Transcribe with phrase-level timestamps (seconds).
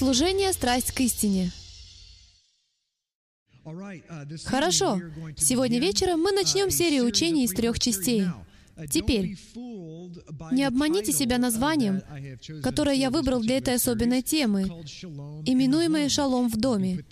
[0.00, 1.52] Служение «Страсть к истине».
[4.46, 4.98] Хорошо.
[5.36, 8.24] Сегодня вечером мы начнем серию учений из трех частей.
[8.88, 9.36] Теперь,
[10.52, 12.02] не обманите себя названием,
[12.62, 14.62] которое я выбрал для этой особенной темы,
[15.44, 17.04] именуемое «Шалом в доме».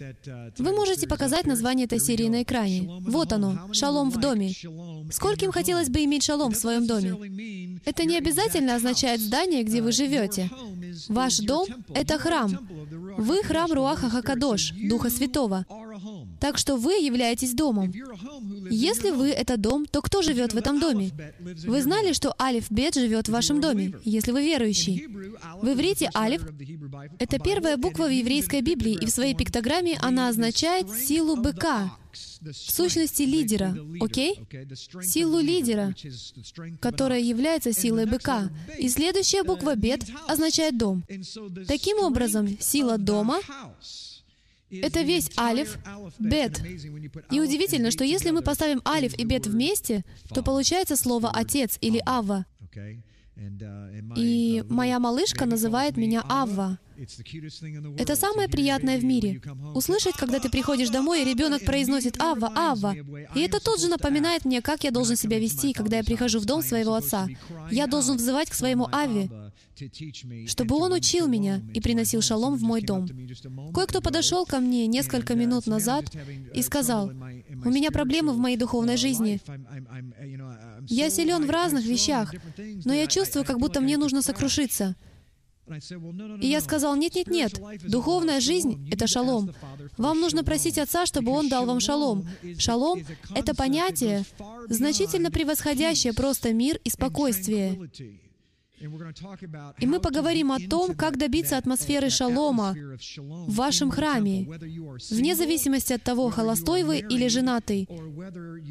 [0.59, 2.89] Вы можете показать название этой серии на экране.
[3.01, 4.53] Вот оно, «Шалом в доме».
[5.11, 7.81] Скольким хотелось бы иметь шалом в своем доме?
[7.85, 10.51] Это не обязательно означает здание, где вы живете.
[11.09, 12.59] Ваш дом— это храм.
[13.19, 15.65] Вы— храм Руаха Хакадош, Духа Святого.
[16.41, 17.93] Так что вы являетесь домом.
[18.71, 21.11] Если вы— это дом, то кто живет в этом доме?
[21.67, 25.07] Вы знали, что Алиф Бет живет в вашем доме, если вы верующий.
[25.61, 26.43] В иврите Алиф—
[27.19, 31.91] это первая буква в еврейской Библии, и в своей пиктограмме она означает силу быка,
[32.41, 34.41] в сущности лидера, окей?
[35.03, 35.95] Силу лидера,
[36.81, 38.51] которая является силой быка.
[38.79, 41.05] И следующая буква «бет» означает «дом».
[41.67, 43.41] Таким образом, сила дома
[44.71, 45.79] это весь алиф,
[46.19, 46.61] бет.
[47.31, 52.03] И удивительно, что если мы поставим алиф и бет вместе, то получается слово «отец» или
[52.07, 52.47] «авва».
[54.17, 56.79] И моя малышка называет меня Авва.
[57.97, 59.41] Это самое приятное в мире.
[59.75, 62.97] Услышать, когда ты приходишь домой, и ребенок произносит «Авва, Авва».
[63.37, 66.47] И это тут же напоминает мне, как я должен себя вести, когда я прихожу в
[66.47, 67.29] дом своего отца.
[67.71, 69.31] Я должен взывать к своему Аве,
[70.47, 73.07] чтобы он учил меня и приносил шалом в мой дом.
[73.75, 76.05] Кое-кто подошел ко мне несколько минут назад
[76.55, 79.41] и сказал, «У меня проблемы в моей духовной жизни.
[80.89, 82.35] Я силен в разных вещах,
[82.85, 84.97] но я чувствую, как будто мне нужно сокрушиться».
[86.41, 89.53] И я сказал, нет-нет-нет, духовная жизнь— это шалом.
[89.99, 92.27] Вам нужно просить Отца, чтобы Он дал вам шалом.
[92.59, 93.03] Шалом—
[93.35, 94.25] это понятие,
[94.69, 97.91] значительно превосходящее просто мир и спокойствие.
[99.81, 102.77] И мы поговорим о том, как добиться атмосферы шалома
[103.49, 104.47] в вашем храме,
[105.11, 107.89] вне зависимости от того, холостой вы или женатый,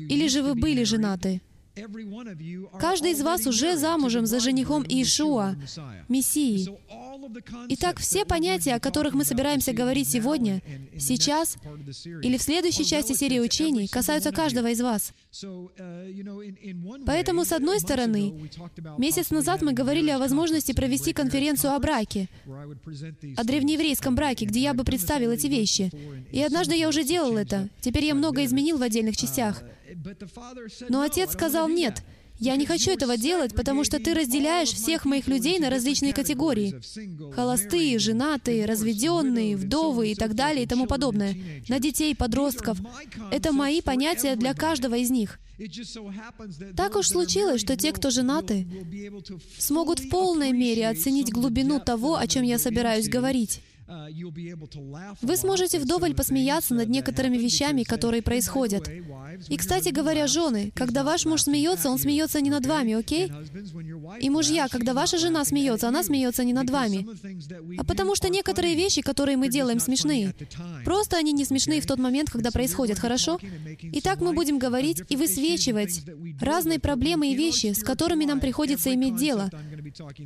[0.10, 1.42] или же вы были женаты.
[2.80, 5.56] Каждый из вас уже замужем за женихом Иешуа,
[6.10, 6.68] Мессией.
[7.70, 10.62] Итак, все понятия, о которых мы собираемся говорить сегодня,
[10.98, 11.58] сейчас
[12.22, 15.14] или в следующей части серии учений, касаются каждого из вас.
[17.06, 18.50] Поэтому, с одной стороны,
[18.98, 24.74] месяц назад мы говорили о возможности провести конференцию о браке, о древнееврейском браке, где я
[24.74, 25.92] бы представил эти вещи.
[26.32, 27.70] И однажды я уже делал это.
[27.82, 29.64] Теперь я много изменил в отдельных частях.
[30.90, 32.04] Но отец сказал, нет,
[32.40, 36.80] я не хочу этого делать, потому что ты разделяешь всех моих людей на различные категории.
[37.34, 41.36] Холостые, женатые, разведенные, вдовы и так далее и тому подобное.
[41.68, 42.78] На детей, подростков.
[43.32, 45.40] Это мои понятия для каждого из них.
[46.76, 48.68] Так уж случилось, что те, кто женаты,
[49.58, 53.62] смогут в полной мере оценить глубину того, о чем я собираюсь говорить.
[55.22, 58.90] Вы сможете вдоволь посмеяться над некоторыми вещами, которые происходят.
[59.50, 63.32] И, кстати говоря, жены, когда ваш муж смеется, он смеется не над вами, окей?
[64.20, 67.08] И мужья, когда ваша жена смеется, она смеется не над вами.
[67.78, 70.34] А потому что некоторые вещи, которые мы делаем, смешные.
[70.84, 73.40] Просто они не смешные в тот момент, когда происходят, хорошо?
[73.94, 76.02] Итак, мы будем говорить и высвечивать
[76.42, 79.50] разные проблемы и вещи, с которыми нам приходится иметь дело,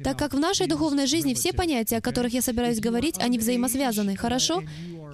[0.03, 3.50] так как в нашей духовной жизни все понятия, о которых я собираюсь говорить, они взаимодействуют
[3.51, 4.63] взаимосвязаны, хорошо?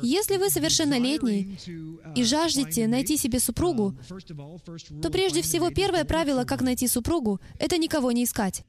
[0.04, 1.60] Если вы совершеннолетний
[2.16, 3.96] и жаждете найти себе супругу,
[5.02, 8.64] то прежде всего первое правило, как найти супругу, это никого не искать.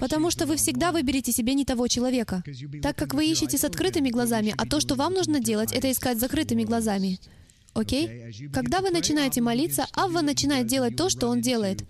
[0.00, 2.42] Потому что вы всегда выберете себе не того человека,
[2.82, 6.16] так как вы ищете с открытыми глазами, а то, что вам нужно делать, это искать
[6.16, 7.18] с закрытыми глазами.
[7.74, 8.32] Окей?
[8.52, 11.84] Когда вы начинаете молиться, Авва начинает делать то, что он делает.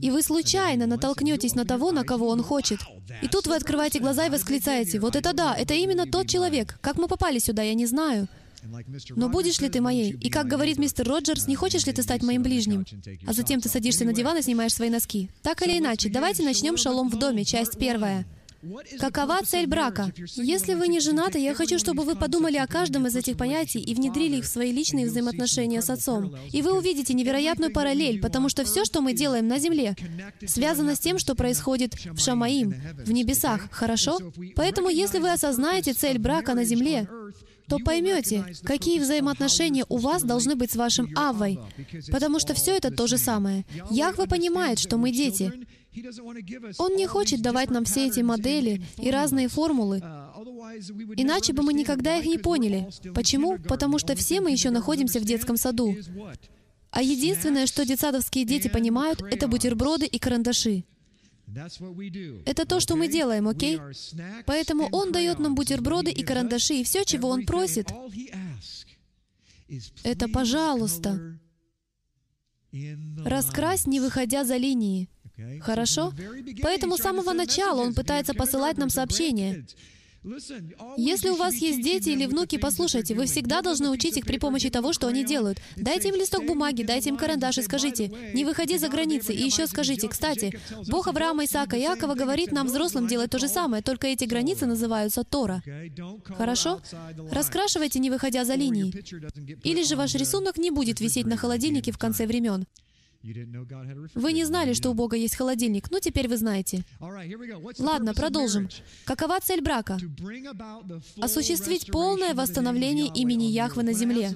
[0.00, 2.80] И вы случайно натолкнетесь на того, на кого он хочет.
[3.22, 6.78] И тут вы открываете глаза и восклицаете, «Вот это да, это именно тот человек.
[6.80, 8.28] Как мы попали сюда, я не знаю».
[9.16, 10.12] Но будешь ли ты моей?
[10.12, 12.86] И как говорит мистер Роджерс, не хочешь ли ты стать моим ближним?
[13.26, 15.30] А затем ты садишься на диван и снимаешь свои носки.
[15.42, 18.24] Так или иначе, давайте начнем «Шалом в доме», часть первая.
[19.00, 20.12] Какова цель брака?
[20.36, 23.94] Если вы не женаты, я хочу, чтобы вы подумали о каждом из этих понятий и
[23.94, 26.34] внедрили их в свои личные взаимоотношения с Отцом.
[26.52, 29.96] И вы увидите невероятную параллель, потому что все, что мы делаем на земле,
[30.46, 32.74] связано с тем, что происходит в Шамаим,
[33.04, 34.18] в небесах, хорошо?
[34.54, 37.08] Поэтому, если вы осознаете цель брака на земле,
[37.68, 41.58] то поймете, какие взаимоотношения у вас должны быть с вашим Авой,
[42.10, 43.64] потому что все это то же самое.
[43.90, 45.52] Яхва понимает, что мы дети,
[46.78, 49.98] он не хочет давать нам все эти модели и разные формулы,
[51.16, 52.88] иначе бы мы никогда их не поняли.
[53.14, 53.58] Почему?
[53.58, 55.94] Потому что все мы еще находимся в детском саду.
[56.90, 60.84] А единственное, что детсадовские дети понимают, это бутерброды и карандаши.
[62.46, 63.80] Это то, что мы делаем, окей?
[64.46, 67.88] Поэтому Он дает нам бутерброды и карандаши, и все, чего Он просит,
[70.02, 71.38] это, пожалуйста,
[73.24, 75.08] раскрась, не выходя за линии.
[75.60, 76.12] Хорошо?
[76.62, 79.64] Поэтому с самого начала Он пытается посылать нам сообщения.
[80.96, 84.70] Если у вас есть дети или внуки, послушайте, вы всегда должны учить их при помощи
[84.70, 85.58] того, что они делают.
[85.76, 89.34] Дайте им листок бумаги, дайте им карандаш и скажите, не выходи за границы.
[89.34, 90.58] И еще скажите, кстати,
[90.88, 94.66] Бог Авраама, Исаака и Иакова говорит нам, взрослым, делать то же самое, только эти границы
[94.66, 95.60] называются Тора.
[96.36, 96.80] Хорошо?
[97.32, 98.94] Раскрашивайте, не выходя за линии.
[99.64, 102.66] Или же ваш рисунок не будет висеть на холодильнике в конце времен.
[104.14, 106.84] Вы не знали, что у Бога есть холодильник, ну теперь вы знаете.
[107.78, 108.68] Ладно, продолжим.
[109.04, 109.98] Какова цель брака?
[111.20, 114.32] Осуществить полное восстановление имени Яхвы на земле.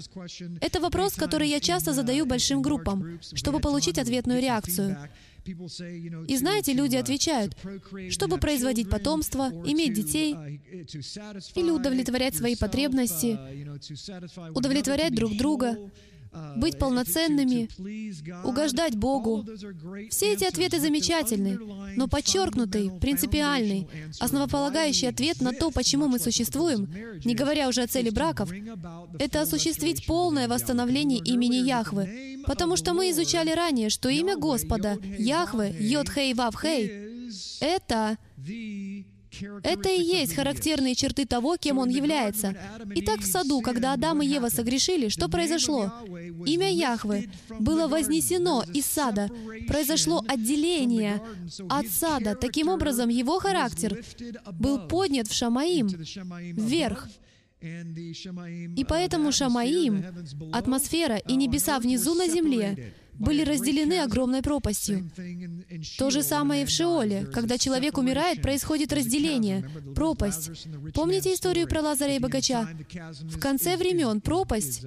[0.60, 4.96] Это вопрос, который я часто задаю большим группам, чтобы получить ответную реакцию.
[6.28, 7.56] И знаете, люди отвечают,
[8.10, 10.34] чтобы производить потомство, иметь детей
[11.54, 13.38] или удовлетворять свои потребности,
[14.54, 15.78] удовлетворять друг друга,
[16.56, 17.68] быть полноценными,
[18.44, 19.44] угождать Богу.
[20.10, 21.58] Все эти ответы замечательны,
[21.96, 23.88] но подчеркнутый, принципиальный,
[24.20, 26.88] основополагающий ответ на то, почему мы существуем,
[27.24, 28.50] не говоря уже о цели браков,
[29.18, 32.42] это осуществить полное восстановление имени Яхвы.
[32.46, 37.06] Потому что мы изучали ранее, что имя Господа, Яхвы, Йод-Хей, Вав-Хей,
[37.60, 38.18] это
[39.62, 42.54] это и есть характерные черты того, кем он является.
[42.94, 45.92] Итак, в саду, когда Адам и Ева согрешили, что произошло?
[46.44, 47.28] Имя Яхвы
[47.58, 49.28] было вознесено из сада.
[49.66, 51.20] Произошло отделение
[51.68, 52.34] от сада.
[52.34, 54.04] Таким образом, его характер
[54.52, 57.08] был поднят в Шамаим, вверх.
[57.60, 60.04] И поэтому Шамаим,
[60.52, 65.10] атмосфера и небеса внизу на земле, были разделены огромной пропастью.
[65.98, 67.26] То же самое и в Шеоле.
[67.26, 70.50] Когда человек умирает, происходит разделение, пропасть.
[70.94, 72.68] Помните историю про Лазаря и богача?
[73.22, 74.84] В конце времен пропасть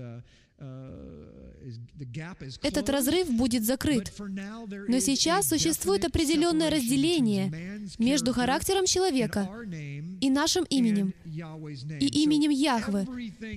[2.61, 4.13] этот разрыв будет закрыт.
[4.87, 9.49] Но сейчас существует определенное разделение между характером человека
[10.21, 13.07] и нашим именем, и именем Яхвы.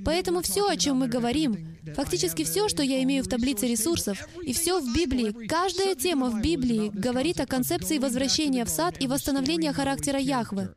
[0.04, 4.52] Поэтому все, о чем мы говорим, фактически все, что я имею в таблице ресурсов, и
[4.52, 9.72] все в Библии, каждая тема в Библии говорит о концепции возвращения в сад и восстановления
[9.72, 10.74] характера Яхвы.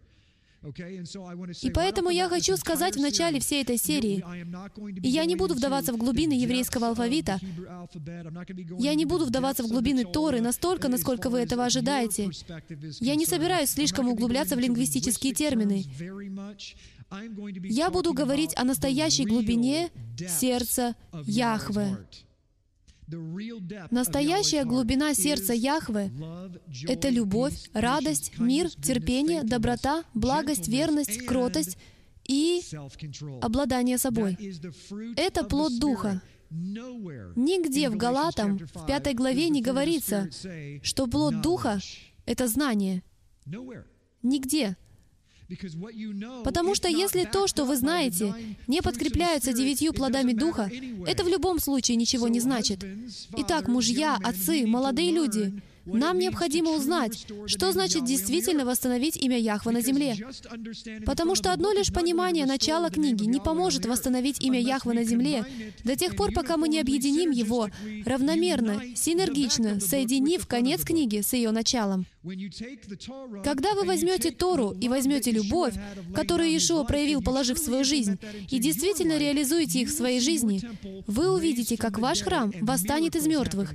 [1.62, 4.24] И поэтому я хочу сказать в начале всей этой серии,
[5.02, 7.40] и я не буду вдаваться в глубины еврейского алфавита,
[8.80, 12.30] я не буду вдаваться в глубины Торы настолько, насколько вы этого ожидаете.
[13.00, 15.84] Я не собираюсь слишком углубляться в лингвистические термины.
[17.70, 19.92] Я буду говорить о настоящей глубине
[20.40, 20.96] сердца
[21.26, 21.98] Яхве.
[23.92, 26.12] Настоящая глубина сердца Яхвы—
[26.88, 31.78] это любовь, радость, мир, терпение, доброта, благость, верность, кротость
[32.24, 32.62] и
[33.42, 34.38] обладание собой.
[35.16, 36.22] Это плод Духа.
[36.50, 40.30] Нигде в Галатам, в пятой главе не говорится,
[40.82, 41.80] что плод Духа—
[42.26, 43.04] это знание.
[44.24, 44.78] Нигде.
[46.44, 48.34] Потому что если то, что вы знаете,
[48.68, 50.72] не подкрепляется девятью плодами Духа,
[51.06, 52.84] это в любом случае ничего не значит.
[53.38, 59.82] Итак, мужья, отцы, молодые люди— нам необходимо узнать, что значит действительно восстановить имя Яхва на
[59.82, 60.18] земле.
[61.06, 65.46] Потому что одно лишь понимание начала книги не поможет восстановить имя Яхва на земле
[65.84, 67.70] до тех пор, пока мы не объединим его
[68.06, 72.06] равномерно, синергично, соединив конец книги с ее началом.
[73.44, 75.76] Когда вы возьмете Тору и возьмете любовь,
[76.16, 78.18] которую Иешуа проявил, положив свою жизнь,
[78.50, 80.62] и действительно реализуете их в своей жизни,
[81.06, 83.74] вы увидите, как ваш храм восстанет из мертвых,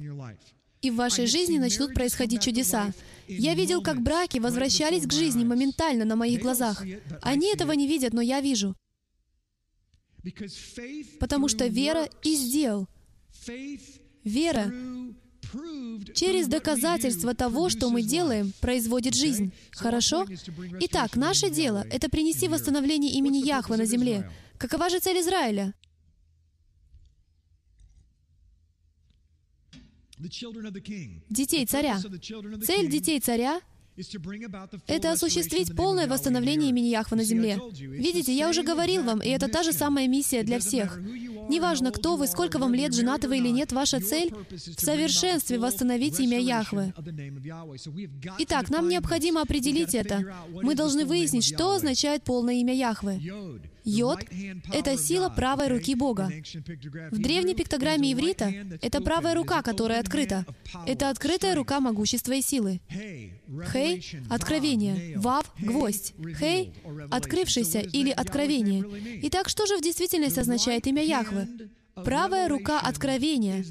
[0.83, 2.93] и в вашей жизни начнут происходить чудеса.
[3.29, 6.83] Я видел, как браки возвращались к жизни моментально на моих глазах.
[7.23, 8.75] Они этого не видят, но я вижу.
[11.19, 12.89] Потому что вера и сделал.
[14.25, 14.73] Вера
[16.15, 19.53] через доказательство того, что мы делаем, производит жизнь.
[19.73, 20.27] Хорошо?
[20.81, 24.31] Итак, наше дело— это принести восстановление имени Яхвы на земле.
[24.59, 25.75] Какова же цель Израиля?
[31.29, 31.99] Детей царя.
[32.65, 33.61] Цель детей царя
[34.87, 37.61] это осуществить полное восстановление имени Яхва на земле.
[37.73, 40.99] Видите, я уже говорил вам, и это та же самая миссия для всех.
[41.49, 46.21] Неважно, кто вы, сколько вам лет, женаты вы или нет, ваша цель— в совершенстве восстановить
[46.21, 46.95] имя Яхвы.
[48.39, 50.25] Итак, нам необходимо определить это.
[50.51, 53.21] Мы должны выяснить, что означает полное имя Яхвы.
[53.85, 54.21] Йод—
[54.73, 56.31] это сила правой руки Бога.
[57.11, 60.45] В древней пиктограмме иврита это правая рука, которая открыта.
[60.87, 62.81] Это открытая рука могущества и силы.
[63.73, 65.19] Хей— откровение.
[65.19, 66.15] Вав— гвоздь.
[66.39, 66.73] Хей—
[67.11, 68.85] открывшийся или откровение.
[69.25, 71.49] Итак, что же в действительности означает имя Яхвы?
[72.05, 73.65] Правая рука откровения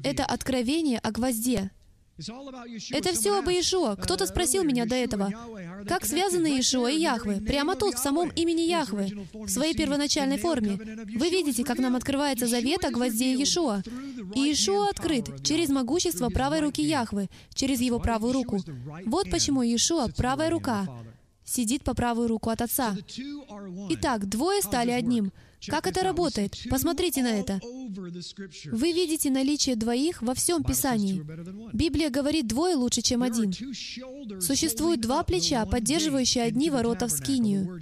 [0.04, 1.70] —это откровение о гвозде.
[2.18, 3.94] Это все об Иешуа.
[3.96, 5.30] Кто-то спросил меня до этого,
[5.86, 7.40] как связаны Иешуа и Яхве?
[7.42, 10.78] Прямо тут, в самом имени Яхве, в своей первоначальной форме.
[11.14, 13.82] Вы видите, как нам открывается завет о гвозде Иешуа.
[14.34, 18.60] И Иешуа открыт через могущество правой руки Яхвы, через его правую руку.
[19.04, 20.86] Вот почему Иешуа— правая рука,
[21.44, 22.96] сидит по правую руку от Отца.
[23.90, 25.32] Итак, двое стали одним—
[25.66, 26.56] как это работает?
[26.70, 27.60] Посмотрите на это.
[27.62, 31.24] Вы видите наличие двоих во всем Писании.
[31.72, 33.52] Библия говорит, двое лучше, чем один.
[34.40, 37.80] Существует два плеча, поддерживающие одни ворота в скинию.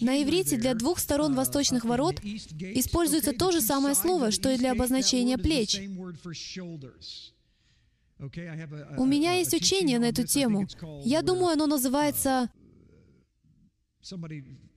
[0.00, 4.72] На иврите для двух сторон восточных ворот используется то же самое слово, что и для
[4.72, 5.80] обозначения плеч.
[8.18, 10.66] У меня есть учение на эту тему.
[11.04, 12.50] Я думаю, оно называется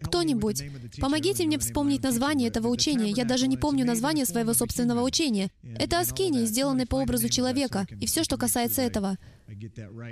[0.01, 0.63] кто-нибудь,
[0.99, 3.11] помогите мне вспомнить название этого учения.
[3.11, 5.51] Я даже не помню название своего собственного учения.
[5.77, 9.17] Это Аскини, сделанный по образу человека, и все, что касается этого.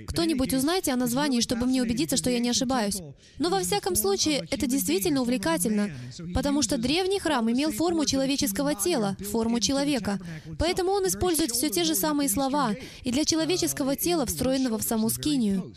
[0.08, 3.02] Кто-нибудь узнайте о названии, чтобы мне убедиться, что я не ошибаюсь.
[3.38, 5.92] Но во всяком случае, это действительно увлекательно,
[6.34, 10.20] потому что древний храм имел форму человеческого тела, форму человека.
[10.58, 15.10] Поэтому он использует все те же самые слова и для человеческого тела, встроенного в саму
[15.10, 15.74] скинию.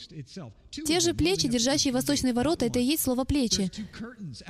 [0.71, 3.71] Те же плечи, держащие восточные ворота, это и есть слово «плечи».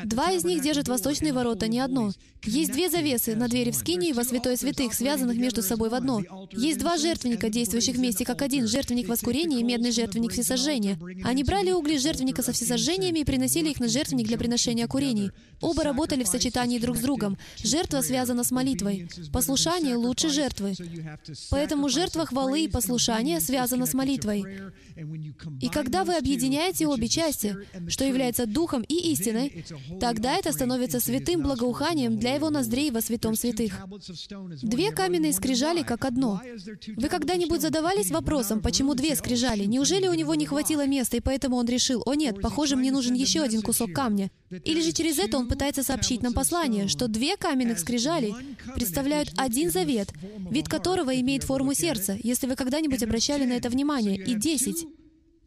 [0.05, 2.13] Два из них держат восточные ворота, не одно.
[2.45, 6.23] Есть две завесы на двери в скинии во святой святых, связанных между собой в одно.
[6.53, 10.99] Есть два жертвенника, действующих вместе как один, жертвенник воскурения и медный жертвенник всесожжения.
[11.25, 15.31] Они брали угли жертвенника со всесожжениями и приносили их на жертвенник для приношения курений.
[15.61, 17.37] Оба работали в сочетании друг с другом.
[17.63, 19.09] Жертва связана с молитвой.
[19.33, 20.75] Послушание лучше жертвы.
[21.51, 24.45] Поэтому жертва хвалы и послушания связана с молитвой.
[25.61, 27.57] И когда вы объединяете обе части,
[27.89, 29.65] что является духом и истиной,
[30.01, 33.73] тогда это становится святым благоуханием для его ноздрей во святом святых.
[34.63, 36.41] Две каменные скрижали как одно.
[36.97, 39.65] Вы когда-нибудь задавались вопросом, почему две скрижали?
[39.65, 43.15] Неужели у него не хватило места, и поэтому он решил, «О нет, похоже, мне нужен
[43.15, 44.31] еще один кусок камня».
[44.65, 48.35] Или же через это он пытается сообщить нам послание, что две каменных скрижали
[48.75, 50.13] представляют один завет,
[50.51, 54.87] вид которого имеет форму сердца, если вы когда-нибудь обращали на это внимание, и десять.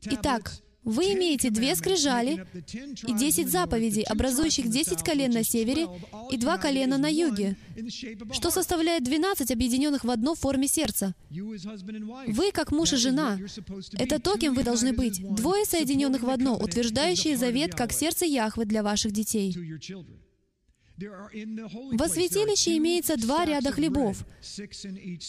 [0.06, 0.54] Итак,
[0.84, 2.46] вы имеете две скрижали
[3.08, 5.88] и десять заповедей, образующих десять колен на севере
[6.32, 7.56] и два колена на юге,
[8.32, 11.16] что составляет двенадцать объединенных в одно в форме сердца.
[11.30, 13.40] Вы, как муж и жена,
[13.94, 18.66] это то, кем вы должны быть, двое соединенных в одно, утверждающие завет как сердце Яхвы
[18.66, 19.56] для ваших детей.
[21.94, 24.26] Во святилище имеется два ряда хлебов,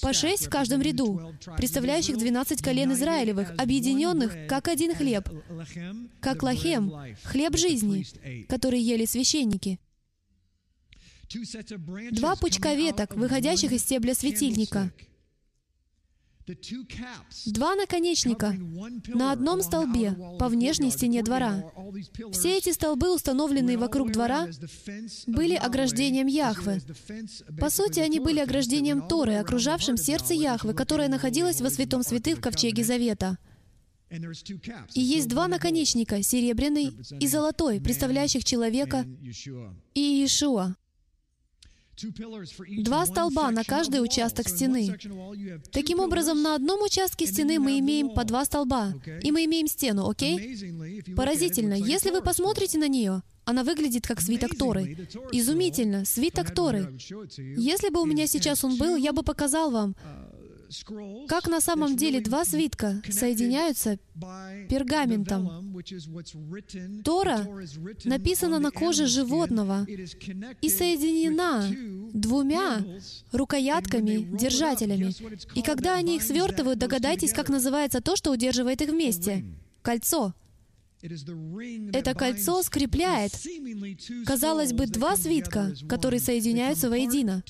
[0.02, 5.28] по шесть в каждом ряду, представляющих двенадцать колен Израилевых, объединенных как один хлеб,
[6.20, 8.04] как лахем, хлеб жизни,
[8.48, 9.78] который ели священники.
[12.12, 14.92] Два пучка веток, выходящих из стебля светильника—
[17.46, 18.54] Два наконечника
[19.06, 21.64] на одном столбе по внешней стене двора.
[22.32, 24.48] Все эти столбы, установленные вокруг двора,
[25.26, 26.80] были ограждением Яхвы.
[27.58, 32.40] По сути, они были ограждением Торы, окружавшим сердце Яхвы, которое находилось во Святом Святых в
[32.42, 33.38] Ковчеге Завета.
[34.94, 39.06] И есть два наконечника, серебряный и золотой, представляющих человека
[39.94, 40.76] и Иешуа.
[42.78, 44.96] Два столба на каждый участок стены.
[45.70, 50.08] Таким образом, на одном участке стены мы имеем по два столба, и мы имеем стену,
[50.08, 51.04] окей?
[51.14, 51.74] Поразительно.
[51.74, 55.08] Если вы посмотрите на нее, она выглядит как свиток Торы.
[55.32, 56.96] Изумительно, свиток Торы.
[57.38, 59.94] Если бы у меня сейчас он был, я бы показал вам,
[61.28, 63.98] как на самом деле два свитка соединяются
[64.68, 65.74] пергаментом.
[67.04, 67.46] Тора
[68.04, 69.86] написана на коже животного
[70.60, 71.68] и соединена
[72.12, 72.82] двумя
[73.32, 75.12] рукоятками, держателями.
[75.54, 79.44] И когда они их свертывают, догадайтесь, как называется то, что удерживает их вместе.
[79.82, 80.34] Кольцо.
[81.92, 83.32] Это кольцо скрепляет,
[84.24, 87.42] казалось бы, два свитка, которые соединяются воедино.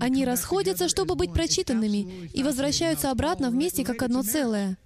[0.00, 4.78] Они расходятся, чтобы быть прочитанными, и возвращаются обратно вместе как одно целое.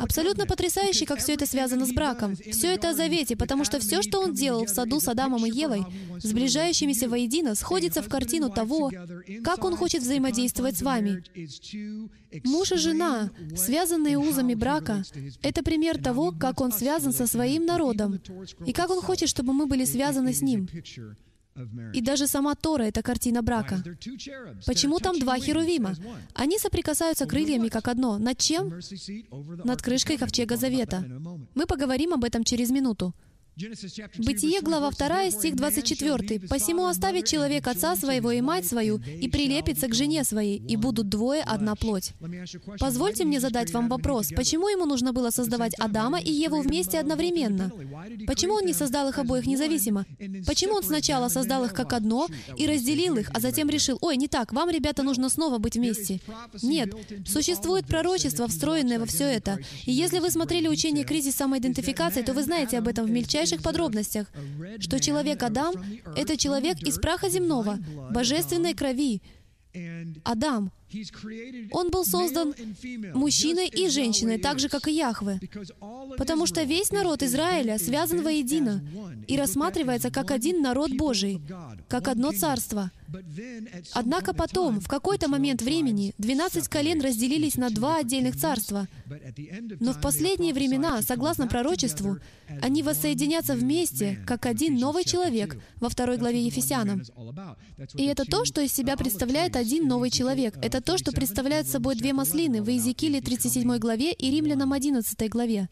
[0.00, 2.36] Абсолютно потрясающе, как все это связано с браком.
[2.36, 5.50] Все это о завете, потому что все, что он делал в саду с Адамом и
[5.50, 5.84] Евой,
[6.18, 8.90] сближающимися воедино, сходится в картину того,
[9.42, 11.22] как он хочет взаимодействовать с вами.
[12.44, 15.04] Муж и жена, связанные узами брака,
[15.42, 18.20] это пример того, как он связан со своим народом,
[18.66, 20.68] и как он хочет, чтобы мы были связаны с ним.
[21.92, 23.82] И даже сама Тора— это картина брака.
[24.66, 25.94] Почему там два херувима?
[26.34, 28.18] Они соприкасаются крыльями как одно.
[28.18, 28.72] Над чем?
[29.64, 31.04] Над крышкой Ковчега Завета.
[31.54, 33.14] Мы поговорим об этом через минуту.
[33.56, 36.40] Бытие, глава 2, стих 24.
[36.48, 41.08] «Посему оставит человек отца своего и мать свою, и прилепится к жене своей, и будут
[41.08, 42.14] двое одна плоть».
[42.80, 44.32] Позвольте мне задать вам вопрос.
[44.34, 47.70] Почему ему нужно было создавать Адама и Еву вместе одновременно?
[48.26, 50.04] Почему он не создал их обоих независимо?
[50.46, 54.26] Почему он сначала создал их как одно и разделил их, а затем решил, «Ой, не
[54.26, 56.20] так, вам, ребята, нужно снова быть вместе».
[56.60, 56.92] Нет,
[57.24, 59.58] существует пророчество, встроенное во все это.
[59.84, 63.62] И если вы смотрели учение «Кризис самоидентификации», то вы знаете об этом в мельчайшем мельчайших
[63.62, 64.26] подробностях,
[64.80, 65.74] что человек Адам—
[66.16, 67.78] это человек из праха земного,
[68.10, 69.20] божественной крови.
[70.24, 70.70] Адам.
[71.72, 72.54] Он был создан
[73.14, 75.40] мужчиной и женщиной, так же, как и Яхве.
[76.16, 78.82] Потому что весь народ Израиля связан воедино
[79.26, 81.40] и рассматривается как один народ Божий,
[81.88, 82.90] как одно царство—
[83.92, 88.88] Однако потом, в какой-то момент времени, 12 колен разделились на два отдельных царства.
[89.80, 92.18] Но в последние времена, согласно пророчеству,
[92.62, 97.02] они воссоединятся вместе, как один новый человек во второй главе Ефесянам.
[97.94, 100.56] И это то, что из себя представляет один новый человек.
[100.62, 105.68] Это то, что представляет собой две маслины в Иезекииле 37 главе и Римлянам 11 главе.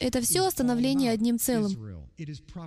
[0.00, 2.06] Это все остановление одним целым.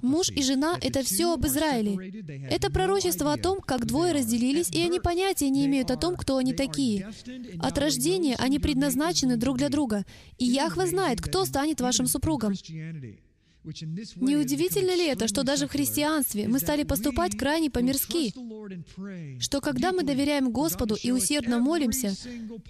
[0.02, 2.14] Муж и жена— это все об Израиле.
[2.50, 6.38] Это пророчество о том, как двое разделились, и они понятия не имеют о том, кто
[6.38, 7.10] они такие.
[7.60, 10.06] От рождения они предназначены друг для друга,
[10.38, 12.54] и Яхва знает, кто станет вашим супругом.
[13.66, 18.34] Неудивительно ли это, что даже в христианстве мы стали поступать крайне по-мирски?
[19.40, 22.14] Что когда мы доверяем Господу и усердно молимся,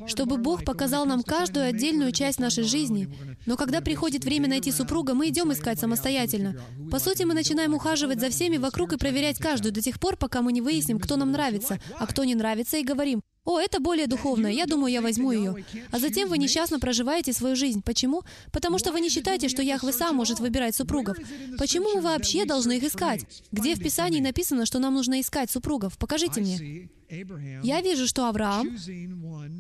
[0.08, 3.10] чтобы Бог показал нам каждую отдельную часть нашей жизни,
[3.46, 6.56] но когда приходит время найти супруга, мы идем искать самостоятельно.
[6.92, 10.42] По сути, мы начинаем ухаживать за всеми вокруг и проверять каждую до тех пор, пока
[10.42, 14.08] мы не выясним, кто нам нравится, а кто не нравится, и говорим, «О, это более
[14.08, 15.64] духовное, я думаю, я возьму ее».
[15.92, 17.84] А затем вы несчастно проживаете свою жизнь.
[17.84, 18.24] Почему?
[18.51, 21.18] Потому что вы не считаете, что Яхве сам может выбирать супругов.
[21.60, 23.25] Почему мы вообще должны их искать?
[23.51, 25.98] Где в Писании написано, что нам нужно искать супругов?
[25.98, 26.90] Покажите мне.
[27.64, 28.77] Я вижу, что Авраам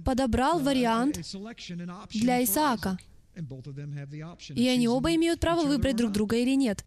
[0.03, 1.19] подобрал вариант
[2.09, 2.97] для Исаака.
[4.55, 6.85] И они оба имеют право выбрать друг друга или нет.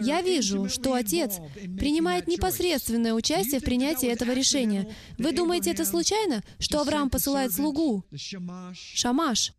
[0.00, 1.38] Я вижу, что Отец
[1.78, 4.94] принимает непосредственное участие в принятии этого решения.
[5.18, 9.52] Вы думаете, это случайно, что Авраам посылает слугу, Шамаш,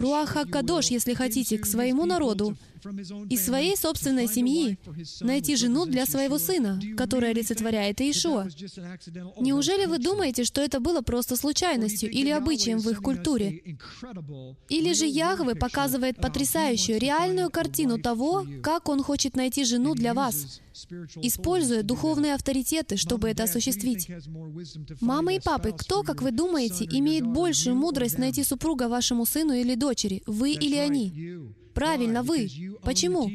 [0.00, 2.56] Руах Хакадош, если хотите, к своему народу,
[3.28, 4.78] из своей собственной семьи
[5.20, 8.48] найти жену для своего сына, которая олицетворяет Иешуа.
[9.38, 13.76] Неужели вы думаете, что это было просто случайностью или обычаем в их культуре?
[14.70, 20.60] Или же Яхве показывает потрясающую, реальную картину того, как Он хочет найти жену для вас,
[21.22, 24.08] используя духовные авторитеты, чтобы это осуществить.
[25.00, 29.74] Мамы и папы, кто, как вы думаете, имеет большую мудрость найти супруга вашему сыну или
[29.74, 31.52] дочери, вы или они?
[31.74, 32.48] Правильно, вы.
[32.82, 33.30] Почему?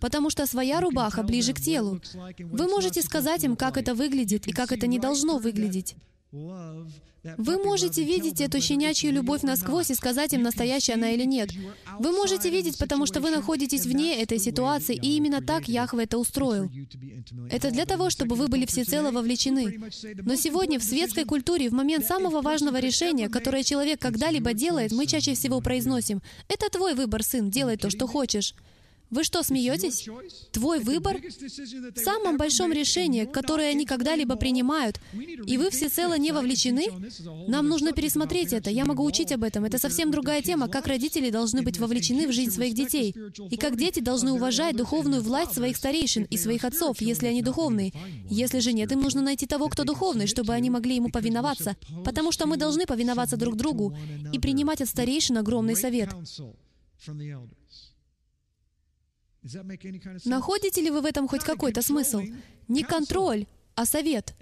[0.00, 2.00] Потому что своя рубаха ближе к телу.
[2.38, 5.94] Вы можете сказать им, как это выглядит и как это не должно выглядеть.
[7.38, 11.50] Вы можете видеть эту щенячью любовь насквозь и сказать им, настоящая она или нет.
[11.98, 16.18] Вы можете видеть, потому что вы находитесь вне этой ситуации, и именно так Яхве это
[16.18, 16.70] устроил.
[17.50, 19.80] Это для того, чтобы вы были всецело вовлечены.
[20.22, 25.06] Но сегодня в светской культуре, в момент самого важного решения, которое человек когда-либо делает, мы
[25.06, 28.54] чаще всего произносим «Это твой выбор, сын, делай то, что хочешь».
[29.10, 30.08] Вы что, смеетесь?
[30.52, 35.00] Твой выбор в самом большом решении, которое они когда-либо принимают,
[35.46, 36.86] и вы всецело не вовлечены?
[37.46, 38.70] Нам нужно пересмотреть это.
[38.70, 39.64] Я могу учить об этом.
[39.64, 43.14] Это совсем другая тема, как родители должны быть вовлечены в жизнь своих детей,
[43.50, 47.92] и как дети должны уважать духовную власть своих старейшин и своих отцов, если они духовные.
[48.28, 52.32] Если же нет, им нужно найти того, кто духовный, чтобы они могли ему повиноваться, потому
[52.32, 53.96] что мы должны повиноваться друг другу
[54.32, 56.10] и принимать от старейшин огромный совет.
[60.24, 62.22] Находите ли вы в этом хоть какой-то смысл?
[62.68, 64.34] Не контроль, а совет.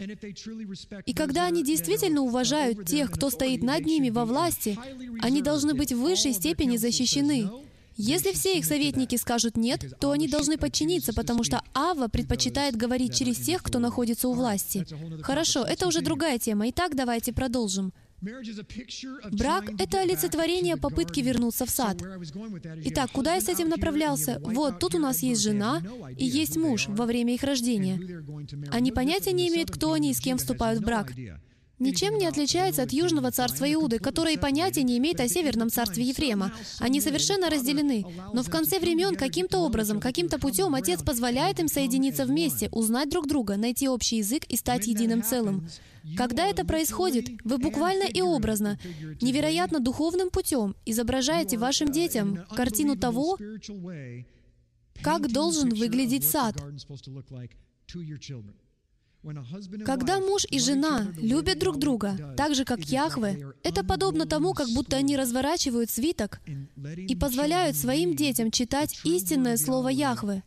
[1.07, 4.79] И когда они действительно уважают тех, кто стоит над ними во власти,
[5.21, 7.51] они должны быть в высшей степени защищены.
[7.97, 13.15] Если все их советники скажут «нет», то они должны подчиниться, потому что Ава предпочитает говорить
[13.15, 14.85] через тех, кто находится у власти.
[15.23, 16.69] Хорошо, это уже другая тема.
[16.71, 17.93] Итак, давайте продолжим.
[19.33, 22.03] Брак— это олицетворение попытки вернуться в сад.
[22.85, 24.41] Итак, куда я с этим направлялся?
[24.43, 25.83] Вот, тут у нас есть жена
[26.17, 28.01] и есть муж во время их рождения.
[28.71, 31.13] Они понятия не имеют, кто они и с кем вступают в брак
[31.79, 36.05] ничем не отличается от Южного царства Иуды, которое и понятия не имеет о Северном царстве
[36.05, 36.53] Ефрема.
[36.79, 38.05] Они совершенно разделены.
[38.33, 43.27] Но в конце времен каким-то образом, каким-то путем Отец позволяет им соединиться вместе, узнать друг
[43.27, 45.69] друга, найти общий язык и стать единым целым.
[46.17, 48.79] Когда это происходит, вы буквально и образно,
[49.23, 53.39] невероятно духовным путем изображаете вашим детям картину того,
[55.03, 56.57] как должен выглядеть сад.
[59.87, 64.69] Когда муж и жена любят друг друга, так же как Яхве, это подобно тому, как
[64.69, 66.41] будто они разворачивают свиток
[66.97, 70.43] и позволяют своим детям читать истинное слово Яхве,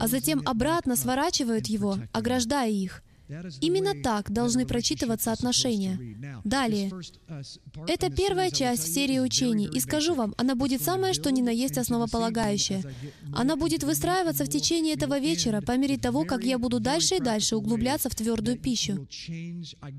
[0.00, 3.02] а затем обратно сворачивают его, ограждая их.
[3.60, 5.98] Именно так должны прочитываться отношения.
[6.44, 6.90] Далее.
[7.86, 11.50] Это первая часть в серии учений, и скажу вам, она будет самое что ни на
[11.50, 12.82] есть основополагающая.
[13.34, 17.20] Она будет выстраиваться в течение этого вечера по мере того, как я буду дальше и
[17.20, 19.06] дальше углубляться в твердую пищу.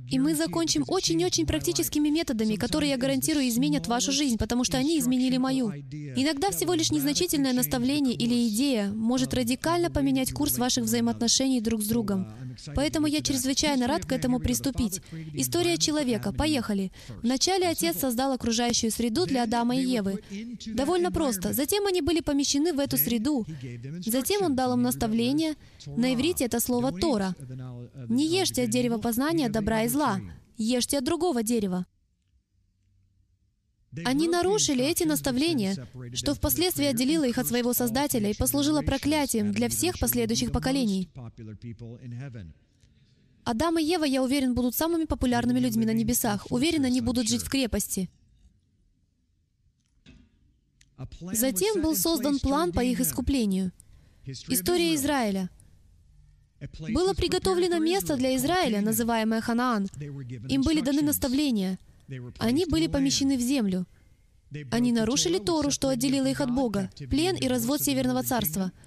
[0.09, 4.99] И мы закончим очень-очень практическими методами, которые, я гарантирую, изменят вашу жизнь, потому что они
[4.99, 5.71] изменили мою.
[5.71, 11.87] Иногда всего лишь незначительное наставление или идея может радикально поменять курс ваших взаимоотношений друг с
[11.87, 12.27] другом.
[12.75, 15.01] Поэтому я чрезвычайно рад к этому приступить.
[15.33, 16.31] История человека.
[16.31, 16.91] Поехали.
[17.21, 20.21] Вначале Отец создал окружающую среду для Адама и Евы.
[20.65, 21.53] Довольно просто.
[21.53, 23.45] Затем они были помещены в эту среду.
[24.05, 25.55] Затем Он дал им наставление.
[25.85, 27.35] На иврите это слово «тора».
[28.07, 30.19] «Не ешьте от дерева познания добра и зла.
[30.57, 31.85] Ешьте от другого дерева».
[34.05, 35.75] Они нарушили эти наставления,
[36.13, 41.09] что впоследствии отделило их от своего Создателя и послужило проклятием для всех последующих поколений.
[43.49, 46.45] Адам и Ева, я уверен, будут самыми популярными людьми на небесах.
[46.51, 48.07] Уверен, они будут жить в крепости.
[51.33, 53.71] Затем был создан план по их искуплению.
[54.25, 55.49] История Израиля.
[56.93, 59.87] Было приготовлено место для Израиля, называемое Ханаан.
[60.47, 61.79] Им были даны наставления—
[62.37, 63.85] они были помещены в землю.
[64.71, 68.71] Они нарушили Тору, что отделило их от Бога, плен и развод Северного Царства—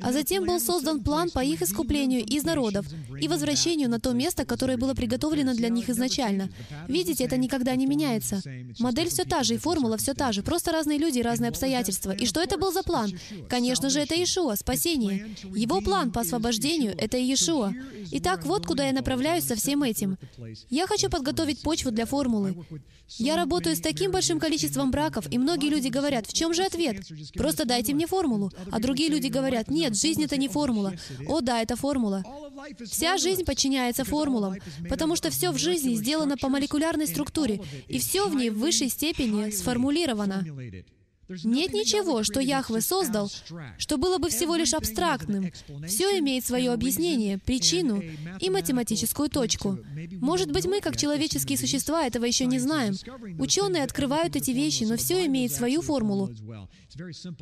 [0.00, 2.86] а затем был создан план по их искуплению из народов
[3.20, 6.48] и возвращению на то место, которое было приготовлено для них изначально.
[6.86, 8.42] Видите, это никогда не меняется.
[8.78, 12.12] Модель все та же, и формула все та же, просто разные люди и разные обстоятельства.
[12.12, 13.12] И что это был за план?
[13.48, 15.34] Конечно же, это Иешуа, спасение.
[15.54, 17.72] Его план по освобождению— это Иешуа.
[18.12, 20.16] Итак, вот куда я направляюсь со всем этим.
[20.70, 22.54] Я хочу подготовить почву для формулы.
[23.16, 27.06] Я работаю с таким большим количеством браков, и многие люди говорят, в чем же ответ?
[27.34, 28.52] Просто дайте мне формулу.
[28.70, 30.94] А другие люди говорят, нет, жизнь— это не формула.
[31.26, 32.24] О да, это формула.
[32.86, 34.56] Вся жизнь подчиняется формулам,
[34.88, 38.88] потому что все в жизни сделано по молекулярной структуре, и все в ней в высшей
[38.88, 40.44] степени сформулировано.
[41.44, 43.30] Нет ничего, что Яхве создал,
[43.76, 45.52] что было бы всего лишь абстрактным.
[45.86, 48.02] Все имеет свое объяснение, причину
[48.40, 49.78] и математическую точку.
[50.20, 52.94] Может быть, мы, как человеческие существа, этого еще не знаем.
[53.38, 56.30] Ученые открывают эти вещи, но все имеет свою формулу.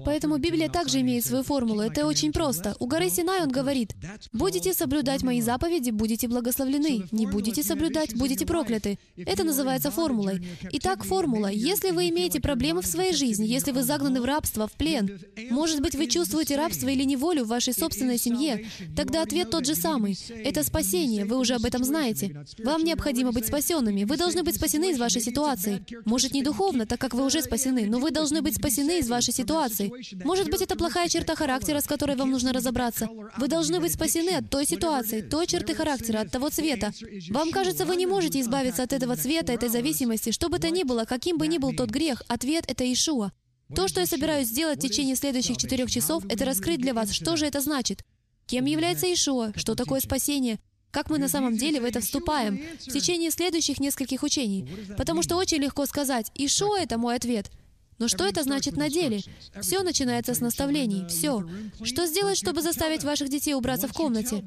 [0.05, 1.81] Поэтому Библия также имеет свою формулу.
[1.81, 2.77] Это очень просто.
[2.79, 3.95] У горы Синай он говорит,
[4.33, 7.05] «Будете соблюдать мои заповеди, будете благословлены.
[7.13, 8.99] Не будете соблюдать, будете прокляты».
[9.17, 10.47] Это называется формулой.
[10.73, 11.47] Итак, формула.
[11.47, 15.81] Если вы имеете проблемы в своей жизни, если вы загнаны в рабство, в плен, может
[15.81, 20.19] быть, вы чувствуете рабство или неволю в вашей собственной семье, тогда ответ тот же самый.
[20.45, 22.45] Это спасение, вы уже об этом знаете.
[22.65, 24.05] Вам необходимо быть спасенными.
[24.05, 25.85] Вы должны быть спасены из вашей ситуации.
[26.07, 29.35] Может, не духовно, так как вы уже спасены, но вы должны быть спасены из вашей
[29.35, 29.93] ситуации.
[30.25, 33.09] Может быть, это плохая черта характера, с которой вам нужно разобраться.
[33.37, 36.93] Вы должны быть спасены от той ситуации, той черты характера, от того цвета.
[37.29, 40.83] Вам кажется, вы не можете избавиться от этого цвета, этой зависимости, что бы то ни
[40.83, 43.33] было, каким бы ни был тот грех, ответ— это Ишуа.
[43.75, 47.37] То, что я собираюсь сделать в течение следующих четырех часов, это раскрыть для вас, что
[47.37, 48.05] же это значит.
[48.47, 49.53] Кем является Ишуа?
[49.57, 50.61] Что такое спасение?
[50.93, 54.69] Как мы на самом деле в это вступаем в течение следующих нескольких учений?
[54.97, 57.51] Потому что очень легко сказать, Ишуа— это мой ответ.
[57.99, 59.21] Но что это значит на деле?
[59.61, 61.07] Все начинается с наставлений.
[61.09, 61.45] Все.
[61.83, 64.45] Что сделать, чтобы заставить ваших детей убраться в комнате?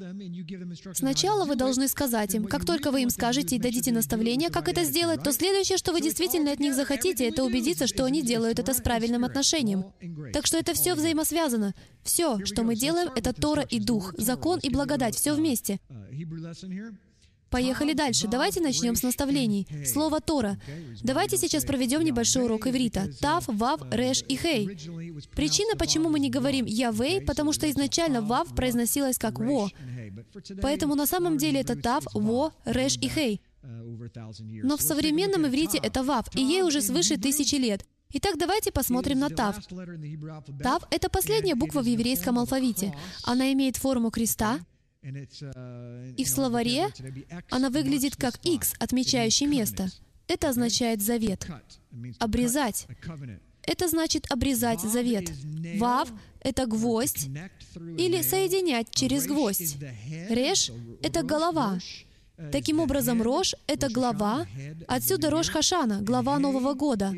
[0.94, 4.84] Сначала вы должны сказать им, как только вы им скажете и дадите наставления, как это
[4.84, 8.72] сделать, то следующее, что вы действительно от них захотите, это убедиться, что они делают это
[8.72, 9.84] с правильным отношением.
[10.32, 11.74] Так что это все взаимосвязано.
[12.02, 15.80] Все, что мы делаем, это Тора и Дух, закон и благодать, все вместе.
[17.50, 18.28] Поехали дальше.
[18.28, 19.66] Давайте начнем с наставлений.
[19.84, 20.58] Слово Тора.
[21.02, 23.08] Давайте сейчас проведем небольшой урок иврита.
[23.20, 24.66] Тав, Вав, Реш и Хей.
[25.34, 29.68] Причина, почему мы не говорим Явей, потому что изначально Вав произносилось как Во.
[30.62, 33.40] Поэтому на самом деле это Тав, Во, Реш и Хей.
[33.62, 37.84] Но в современном иврите это «вав», и ей уже свыше тысячи лет.
[38.12, 39.56] Итак, давайте посмотрим на Тав.
[40.62, 42.94] Тав— это последняя буква в еврейском алфавите.
[43.24, 44.60] Она имеет форму креста,
[45.02, 46.88] и в словаре
[47.50, 49.88] она выглядит как X, отмечающий место.
[50.28, 51.46] Это означает завет.
[52.18, 52.86] Обрезать.
[53.62, 55.30] Это значит обрезать завет.
[55.78, 57.28] Вав— это гвоздь
[57.98, 59.76] или соединять через гвоздь.
[60.28, 60.70] Реш—
[61.02, 61.78] это голова.
[62.52, 64.46] Таким образом, Рош— это глава,
[64.88, 67.14] отсюда Рош Хашана, глава Нового года.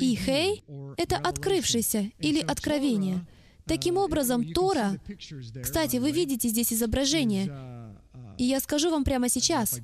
[0.00, 0.64] И Хей—
[0.96, 3.24] это открывшийся или откровение.
[3.66, 5.00] Таким образом, Тора...
[5.62, 7.50] Кстати, вы видите здесь изображение.
[8.38, 9.80] И я скажу вам прямо сейчас.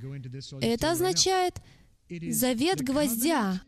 [0.61, 1.61] Это означает
[2.09, 3.63] завет гвоздя.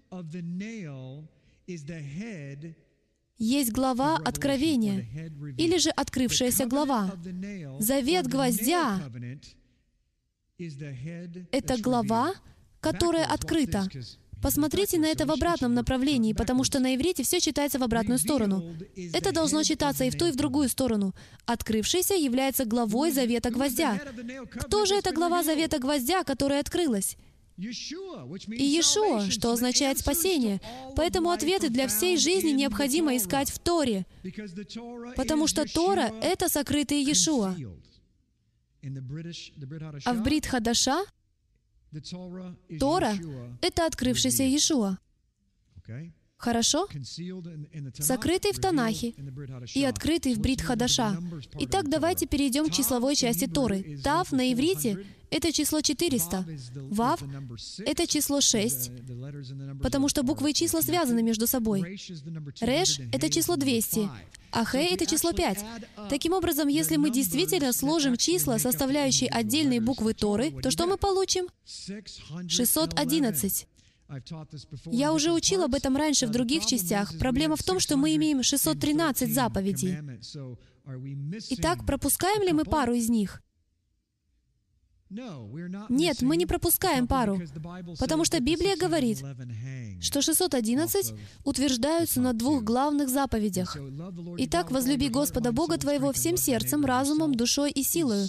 [3.38, 7.12] Есть глава откровения, или же открывшаяся глава.
[7.78, 8.98] Завет гвоздя—
[11.50, 12.34] это глава,
[12.80, 13.88] которая открыта.
[14.42, 18.76] Посмотрите на это в обратном направлении, потому что на иврите все читается в обратную сторону.
[19.12, 21.14] Это должно читаться и в ту, и в другую сторону.
[21.46, 24.00] Открывшийся является главой Завета Гвоздя.
[24.50, 27.16] Кто же эта глава Завета Гвоздя, которая открылась?
[27.56, 30.60] И Иешуа, что означает спасение.
[30.96, 34.06] Поэтому ответы для всей жизни необходимо искать в Торе,
[35.16, 37.54] потому что Тора— это сокрытый Иешуа.
[40.04, 41.04] А в Брит Хадаша
[42.78, 43.14] Тора—
[43.60, 44.98] это открывшийся Иешуа.
[46.42, 46.88] Хорошо?
[48.00, 49.14] Сокрытый в Танахе
[49.74, 51.16] и открытый в Брит Хадаша.
[51.60, 54.00] Итак, давайте перейдем к числовой части Торы.
[54.02, 56.44] Тав на иврите— это число 400.
[56.90, 57.22] Вав—
[57.86, 58.90] это число 6,
[59.80, 61.96] потому что буквы и числа связаны между собой.
[62.60, 64.10] Реш— это число 200,
[64.50, 65.64] а Хэ— это число 5.
[66.10, 71.46] Таким образом, если мы действительно сложим числа, составляющие отдельные буквы Торы, то что мы получим?
[72.48, 73.68] 611.
[74.90, 77.16] Я уже учил об этом раньше в других частях.
[77.18, 79.96] Проблема в том, что мы имеем 613 заповедей.
[81.50, 83.42] Итак, пропускаем ли мы пару из них?
[85.88, 87.40] Нет, мы не пропускаем пару,
[87.98, 89.22] потому что Библия говорит,
[90.00, 93.76] что 611 утверждаются на двух главных заповедях.
[94.38, 98.26] Итак, возлюби Господа Бога твоего всем сердцем, разумом, душой и силою.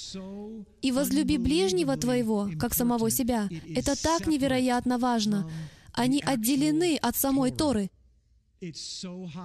[0.82, 3.50] И возлюби ближнего твоего, как самого себя.
[3.76, 5.50] Это так невероятно важно.
[5.94, 7.90] Они отделены от самой Торы.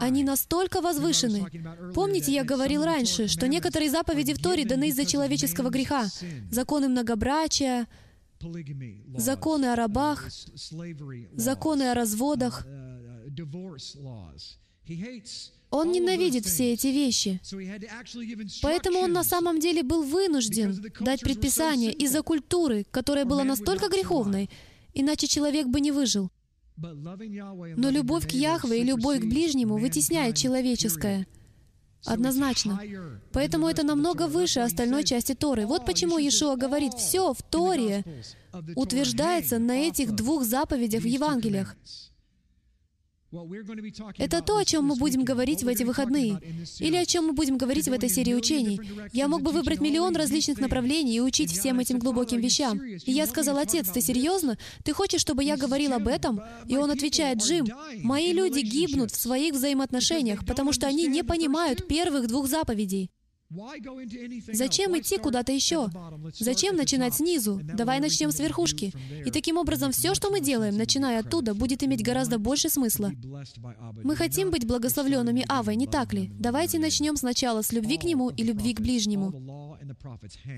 [0.01, 1.47] Они настолько возвышены.
[1.95, 6.09] Помните, я говорил раньше, что некоторые заповеди в Торе даны из-за человеческого греха.
[6.51, 7.87] Законы многобрачия,
[9.17, 10.27] законы о рабах,
[11.35, 12.67] законы о разводах.
[15.71, 17.41] Он ненавидит все эти вещи.
[18.63, 24.49] Поэтому он на самом деле был вынужден дать предписание из-за культуры, которая была настолько греховной,
[24.95, 26.31] иначе человек бы не выжил.
[26.81, 31.27] Но любовь к Яхве и любовь к ближнему вытесняет человеческое.
[32.07, 32.81] Однозначно.
[33.33, 35.67] Поэтому это намного выше остальной части Торы.
[35.67, 38.05] Вот почему Иешуа говорит, все в Торе
[38.77, 41.77] утверждается на этих двух заповедях в Евангелиях.
[44.17, 46.41] Это то, о чем мы будем говорить в эти выходные,
[46.79, 48.81] или о чем мы будем говорить в этой серии учений.
[49.13, 52.81] Я мог бы выбрать миллион различных направлений и учить всем этим глубоким вещам.
[52.81, 54.57] И я сказал, «Отец, ты серьезно?
[54.83, 57.67] Ты хочешь, чтобы я говорил об этом?» И он отвечает, «Джим,
[58.03, 63.11] мои люди гибнут в своих взаимоотношениях, потому что они не понимают первых двух заповедей».
[63.51, 65.89] Зачем идти куда-то еще?
[66.39, 67.61] Зачем начинать снизу?
[67.63, 68.93] Давай начнем с верхушки.
[69.25, 73.11] И таким образом все, что мы делаем, начиная оттуда, будет иметь гораздо больше смысла.
[74.05, 76.31] Мы хотим быть благословленными Авой, не так ли?
[76.39, 79.33] Давайте начнем сначала с любви к Нему и любви к ближнему.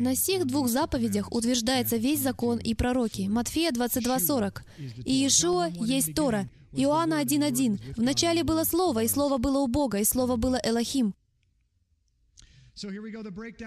[0.00, 3.28] На сих двух заповедях утверждается весь закон и пророки.
[3.28, 4.62] Матфея 22.40.
[5.04, 6.48] И Иешуа есть Тора.
[6.72, 7.94] Иоанна 1.1.
[7.96, 11.14] В начале было Слово, и Слово было у Бога, и Слово было Элохим.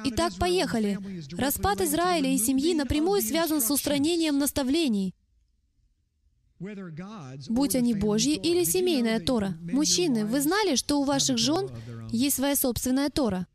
[0.06, 1.00] Итак, поехали.
[1.38, 5.14] Распад Израиля и семьи напрямую связан с устранением наставлений,
[7.50, 9.56] будь они Божьи или семейная Тора.
[9.62, 11.70] Мужчины, вы знали, что у ваших жен
[12.12, 13.48] есть своя собственная Тора?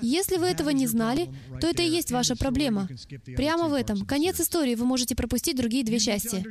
[0.00, 1.28] Если вы этого не знали,
[1.60, 2.88] то это и есть ваша проблема.
[3.36, 4.06] Прямо в этом.
[4.06, 6.42] Конец истории, вы можете пропустить другие две части.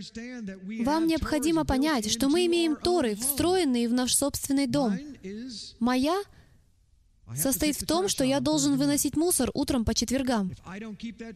[0.83, 4.95] Вам необходимо понять, что мы имеем Торы, встроенные в наш собственный дом.
[5.79, 6.21] Моя
[7.35, 10.51] состоит в том, что я должен выносить мусор утром по четвергам.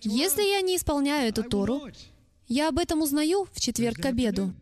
[0.02, 1.82] Если я не исполняю эту Тору,
[2.48, 4.54] я об этом узнаю в четверг к обеду.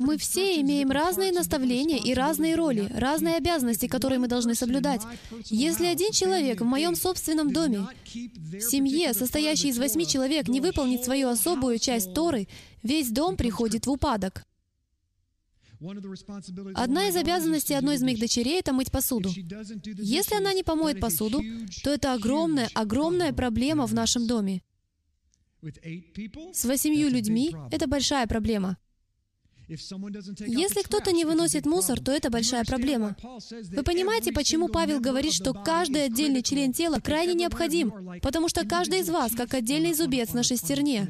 [0.00, 5.02] Мы все имеем разные наставления и разные роли, разные обязанности, которые мы должны соблюдать.
[5.44, 11.04] Если один человек в моем собственном доме, в семье, состоящей из восьми человек, не выполнит
[11.04, 12.48] свою особую часть Торы,
[12.82, 14.47] весь дом приходит в упадок.
[16.74, 19.30] Одна из обязанностей одной из моих дочерей— это мыть посуду.
[19.30, 21.40] Если она не помоет посуду,
[21.84, 24.62] то это огромная, огромная проблема в нашем доме.
[26.52, 28.76] С восемью людьми— это большая проблема.
[29.68, 33.16] Если кто-то не выносит мусор, то это большая проблема.
[33.20, 37.92] Вы понимаете, почему Павел говорит, что каждый отдельный член тела крайне необходим?
[38.22, 41.06] Потому что каждый из вас, как отдельный зубец на шестерне.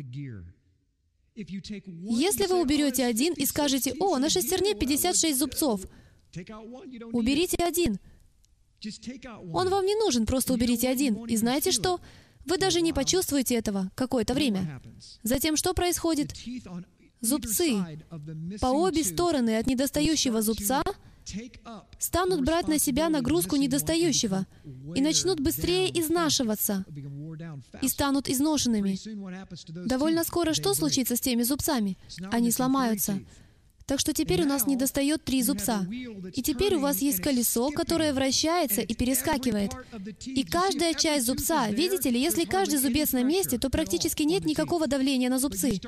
[1.38, 5.86] Если вы уберете один и скажете, «О, на шестерне 56 зубцов»,
[7.12, 7.98] уберите один.
[9.52, 11.24] Он вам не нужен, просто уберите один.
[11.26, 12.00] И знаете что?
[12.44, 14.80] Вы даже не почувствуете этого какое-то время.
[15.22, 16.32] Затем что происходит?
[17.20, 17.74] Зубцы
[18.60, 20.82] по обе стороны от недостающего зубца
[21.98, 24.46] станут брать на себя нагрузку недостающего
[24.94, 26.84] и начнут быстрее изнашиваться
[27.82, 28.98] и станут изношенными.
[29.86, 31.96] Довольно скоро что случится с теми зубцами?
[32.30, 33.20] Они сломаются.
[33.88, 35.86] Так что теперь у нас не достает три зубца.
[36.34, 39.72] И теперь у вас есть колесо, которое вращается и перескакивает.
[40.26, 44.86] И каждая часть зубца, видите ли, если каждый зубец на месте, то практически нет никакого
[44.86, 45.80] давления на зубцы.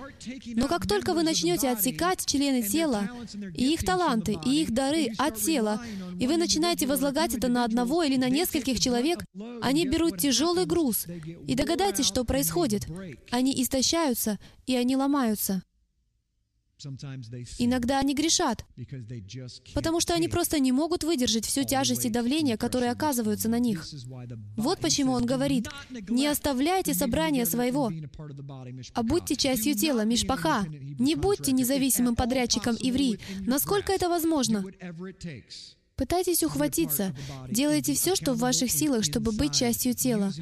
[0.47, 3.07] Но как только вы начнете отсекать члены тела,
[3.55, 5.85] и их таланты, и их дары от тела,
[6.19, 9.23] и вы начинаете возлагать это на одного или на нескольких человек,
[9.61, 11.07] они берут тяжелый груз.
[11.47, 12.87] И догадайтесь, что происходит.
[13.31, 15.63] Они истощаются, и они ломаются.
[17.59, 18.65] Иногда они грешат,
[19.75, 23.87] потому что они просто не могут выдержать всю тяжесть и давление, которые оказываются на них.
[24.57, 25.69] Вот почему он говорит,
[26.09, 27.93] «Не оставляйте собрания своего,
[28.95, 30.67] а будьте частью тела, мишпаха.
[30.99, 34.65] Не будьте независимым подрядчиком иври, насколько это возможно.
[36.01, 37.15] Пытайтесь ухватиться.
[37.51, 40.33] Делайте все, что в ваших силах, чтобы быть частью тела.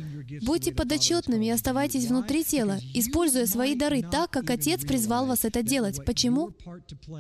[0.43, 5.65] Будьте подотчетными и оставайтесь внутри тела, используя свои дары так, как Отец призвал вас это
[5.65, 6.05] делать.
[6.05, 6.53] Почему?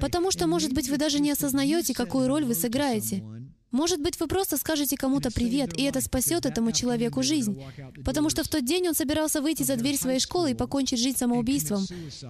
[0.01, 3.24] Потому что, может быть, вы даже не осознаете, какую роль вы сыграете.
[3.70, 7.62] Может быть, вы просто скажете кому-то «привет», и это спасет этому человеку жизнь.
[8.04, 11.18] Потому что в тот день он собирался выйти за дверь своей школы и покончить жизнь
[11.18, 11.85] самоубийством,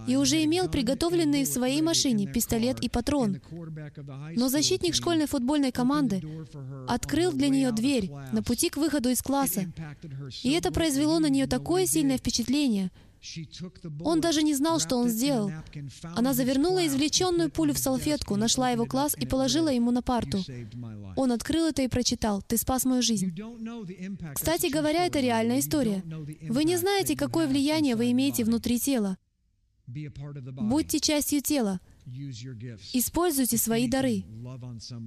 [0.06, 3.40] и уже имел приготовленные в своей машине пистолет и патрон.
[4.34, 6.22] Но защитник школьной футбольной команды
[6.88, 9.72] открыл для нее дверь на пути к выходу из класса.
[10.42, 12.90] И это произвело на нее такое сильное впечатление—
[14.04, 15.50] он даже не знал, что он сделал.
[16.16, 20.38] Она завернула извлеченную пулю в салфетку, нашла его класс и положила ему на парту.
[21.16, 22.42] Он открыл это и прочитал.
[22.42, 23.34] «Ты спас мою жизнь».
[24.34, 26.02] Кстати говоря, это реальная история.
[26.48, 29.18] Вы не знаете, какое влияние вы имеете внутри тела.
[29.86, 31.80] Будьте частью тела.
[32.92, 34.24] Используйте свои дары.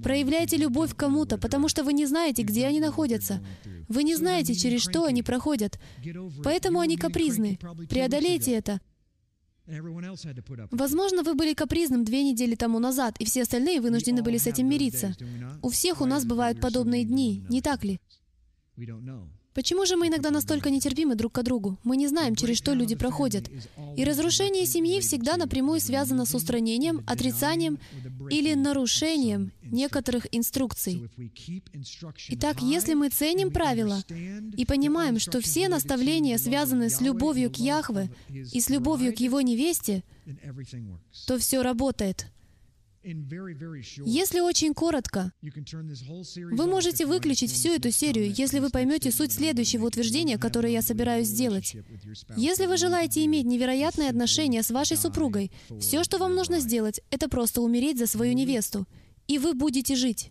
[0.02, 3.44] Проявляйте любовь к кому-то, потому что вы не знаете, где они находятся.
[3.88, 5.80] Вы не знаете, через что они проходят.
[6.44, 7.58] Поэтому они капризны.
[7.88, 8.80] Преодолейте это.
[10.70, 14.68] Возможно, вы были капризным две недели тому назад, и все остальные вынуждены были с этим
[14.68, 15.14] мириться.
[15.62, 18.00] У всех у нас бывают подобные дни, не так ли?
[19.54, 21.78] Почему же мы иногда настолько нетерпимы друг к другу?
[21.84, 23.50] Мы не знаем, через что люди проходят.
[23.96, 27.78] И разрушение семьи всегда напрямую связано с устранением, отрицанием
[28.30, 31.10] или нарушением некоторых инструкций.
[32.30, 34.02] Итак, если мы ценим правила
[34.56, 39.40] и понимаем, что все наставления связаны с любовью к Яхве и с любовью к Его
[39.40, 40.02] невесте,
[41.26, 42.26] то все работает.
[43.04, 50.38] Если очень коротко, вы можете выключить всю эту серию, если вы поймете суть следующего утверждения,
[50.38, 51.76] которое я собираюсь сделать.
[52.36, 57.28] Если вы желаете иметь невероятные отношения с вашей супругой, все, что вам нужно сделать, это
[57.28, 58.86] просто умереть за свою невесту
[59.28, 60.30] и вы будете жить.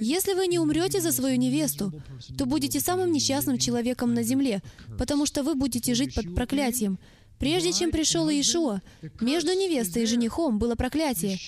[0.00, 1.92] Если вы не умрете за свою невесту,
[2.38, 4.62] то будете самым несчастным человеком на земле,
[4.98, 6.98] потому что вы будете жить под проклятием.
[7.42, 8.82] Прежде чем пришел Иешуа,
[9.20, 11.40] между невестой и женихом было проклятие.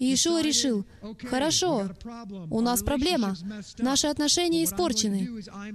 [0.00, 0.84] Иешуа решил,
[1.30, 1.90] «Хорошо,
[2.50, 3.36] у нас проблема,
[3.78, 5.30] наши отношения испорчены.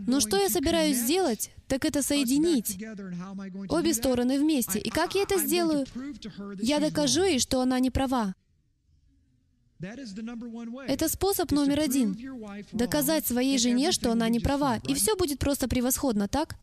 [0.06, 2.78] Но что я собираюсь сделать, так это соединить
[3.70, 4.80] обе стороны вместе.
[4.80, 5.86] И как я это сделаю?
[6.62, 8.36] Я докажу ей, что она не права.
[9.80, 12.18] Это способ номер один.
[12.74, 16.58] Доказать своей жене, что она не права, и все будет просто превосходно, так?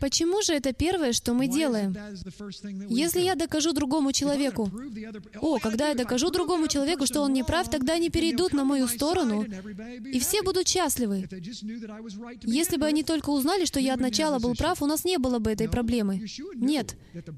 [0.00, 1.96] Почему же это первое, что мы делаем?
[2.90, 4.70] Если я докажу другому человеку,
[5.40, 8.86] о, когда я докажу другому человеку, что он не прав, тогда они перейдут на мою
[8.86, 9.44] сторону,
[10.12, 11.26] и все будут счастливы.
[12.42, 15.38] Если бы они только узнали, что я от начала был прав, у нас не было
[15.38, 16.26] бы этой проблемы.
[16.54, 16.96] Нет.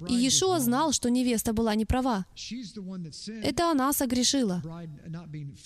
[0.08, 2.26] И Иешуа знал, что невеста была не права.
[3.42, 4.62] Это она согрешила.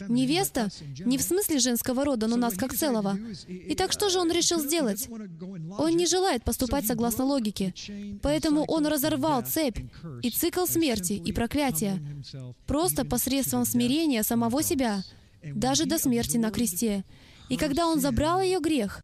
[0.09, 0.69] Невеста
[1.07, 3.19] не в смысле женского рода, но нас как целого.
[3.49, 5.09] Итак, что же он решил сделать?
[5.79, 7.75] Он не желает поступать согласно логике.
[8.23, 9.79] Поэтому он разорвал цепь
[10.23, 12.01] и цикл смерти и проклятия
[12.67, 15.03] просто посредством смирения самого себя,
[15.43, 17.05] даже до смерти на кресте.
[17.49, 19.03] И когда он забрал ее грех,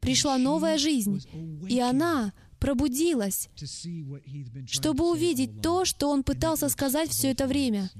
[0.00, 1.24] пришла новая жизнь,
[1.68, 3.48] и она пробудилась,
[4.66, 7.90] чтобы увидеть то, что он пытался сказать все это время.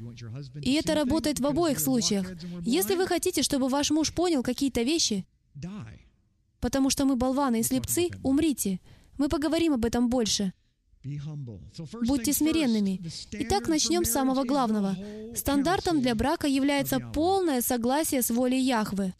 [0.62, 2.30] И это работает в обоих случаях.
[2.64, 5.26] Если вы хотите, чтобы ваш муж понял какие-то вещи,
[6.62, 8.80] потому что мы болваны и слепцы, умрите.
[9.18, 10.52] Мы поговорим об этом больше.
[12.06, 13.00] Будьте смиренными.
[13.32, 14.96] Итак, начнем с самого главного.
[15.34, 19.12] Стандартом для брака является полное согласие с волей Яхвы.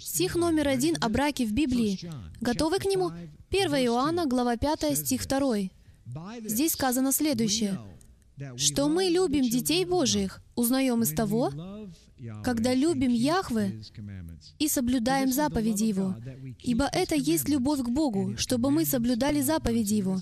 [0.00, 1.98] Стих номер один о браке в Библии.
[2.42, 3.10] Готовы к нему?
[3.50, 5.56] 1 Иоанна, глава 5, стих 2.
[6.44, 7.80] Здесь сказано следующее.
[8.56, 11.50] «Что мы любим детей Божиих, узнаем из того,
[12.42, 13.80] когда любим Яхве
[14.58, 16.16] и соблюдаем заповеди Его.
[16.62, 20.20] Ибо это есть любовь к Богу, чтобы мы соблюдали заповеди Его.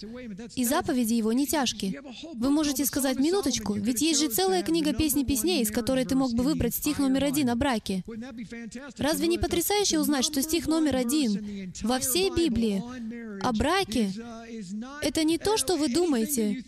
[0.55, 2.01] И заповеди Его не тяжкие.
[2.35, 6.33] Вы можете сказать, минуточку, ведь есть же целая книга песни песней, из которой ты мог
[6.33, 8.05] бы выбрать стих номер один о браке.
[8.99, 12.83] Разве не потрясающе узнать, что стих номер один во всей Библии
[13.43, 14.13] о браке—
[15.03, 16.65] это не то, что вы думаете,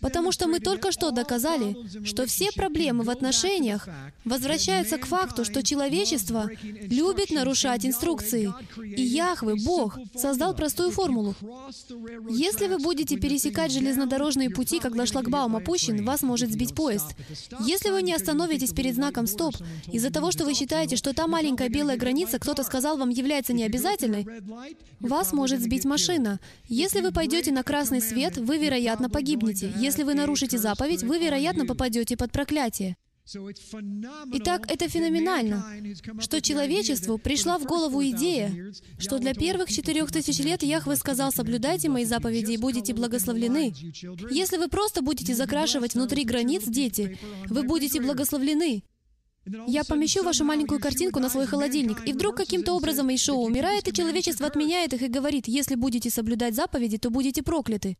[0.00, 3.86] Потому что мы только что доказали, что все проблемы в отношениях
[4.24, 8.52] возвращаются к факту, что человечество любит нарушать инструкции.
[8.82, 11.34] И Яхве, Бог, создал простую формулу.
[12.30, 17.14] Если вы будете пересекать железнодорожные пути, когда шлагбаум опущен, вас может сбить поезд.
[17.60, 19.54] Если вы не остановитесь перед знаком «Стоп»
[19.92, 24.26] из-за того, что вы считаете, что та маленькая белая граница, кто-то сказал вам, является необязательной,
[24.98, 26.40] вас может сбить машина.
[26.68, 29.72] Если вы пойдете на красный свет, вы, вероятно, погибнете.
[29.76, 32.96] Если вы нарушите заповедь, вы, вероятно, попадете под проклятие.
[34.32, 35.64] Итак, это феноменально,
[36.20, 41.88] что человечеству пришла в голову идея, что для первых четырех тысяч лет Яхве сказал, соблюдайте
[41.88, 43.72] мои заповеди и будете благословлены.
[44.30, 48.82] Если вы просто будете закрашивать внутри границ, дети, вы будете благословлены.
[49.66, 53.92] Я помещу вашу маленькую картинку на свой холодильник, и вдруг каким-то образом Ишоу умирает, и
[53.92, 57.96] человечество отменяет их и говорит, если будете соблюдать заповеди, то будете прокляты.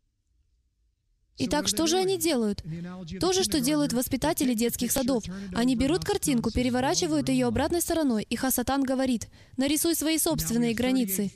[1.45, 2.63] Итак, что же они делают?
[3.19, 5.23] То же, что делают воспитатели детских садов.
[5.53, 9.27] Они берут картинку, переворачивают ее обратной стороной, и Хасатан говорит,
[9.57, 11.31] «Нарисуй свои собственные границы».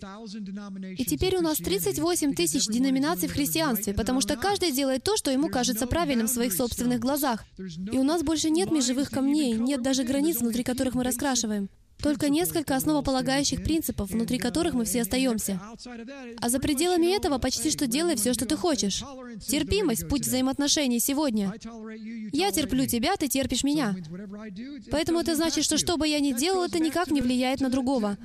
[0.98, 5.32] И теперь у нас 38 тысяч деноминаций в христианстве, потому что каждый делает то, что
[5.32, 7.44] ему кажется правильным в своих собственных глазах.
[7.58, 11.70] И у нас больше нет межевых камней, нет даже границ, внутри которых мы раскрашиваем.
[12.02, 15.60] Только несколько основополагающих принципов, внутри которых мы все остаемся.
[16.40, 19.04] А за пределами этого почти что делай все, что ты хочешь.
[19.48, 21.54] Терпимость— путь взаимоотношений сегодня.
[22.32, 23.96] Я терплю тебя, ты терпишь меня.
[24.92, 28.18] Поэтому это значит, что что бы я ни делал, это никак не влияет на другого.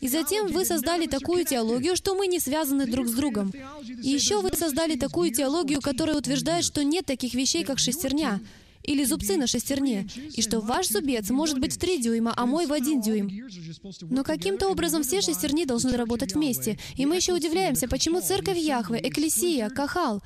[0.00, 3.52] И затем вы создали такую теологию, что мы не связаны друг с другом.
[4.02, 8.40] И еще вы создали такую теологию, которая утверждает, что нет таких вещей, как шестерня
[8.86, 12.66] или зубцы на шестерне, и что ваш зубец может быть в 3 дюйма, а мой
[12.66, 13.48] в 1 дюйм.
[14.02, 16.78] Но каким-то образом все шестерни должны работать вместе.
[16.96, 20.22] И мы еще удивляемся, почему церковь Яхве, Экклесия, Кахал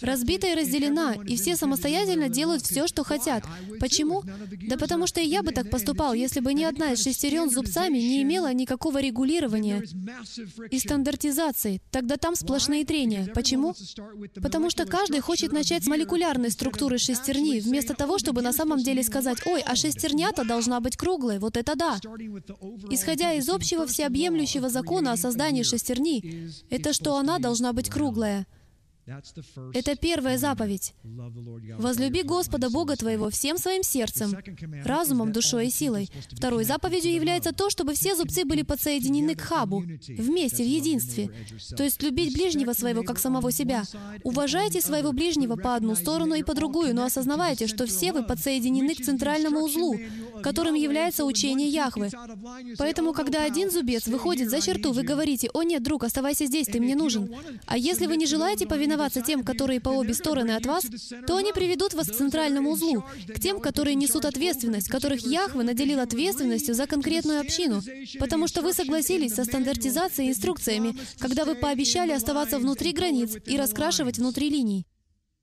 [0.00, 3.44] разбита и разделена, и все самостоятельно делают все, что хотят.
[3.80, 4.22] Почему?
[4.68, 7.54] Да потому что и я бы так поступал, если бы ни одна из шестерен с
[7.54, 9.82] зубцами не имела никакого регулирования
[10.70, 11.80] и стандартизации.
[11.90, 13.26] Тогда там сплошные трения.
[13.34, 13.74] Почему?
[14.42, 19.02] Потому что каждый хочет начать с молекулярной структуры шестерни, вместо того, чтобы на самом деле
[19.02, 21.98] сказать, ой, а шестерня-то должна быть круглой, вот это да.
[22.90, 28.46] Исходя из общего всеобъемлющего закона о создании шестерни, это что она должна быть круглая.
[29.72, 30.92] Это первая заповедь.
[31.78, 34.36] «Возлюби Господа Бога твоего всем своим сердцем,
[34.84, 36.10] разумом, душой и силой».
[36.32, 41.30] Второй заповедью является то, чтобы все зубцы были подсоединены к хабу, вместе, в единстве.
[41.76, 43.84] То есть любить ближнего своего, как самого себя.
[44.24, 48.94] Уважайте своего ближнего по одну сторону и по другую, но осознавайте, что все вы подсоединены
[48.96, 49.96] к центральному узлу,
[50.42, 52.10] которым является учение Яхвы.
[52.76, 56.80] Поэтому, когда один зубец выходит за черту, вы говорите, «О нет, друг, оставайся здесь, ты
[56.80, 57.32] мне нужен».
[57.66, 60.86] А если вы не желаете повиноваться повиноваться тем, которые по обе стороны от вас,
[61.26, 66.00] то они приведут вас к центральному узлу, к тем, которые несут ответственность, которых Яхве наделил
[66.00, 67.82] ответственностью за конкретную общину,
[68.18, 73.56] потому что вы согласились со стандартизацией и инструкциями, когда вы пообещали оставаться внутри границ и
[73.56, 74.86] раскрашивать внутри линий.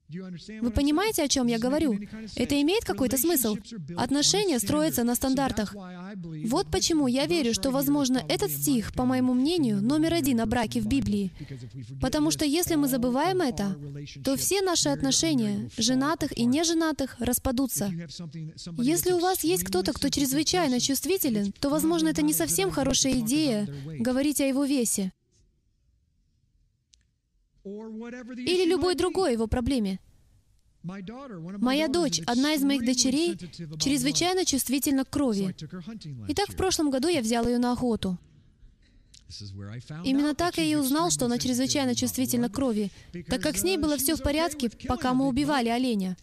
[0.10, 2.00] Вы понимаете, о чем я говорю?
[2.36, 3.56] Это имеет какой-то смысл.
[3.98, 5.76] Отношения строятся на стандартах.
[6.46, 10.82] Вот почему я верю, что, возможно, этот стих, по моему мнению, номер один о браке
[10.82, 11.32] в Библии.
[12.02, 13.76] Потому что если мы забываем это,
[14.24, 17.92] то все наши отношения, женатых и неженатых, распадутся.
[18.78, 23.68] Если у вас есть кто-то, кто чрезвычайно чувствителен, то, возможно, это не совсем хорошая идея
[24.00, 25.12] говорить о его весе
[27.64, 30.00] или любой другой его проблеме.
[30.84, 33.38] Моя дочь, одна из моих дочерей,
[33.80, 35.56] чрезвычайно чувствительна к крови.
[36.28, 38.18] Итак, в прошлом году я взял ее на охоту.
[40.04, 42.92] Именно так я и узнал, что она чрезвычайно чувствительна к крови,
[43.30, 46.18] так как с ней было все в порядке, пока мы убивали оленя.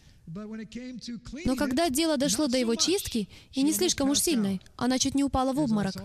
[1.45, 5.23] Но когда дело дошло до его чистки, и не слишком уж сильной, она чуть не
[5.23, 5.95] упала в обморок.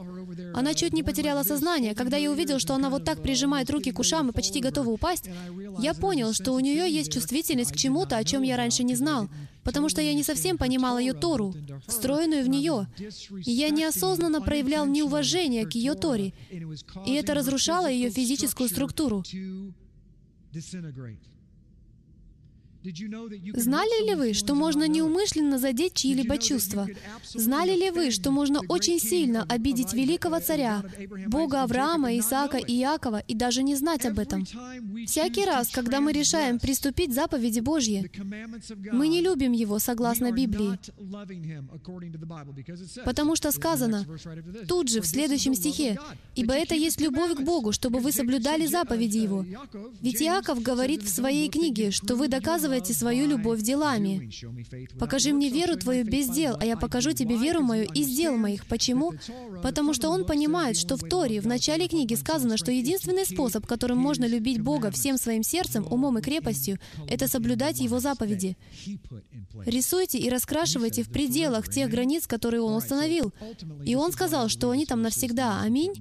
[0.54, 1.94] Она чуть не потеряла сознание.
[1.94, 5.30] Когда я увидел, что она вот так прижимает руки к ушам и почти готова упасть,
[5.78, 9.28] я понял, что у нее есть чувствительность к чему-то, о чем я раньше не знал,
[9.62, 11.54] потому что я не совсем понимал ее Тору,
[11.86, 12.88] встроенную в нее.
[13.44, 16.32] И я неосознанно проявлял неуважение к ее Торе,
[17.06, 19.22] и это разрушало ее физическую структуру.
[23.54, 26.86] Знали ли вы, что можно неумышленно задеть чьи-либо чувства?
[27.34, 30.82] Знали ли вы, что можно очень сильно обидеть великого царя,
[31.26, 34.44] Бога Авраама, Исаака и Иакова, и даже не знать об этом?
[35.06, 38.10] Всякий раз, когда мы решаем приступить заповеди Божьи,
[38.92, 40.78] мы не любим Его согласно Библии.
[43.04, 44.06] Потому что сказано
[44.68, 45.98] тут же, в следующем стихе,
[46.34, 49.44] «Ибо это есть любовь к Богу, чтобы вы соблюдали заповеди Его».
[50.00, 54.30] Ведь Иаков говорит в своей книге, что вы доказываете доказывайте свою любовь делами.
[54.98, 58.66] Покажи мне веру твою без дел, а я покажу тебе веру мою из дел моих.
[58.66, 59.12] Почему?
[59.62, 63.98] Потому что он понимает, что в Торе, в начале книги сказано, что единственный способ, которым
[63.98, 68.56] можно любить Бога всем своим сердцем, умом и крепостью, это соблюдать Его заповеди.
[69.64, 73.32] Рисуйте и раскрашивайте в пределах тех границ, которые Он установил.
[73.84, 75.60] И Он сказал, что они там навсегда.
[75.62, 75.92] Аминь.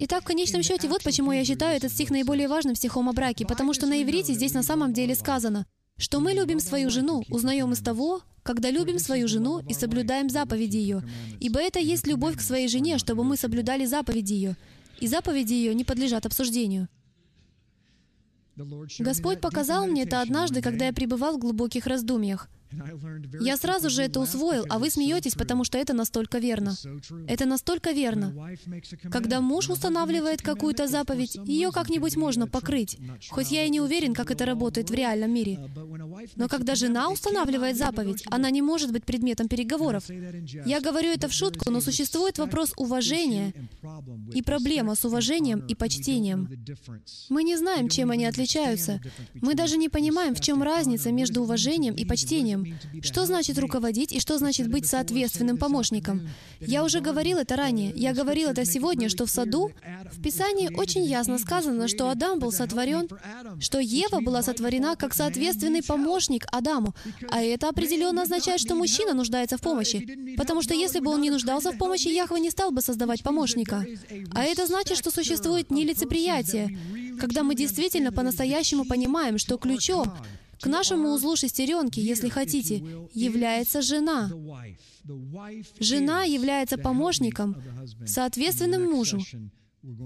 [0.00, 3.46] Итак, в конечном счете, вот почему я считаю этот стих наиболее важным стихом о браке,
[3.46, 5.66] потому что на иврите здесь на самом деле сказано—
[6.00, 10.78] что мы любим свою жену, узнаем из того, когда любим свою жену и соблюдаем заповеди
[10.78, 11.02] ее.
[11.40, 14.56] Ибо это есть любовь к своей жене, чтобы мы соблюдали заповеди ее.
[14.98, 16.88] И заповеди ее не подлежат обсуждению.
[18.98, 22.48] Господь показал мне это однажды, когда я пребывал в глубоких раздумьях—
[23.40, 26.74] я сразу же это усвоил, а вы смеетесь, потому что это настолько верно.
[27.26, 28.34] Это настолько верно.
[29.10, 32.98] Когда муж устанавливает какую-то заповедь, ее как-нибудь можно покрыть,
[33.30, 35.58] хоть я и не уверен, как это работает в реальном мире.
[36.36, 40.04] Но когда жена устанавливает заповедь, она не может быть предметом переговоров.
[40.64, 43.52] Я говорю это в шутку, но существует вопрос уважения
[44.32, 46.48] и проблема с уважением и почтением.
[47.28, 49.00] Мы не знаем, чем они отличаются.
[49.34, 53.02] Мы даже не понимаем, в чем разница между уважением и почтением помощником.
[53.02, 56.28] Что значит руководить и что значит быть соответственным помощником?
[56.60, 57.92] Я уже говорил это ранее.
[57.96, 59.70] Я говорил это сегодня, что в саду
[60.12, 63.08] в Писании очень ясно сказано, что Адам был сотворен,
[63.60, 66.94] что Ева была сотворена как соответственный помощник Адаму.
[67.30, 70.36] А это определенно означает, что мужчина нуждается в помощи.
[70.36, 73.84] Потому что если бы он не нуждался в помощи, Яхва не стал бы создавать помощника.
[74.32, 76.78] А это значит, что существует нелицеприятие,
[77.20, 80.12] когда мы действительно по-настоящему понимаем, что ключом
[80.60, 82.76] к нашему узлу шестеренки, если хотите,
[83.12, 84.30] является жена.
[85.78, 87.56] Жена является помощником,
[88.06, 89.20] соответственным мужу.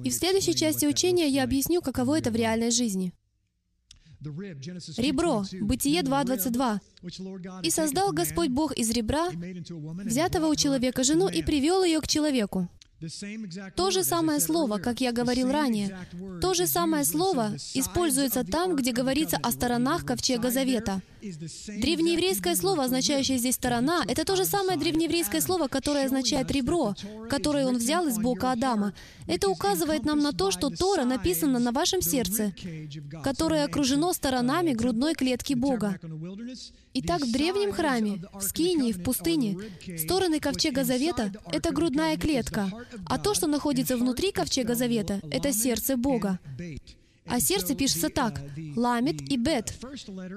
[0.05, 3.13] И в следующей части учения я объясню, каково это в реальной жизни.
[4.97, 7.63] Ребро, Бытие 2.22.
[7.63, 9.31] «И создал Господь Бог из ребра,
[10.05, 12.69] взятого у человека жену, и привел ее к человеку».
[13.77, 15.97] То же самое слово, как я говорил ранее,
[16.41, 21.03] то же самое слово используется там, где говорится о сторонах Ковчега Завета.
[21.25, 26.95] Древнееврейское слово, означающее здесь «сторона», это то же самое древнееврейское слово, которое означает «ребро»,
[27.31, 28.93] которое он взял из бока Адама.
[29.27, 32.55] Это указывает нам на то, что Тора написана на вашем сердце,
[33.23, 35.99] которое окружено сторонами грудной клетки Бога.
[36.93, 39.57] Итак, в древнем храме, в Скинии, в пустыне,
[39.99, 42.71] стороны Ковчега Завета— это грудная клетка,
[43.07, 46.39] а то, что находится внутри Ковчега Завета,— это сердце Бога.
[47.27, 48.41] А сердце пишется так—
[48.77, 49.75] ламит и бет.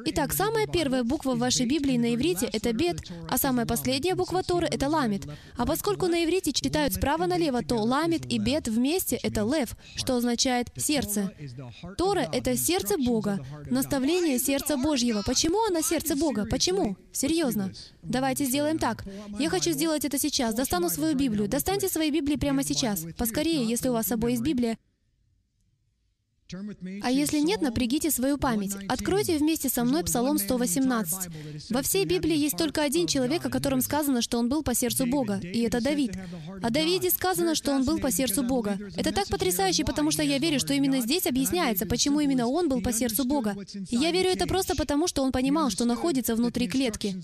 [0.05, 4.41] Итак, самая первая буква в вашей Библии на иврите— это бет, а самая последняя буква
[4.41, 5.27] Торы— это ламит.
[5.57, 10.15] А поскольку на иврите читают справа налево, то ламит и бет вместе— это лев, что
[10.15, 11.33] означает «сердце».
[11.97, 15.23] Тора— это сердце Бога, наставление сердца Божьего.
[15.25, 16.45] Почему оно сердце Бога?
[16.49, 16.95] Почему?
[17.11, 17.73] Серьезно.
[18.01, 19.05] Давайте сделаем так.
[19.39, 20.55] Я хочу сделать это сейчас.
[20.55, 21.49] Достану свою Библию.
[21.49, 23.05] Достаньте свои Библии прямо сейчас.
[23.17, 24.77] Поскорее, если у вас с собой есть Библия.
[27.01, 28.73] А если нет, напрягите свою память.
[28.87, 31.69] Откройте вместе со мной Псалом 118.
[31.69, 35.05] Во всей Библии есть только один человек, о котором сказано, что он был по сердцу
[35.05, 36.17] Бога, и это Давид.
[36.61, 38.77] О Давиде сказано, что он был по сердцу Бога.
[38.95, 42.81] Это так потрясающе, потому что я верю, что именно здесь объясняется, почему именно он был
[42.81, 43.55] по сердцу Бога.
[43.89, 47.15] И я верю это просто потому, что он понимал, что находится внутри клетки.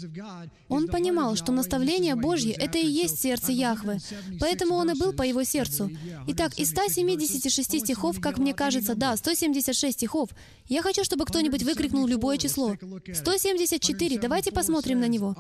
[0.68, 4.00] Он понимал, что наставление Божье— это и есть сердце Яхвы.
[4.40, 5.90] Поэтому он и был по его сердцу.
[6.28, 10.30] Итак, из 176 стихов, как мне кажется, да, 176 стихов.
[10.68, 12.76] Я хочу, чтобы кто-нибудь выкрикнул любое число.
[13.14, 15.36] 174, давайте посмотрим на него.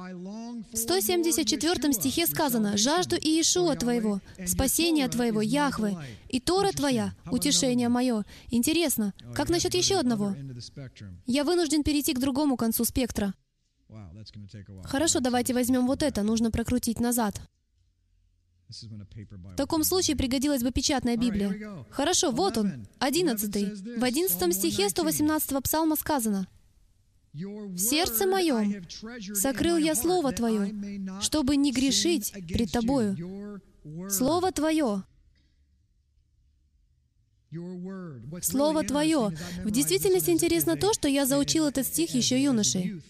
[0.72, 5.98] В 174 стихе сказано «Жажду Иешуа Твоего, спасения Твоего, Яхвы,
[6.30, 8.26] и Тора Твоя, утешение мое».
[8.50, 10.36] Интересно, как насчет еще одного?
[11.26, 13.34] Я вынужден перейти к другому концу спектра.
[14.84, 17.42] Хорошо, давайте возьмем вот это, нужно прокрутить назад.
[18.74, 21.86] В таком случае пригодилась бы печатная Библия.
[21.90, 23.66] Хорошо, вот он, одиннадцатый.
[23.98, 26.48] В одиннадцатом стихе 118 псалма сказано,
[27.34, 28.86] «В сердце моем
[29.34, 30.74] сокрыл я Слово Твое,
[31.22, 33.62] чтобы не грешить пред Тобою».
[34.10, 35.04] Слово Твое.
[38.42, 39.36] Слово Твое.
[39.64, 43.02] В действительности интересно то, что я заучил этот стих еще юношей.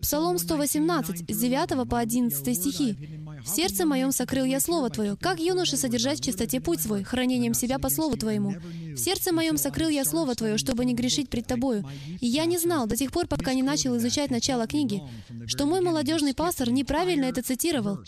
[0.00, 3.19] Псалом 118, с 9 по 11 стихи.
[3.44, 7.54] «В сердце моем сокрыл я Слово Твое, как юноше содержать в чистоте путь свой, хранением
[7.54, 8.54] себя по Слову Твоему.
[8.94, 11.84] В сердце моем сокрыл я Слово Твое, чтобы не грешить пред Тобою.
[12.20, 15.02] И я не знал до тех пор, пока не начал изучать начало книги,
[15.46, 18.00] что мой молодежный пастор неправильно это цитировал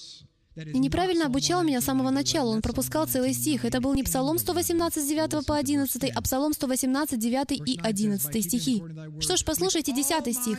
[0.55, 2.51] и неправильно обучал меня с самого начала.
[2.51, 3.65] Он пропускал целый стих.
[3.65, 8.45] Это был не Псалом 118 с 9 по 11, а Псалом 118, 9 и 11
[8.45, 8.83] стихи.
[9.21, 10.59] Что ж, послушайте 10 стих.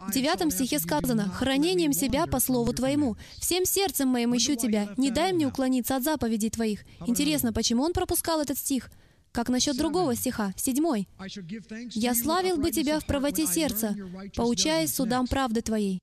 [0.00, 3.16] В 9 стихе сказано, «Хранением себя по слову Твоему.
[3.38, 4.88] Всем сердцем моим ищу Тебя.
[4.96, 6.84] Не дай мне уклониться от заповедей Твоих».
[7.06, 8.90] Интересно, почему он пропускал этот стих?
[9.32, 11.08] Как насчет другого стиха, седьмой?
[11.90, 13.96] «Я славил бы Тебя в правоте сердца,
[14.36, 16.00] поучаясь судам правды Твоей».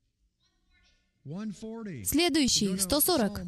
[1.24, 3.42] Следующий, 140.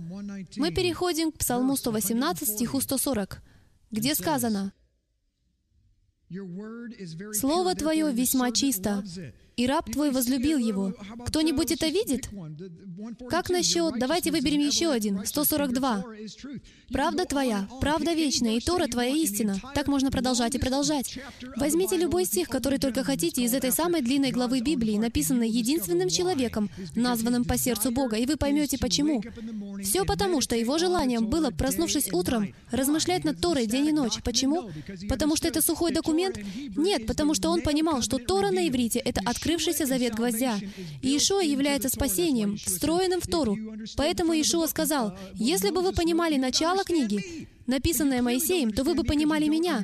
[0.57, 3.41] Мы переходим к Псалму 118, стиху 140,
[3.89, 4.74] где сказано,
[7.34, 9.03] «Слово Твое весьма чисто,
[9.56, 10.93] и раб твой возлюбил его.
[11.26, 12.30] Кто-нибудь это видит?
[13.30, 16.06] Как насчет, давайте выберем еще один, 142.
[16.91, 19.60] Правда твоя, правда вечная, и Тора твоя истина.
[19.76, 21.20] Так можно продолжать и продолжать.
[21.56, 26.70] Возьмите любой стих, который только хотите, из этой самой длинной главы Библии, написанной единственным человеком,
[26.95, 29.24] названным по сердцу Бога, и вы поймете почему.
[29.84, 34.22] Все потому, что его желанием было, проснувшись утром, размышлять над Торой день и ночь.
[34.24, 34.72] Почему?
[35.10, 36.38] Потому что это сухой документ?
[36.76, 40.58] Нет, потому что он понимал, что Тора на иврите— это открытие открывшийся завет гвоздя.
[41.02, 43.58] Иешуа является спасением, встроенным в Тору.
[43.98, 49.48] Поэтому Иешуа сказал, «Если бы вы понимали начало книги, написанное Моисеем, то вы бы понимали
[49.48, 49.84] меня.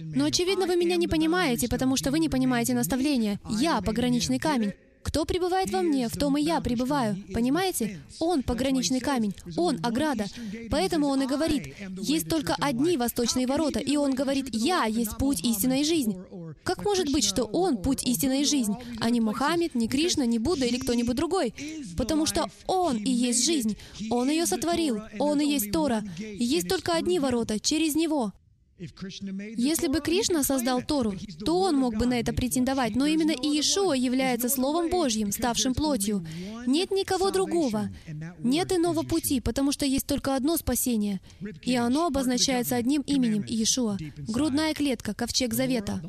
[0.00, 3.38] Но, очевидно, вы меня не понимаете, потому что вы не понимаете наставления.
[3.50, 4.72] Я— пограничный камень.
[5.02, 7.16] Кто пребывает во мне, в том и я пребываю.
[7.32, 8.00] Понимаете?
[8.18, 10.26] Он— пограничный камень, Он— ограда.
[10.70, 15.42] Поэтому Он и говорит, есть только одни восточные ворота, и Он говорит, я есть путь,
[15.42, 16.16] истина и жизнь.
[16.64, 20.38] Как может быть, что Он— путь, истина и жизнь, а не Мухаммед, не Кришна, не
[20.38, 21.54] Будда или кто-нибудь другой?
[21.96, 23.76] Потому что Он и есть жизнь.
[24.10, 25.00] Он ее сотворил.
[25.18, 26.04] Он и есть Тора.
[26.18, 28.32] Есть только одни ворота, через Него.
[28.80, 31.14] Если бы Кришна создал Тору,
[31.44, 36.24] то он мог бы на это претендовать, но именно Иешуа является Словом Божьим, ставшим плотью.
[36.66, 37.90] Нет никого другого.
[38.38, 41.20] Нет иного пути, потому что есть только одно спасение,
[41.62, 43.98] и оно обозначается одним именем Иешуа.
[44.16, 46.00] Грудная клетка, ковчег завета.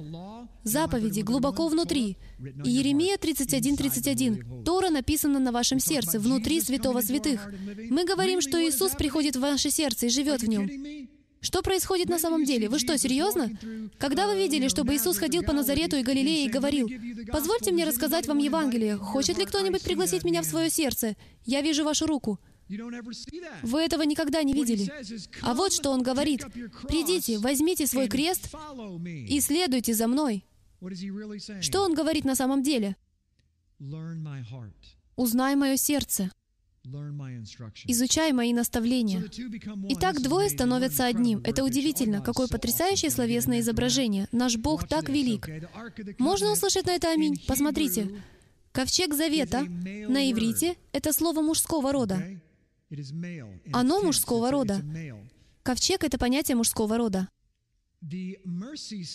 [0.63, 2.17] Заповеди глубоко внутри.
[2.63, 4.63] И Еремия 31.31.
[4.63, 7.51] Тора написана на вашем сердце, внутри святого святых.
[7.89, 10.69] Мы говорим, что Иисус приходит в ваше сердце и живет в нем.
[11.41, 12.69] Что происходит на самом деле?
[12.69, 13.49] Вы что, серьезно?
[13.97, 16.87] Когда вы видели, чтобы Иисус ходил по Назарету и Галилее и говорил,
[17.31, 18.95] «Позвольте мне рассказать вам Евангелие.
[18.95, 21.15] Хочет ли кто-нибудь пригласить меня в свое сердце?
[21.43, 22.39] Я вижу вашу руку».
[23.63, 24.89] Вы этого никогда не видели.
[25.41, 26.45] А вот что Он говорит.
[26.87, 28.53] «Придите, возьмите свой крест
[29.05, 30.45] и следуйте за мной».
[31.59, 32.95] Что Он говорит на самом деле?
[35.15, 36.31] «Узнай мое сердце».
[37.85, 39.23] Изучай мои наставления.
[39.89, 41.41] Итак, двое становятся одним.
[41.43, 42.21] Это удивительно.
[42.21, 44.27] Какое потрясающее словесное изображение.
[44.31, 45.47] Наш Бог так велик.
[46.17, 47.41] Можно услышать на это аминь?
[47.47, 48.23] Посмотрите.
[48.71, 52.23] Ковчег Завета на иврите— это слово мужского рода.
[53.73, 54.81] Оно мужского рода.
[55.63, 57.27] Ковчег— это понятие мужского рода.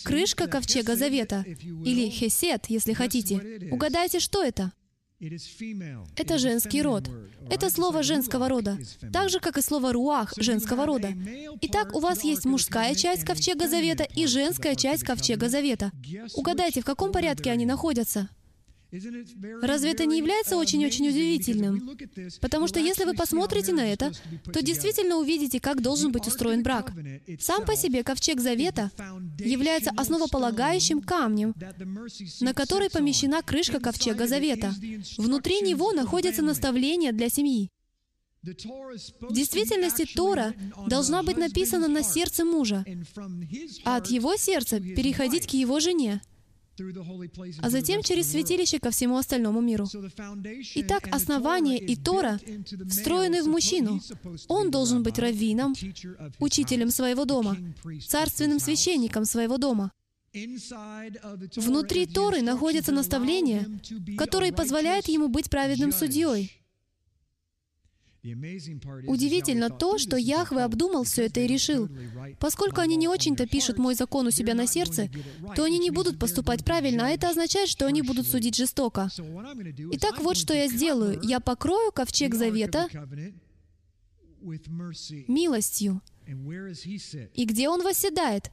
[0.05, 3.67] Крышка Ковчега Завета, или Хесед, если хотите.
[3.71, 4.71] Угадайте, что это?
[5.19, 7.09] Это женский род.
[7.49, 8.77] Это слово женского рода,
[9.11, 11.11] так же, как и слово «руах» женского рода.
[11.61, 15.91] Итак, у вас есть мужская часть Ковчега Завета и женская часть Ковчега Завета.
[16.35, 18.29] Угадайте, в каком порядке они находятся?
[18.91, 21.97] Разве это не является очень-очень удивительным?
[22.39, 24.11] Потому что если вы посмотрите на это,
[24.53, 26.93] то действительно увидите, как должен быть устроен брак.
[27.39, 28.91] Сам по себе ковчег завета
[29.39, 31.53] является основополагающим камнем,
[32.39, 34.73] на который помещена крышка ковчега завета.
[35.17, 37.69] Внутри него находятся наставления для семьи.
[38.43, 40.53] В действительности Тора
[40.87, 42.85] должна быть написана на сердце мужа,
[43.83, 46.21] а от его сердца переходить к его жене
[47.61, 49.87] а затем через святилище ко всему остальному миру.
[50.75, 52.39] Итак, основание и Тора
[52.89, 53.99] встроены в мужчину.
[54.47, 55.73] Он должен быть раввином,
[56.39, 57.57] учителем своего дома,
[58.07, 59.91] царственным священником своего дома.
[61.55, 63.65] Внутри Торы находятся наставления,
[64.17, 66.56] которые позволяют ему быть праведным судьей.
[69.07, 71.89] Удивительно то, что Яхве обдумал все это и решил.
[72.39, 75.09] Поскольку они не очень-то пишут «мой закон у себя на сердце»,
[75.55, 79.09] то они не будут поступать правильно, а это означает, что они будут судить жестоко.
[79.93, 81.19] Итак, вот что я сделаю.
[81.23, 82.87] Я покрою ковчег завета
[85.27, 86.01] милостью.
[87.33, 88.51] И где он восседает?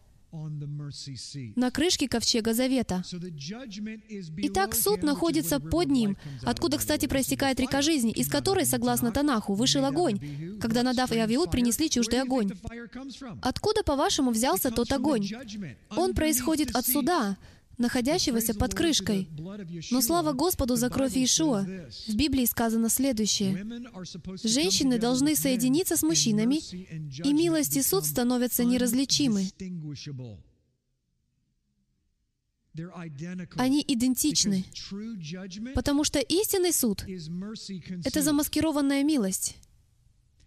[1.57, 3.03] На крышке Ковчега Завета.
[4.39, 9.85] Итак, суд находится под ним, откуда, кстати, проистекает река жизни, из которой, согласно Танаху, вышел
[9.85, 10.19] огонь,
[10.61, 12.53] когда Надав и Авиуд принесли чуждый огонь.
[13.43, 15.29] Откуда, по-вашему, взялся тот огонь?
[15.91, 17.37] Он происходит от суда,
[17.79, 19.29] находящегося под крышкой.
[19.91, 21.67] Но слава Господу за кровь Иешуа.
[22.07, 23.65] В Библии сказано следующее.
[24.43, 26.61] Женщины должны соединиться с мужчинами,
[27.27, 29.49] и милость и суд становятся неразличимы.
[33.57, 34.65] Они идентичны,
[35.75, 37.05] потому что истинный суд—
[38.05, 39.57] это замаскированная милость.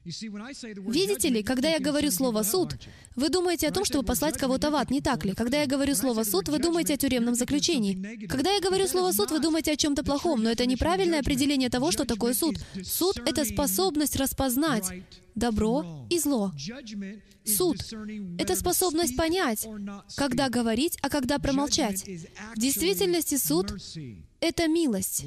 [0.08, 2.76] Видите ли, когда я говорю слово «суд»,
[3.16, 5.34] вы думаете о том, чтобы послать кого-то в ад, не так ли?
[5.34, 8.26] Когда я говорю слово «суд», вы думаете о тюремном заключении.
[8.28, 11.92] Когда я говорю слово «суд», вы думаете о чем-то плохом, но это неправильное определение того,
[11.92, 12.56] что такое суд.
[12.84, 14.86] Суд— это способность распознать
[15.36, 16.54] добро и зло.
[17.46, 17.78] Суд—
[18.40, 19.68] это способность понять,
[20.16, 22.06] когда говорить, а когда промолчать.
[22.56, 23.74] В действительности суд—
[24.40, 25.26] это милость.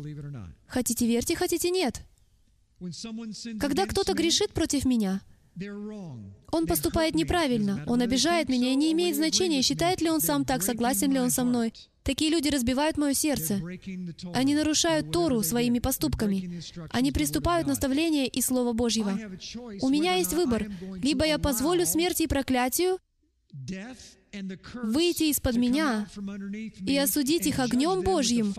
[0.66, 2.01] Хотите верьте, хотите нет.
[3.59, 5.20] Когда кто-то грешит против меня,
[6.53, 10.62] он поступает неправильно, он обижает меня, и не имеет значения, считает ли он сам так,
[10.62, 11.72] согласен ли он со мной.
[12.03, 13.61] Такие люди разбивают мое сердце.
[14.33, 16.62] Они нарушают Тору своими поступками.
[16.91, 19.18] Они приступают наставления и Слово Божьего.
[19.83, 20.70] У меня есть выбор.
[21.03, 22.99] Либо я позволю смерти и проклятию,
[24.74, 26.07] выйти из-под меня
[26.87, 28.55] и осудить их огнем Божьим,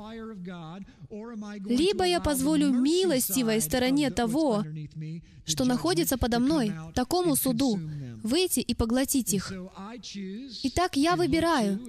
[1.65, 4.63] либо я позволю милостивой стороне того,
[5.51, 7.79] что находится подо мной, такому суду,
[8.23, 9.51] выйти и поглотить их.
[10.63, 11.79] Итак, я выбираю.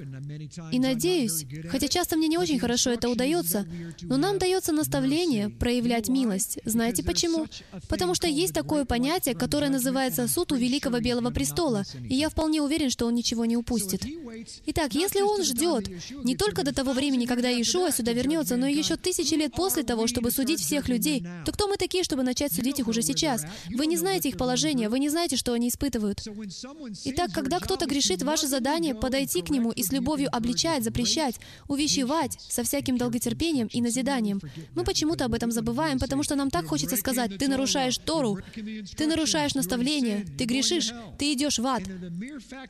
[0.72, 3.66] И надеюсь, хотя часто мне не очень хорошо это удается,
[4.02, 6.58] но нам дается наставление проявлять милость.
[6.64, 7.46] Знаете почему?
[7.88, 12.62] Потому что есть такое понятие, которое называется «суд у Великого Белого Престола», и я вполне
[12.62, 14.04] уверен, что он ничего не упустит.
[14.66, 15.88] Итак, если он ждет
[16.24, 19.82] не только до того времени, когда Иешуа сюда вернется, но и еще тысячи лет после
[19.82, 23.44] того, чтобы судить всех людей, то кто мы такие, чтобы начать судить их уже сейчас?
[23.70, 26.20] Вы не знаете их положение, вы не знаете, что они испытывают.
[27.04, 31.36] Итак, когда кто-то грешит, ваше задание— подойти к нему и с любовью обличать, запрещать,
[31.68, 34.40] увещевать со всяким долготерпением и назиданием.
[34.74, 38.38] Мы почему-то об этом забываем, потому что нам так хочется сказать, ты нарушаешь Тору,
[38.96, 41.82] ты нарушаешь наставление, ты грешишь, ты идешь в ад.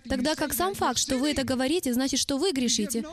[0.08, 3.04] Тогда как сам факт, что вы это говорите, значит, что вы грешите,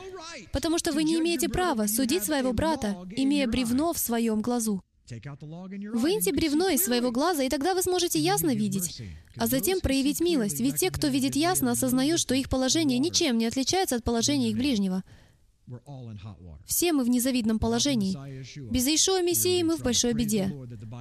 [0.52, 4.82] потому что вы не имеете права судить своего брата, имея бревно в своем глазу.
[5.92, 9.02] Выньте бревно из своего глаза, и тогда вы сможете ясно видеть,
[9.36, 13.46] а затем проявить милость, ведь те, кто видит ясно, осознают, что их положение ничем не
[13.46, 15.02] отличается от положения их ближнего.
[16.66, 18.16] Все мы в незавидном положении.
[18.70, 20.52] Без Иешуа Мессии мы в большой беде.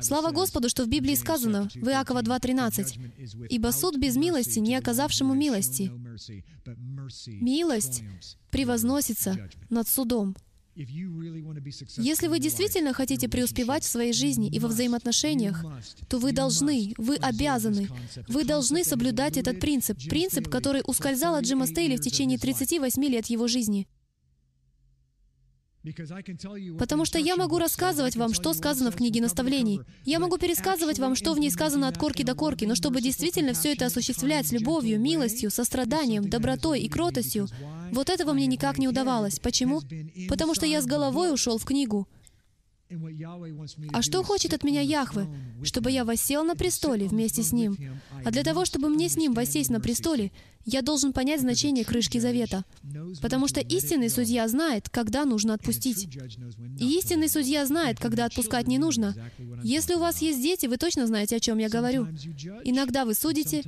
[0.01, 5.34] Слава Господу, что в Библии сказано в Иакова 2.13, «Ибо суд без милости, не оказавшему
[5.34, 5.91] милости.
[7.28, 8.03] Милость
[8.51, 10.36] превозносится над судом».
[11.97, 15.65] Если вы действительно хотите преуспевать в своей жизни и во взаимоотношениях,
[16.07, 17.89] то вы должны, вы обязаны,
[18.27, 23.25] вы должны соблюдать этот принцип, принцип, который ускользал от Джима Стейли в течение 38 лет
[23.27, 23.88] его жизни—
[26.78, 29.82] Потому что я могу рассказывать вам, что сказано в книге наставлений.
[30.06, 33.54] Я могу пересказывать вам, что в ней сказано от корки до корки, но чтобы действительно
[33.54, 37.48] все это осуществлять с любовью, милостью, состраданием, добротой и кротостью,
[37.92, 39.40] вот этого мне никак не удавалось.
[39.40, 39.82] Почему?
[40.28, 42.08] Потому что я с головой ушел в книгу.
[43.94, 45.28] А что хочет от меня Яхве?
[45.64, 47.78] Чтобы я воссел на престоле вместе с Ним.
[48.26, 50.32] А для того, чтобы мне с Ним воссесть на престоле,
[50.72, 52.63] я должен понять значение крышки завета.
[53.22, 56.07] Потому что истинный судья знает, когда нужно отпустить.
[56.80, 59.15] И истинный судья знает, когда отпускать не нужно.
[59.63, 62.07] Если у вас есть дети, вы точно знаете, о чем я говорю.
[62.63, 63.63] Иногда вы судите,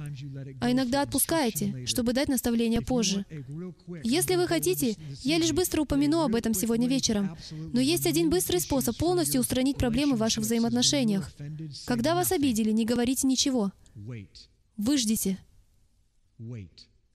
[0.60, 3.26] а иногда отпускаете, чтобы дать наставление позже.
[4.04, 7.36] Если вы хотите, я лишь быстро упомяну об этом сегодня вечером.
[7.52, 11.32] Но есть один быстрый способ полностью устранить проблемы в ваших взаимоотношениях.
[11.86, 13.72] Когда вас обидели, не говорите ничего.
[14.78, 15.38] Выждите.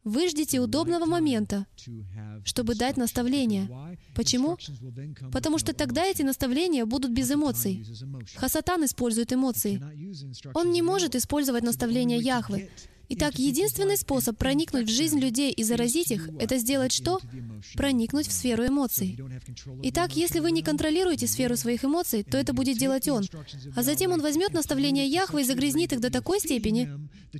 [0.06, 1.66] Вы ждите удобного момента,
[2.44, 3.68] чтобы дать наставления.
[4.14, 4.56] Почему?
[5.32, 7.84] Потому что тогда эти наставления будут без эмоций.
[8.36, 9.82] Хасатан использует эмоции.
[10.54, 12.70] Он не может использовать наставления Яхвы.
[13.08, 17.20] Итак, единственный способ проникнуть в жизнь людей и заразить их— это сделать что?
[17.74, 19.18] Проникнуть в сферу эмоций.
[19.84, 23.24] Итак, если вы не контролируете сферу своих эмоций, то это будет делать Он.
[23.76, 26.90] А затем Он возьмет наставления Яхвы и загрязнит их до такой степени,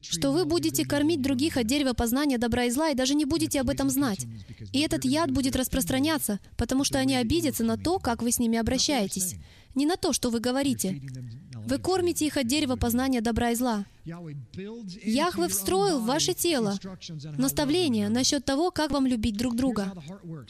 [0.02, 3.60] что вы будете кормить других от дерева познания добра и зла и даже не будете
[3.60, 4.26] об этом знать.
[4.72, 8.58] И этот яд будет распространяться, потому что они обидятся на то, как вы с ними
[8.58, 9.34] обращаетесь.
[9.74, 11.02] Не на то, что вы говорите.
[11.66, 13.84] Вы кормите их от дерева познания добра и зла.
[14.04, 16.78] Яхве встроил в ваше тело
[17.36, 19.92] наставление насчет того, как вам любить друг друга.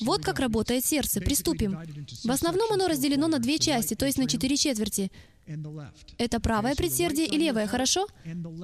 [0.01, 1.21] Вот как работает сердце.
[1.21, 1.79] Приступим.
[2.25, 5.11] В основном оно разделено на две части, то есть на четыре четверти.
[6.19, 8.07] Это правое предсердие и левое, хорошо?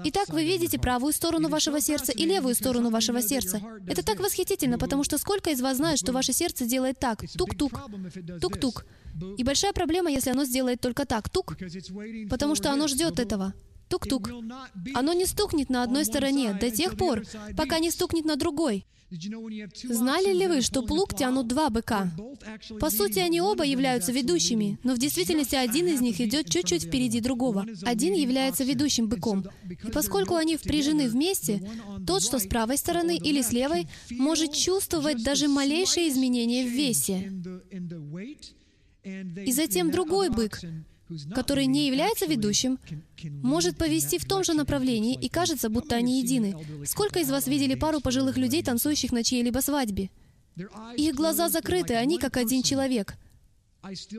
[0.05, 3.61] Итак, вы видите правую сторону вашего сердца и левую сторону вашего сердца.
[3.87, 7.72] Это так восхитительно, потому что сколько из вас знает, что ваше сердце делает так, тук-тук,
[8.41, 8.85] тук-тук.
[9.39, 11.57] И большая проблема, если оно сделает только так, тук,
[12.30, 13.55] потому что оно ждет этого.
[13.89, 14.30] Тук-тук.
[14.95, 17.22] Оно не стукнет на одной стороне до тех пор,
[17.57, 18.87] пока не стукнет на другой.
[19.85, 22.11] Знали ли вы, что плуг тянут два быка?
[22.81, 27.21] По сути, они оба являются ведущими, но в действительности один из них идет чуть-чуть впереди
[27.21, 27.67] другого.
[27.83, 29.45] Один является ведущим быком.
[29.69, 31.63] И поскольку они впряжены вместе,
[32.07, 37.31] тот, что с правой стороны или с левой, может чувствовать даже малейшие изменения в весе.
[39.05, 40.61] И затем другой бык,
[41.35, 42.79] который не является ведущим,
[43.43, 46.57] может повести в том же направлении, и кажется, будто они едины.
[46.87, 50.11] Сколько из вас видели пару пожилых людей, танцующих на чьей-либо свадьбе?
[50.97, 53.17] Их глаза закрыты, они как один человек.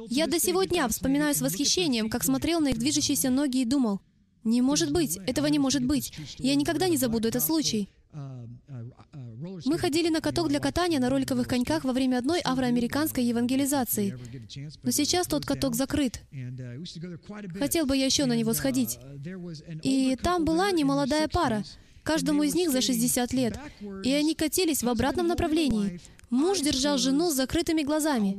[0.09, 4.01] Я до сего дня вспоминаю с восхищением, как смотрел на их движущиеся ноги и думал,
[4.43, 5.17] «Не может быть!
[5.25, 6.13] Этого не может быть!
[6.37, 7.87] Я никогда не забуду этот случай!»
[9.65, 14.17] Мы ходили на каток для катания на роликовых коньках во время одной афроамериканской евангелизации.
[14.83, 16.21] Но сейчас тот каток закрыт.
[17.59, 18.99] Хотел бы я еще на него сходить.
[19.81, 21.63] И там была немолодая пара.
[22.03, 23.59] Каждому из них за 60 лет.
[24.03, 25.99] И они катились в обратном направлении.
[26.33, 28.35] Муж держал жену с закрытыми глазами.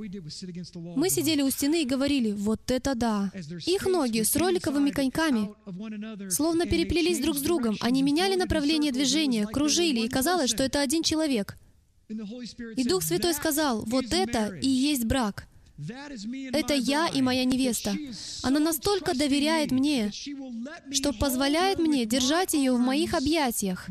[0.97, 3.31] Мы сидели у стены и говорили, вот это да.
[3.67, 5.51] Их ноги с роликовыми коньками
[6.29, 7.77] словно переплелись друг с другом.
[7.81, 11.57] Они меняли направление движения, кружили, и казалось, что это один человек.
[12.09, 15.47] И Дух Святой сказал, вот это и есть брак.
[15.77, 17.97] Это я и моя невеста.
[18.43, 20.13] Она настолько доверяет мне,
[20.93, 23.89] что позволяет мне держать ее в моих объятиях,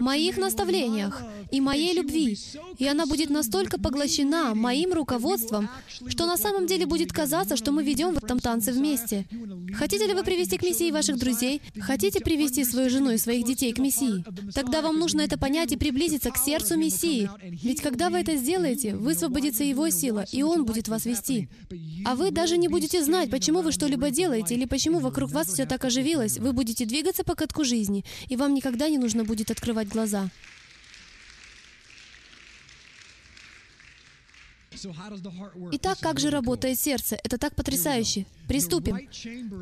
[0.00, 2.38] моих наставлениях и моей любви.
[2.78, 5.68] И она будет настолько поглощена моим руководством,
[6.08, 9.26] что на самом деле будет казаться, что мы ведем в этом танце вместе.
[9.74, 11.60] Хотите ли вы привести к Мессии ваших друзей?
[11.78, 14.24] Хотите привести свою жену и своих детей к Мессии?
[14.54, 17.28] Тогда вам нужно это понять и приблизиться к сердцу Мессии.
[17.42, 21.48] Ведь когда вы это сделаете, высвободится Его сила, и Он будет вас вас вести.
[22.04, 25.66] А вы даже не будете знать, почему вы что-либо делаете или почему вокруг вас все
[25.66, 26.38] так оживилось.
[26.38, 30.30] Вы будете двигаться по катку жизни, и вам никогда не нужно будет открывать глаза.
[35.72, 37.16] Итак, как же работает сердце?
[37.22, 38.26] Это так потрясающе.
[38.48, 39.08] Приступим.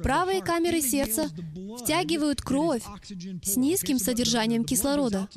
[0.03, 1.31] Правые камеры сердца
[1.83, 2.83] втягивают кровь
[3.43, 5.28] с низким содержанием кислорода.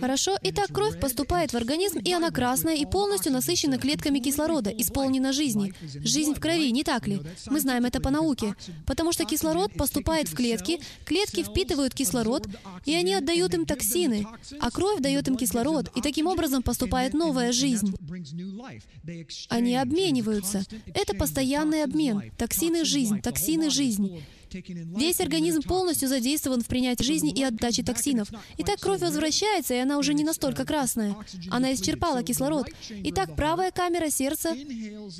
[0.00, 0.36] Хорошо?
[0.42, 5.72] Итак, кровь поступает в организм, и она красная и полностью насыщена клетками кислорода, исполнена жизни.
[5.82, 7.20] Жизнь в крови, не так ли?
[7.46, 8.54] Мы знаем это по науке.
[8.86, 12.46] Потому что кислород поступает в клетки, клетки впитывают кислород,
[12.84, 14.26] и они отдают им токсины,
[14.60, 17.94] а кровь дает им кислород, и таким образом поступает новая жизнь.
[19.48, 20.64] Они обмениваются.
[20.94, 22.32] Это постоянный обмен.
[22.36, 24.22] Токсины— жизнь, токсины— жизнь.
[24.96, 28.28] Весь организм полностью задействован в принятии жизни и отдаче токсинов.
[28.58, 31.16] Итак, кровь возвращается, и она уже не настолько красная.
[31.50, 32.68] Она исчерпала кислород.
[32.88, 34.54] Итак, правая камера сердца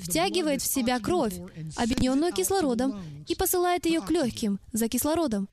[0.02, 1.34] втягивает в себя кровь,
[1.76, 5.48] объединенную кислородом, и посылает ее к легким за кислородом.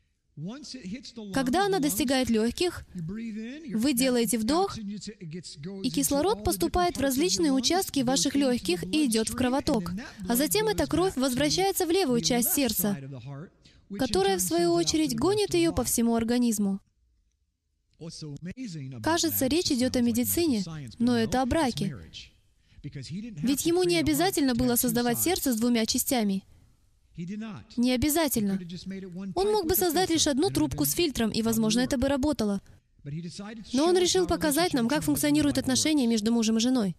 [1.33, 8.83] Когда она достигает легких, вы делаете вдох, и кислород поступает в различные участки ваших легких
[8.83, 9.91] и идет в кровоток.
[10.27, 12.97] А затем эта кровь возвращается в левую часть сердца,
[13.99, 16.79] которая, в свою очередь, гонит ее по всему организму.
[19.03, 20.63] Кажется, речь идет о медицине,
[20.97, 21.95] но это о браке.
[22.81, 26.43] Ведь ему не обязательно было создавать сердце с двумя частями.
[27.15, 28.59] Не обязательно.
[29.35, 32.61] Он мог бы создать лишь одну трубку с фильтром, и, возможно, это бы работало.
[33.73, 36.95] Но он решил показать нам, как функционируют отношения между мужем и женой.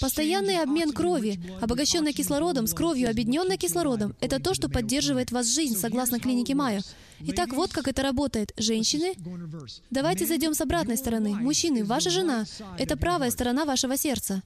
[0.00, 5.76] Постоянный обмен крови, обогащенной кислородом, с кровью, объединенной кислородом, это то, что поддерживает вас жизнь,
[5.76, 6.80] согласно клинике Майо.
[7.26, 8.52] Итак, вот как это работает.
[8.56, 9.14] Женщины,
[9.90, 11.34] давайте зайдем с обратной стороны.
[11.34, 12.44] Мужчины, ваша жена—
[12.78, 14.42] это правая сторона вашего сердца.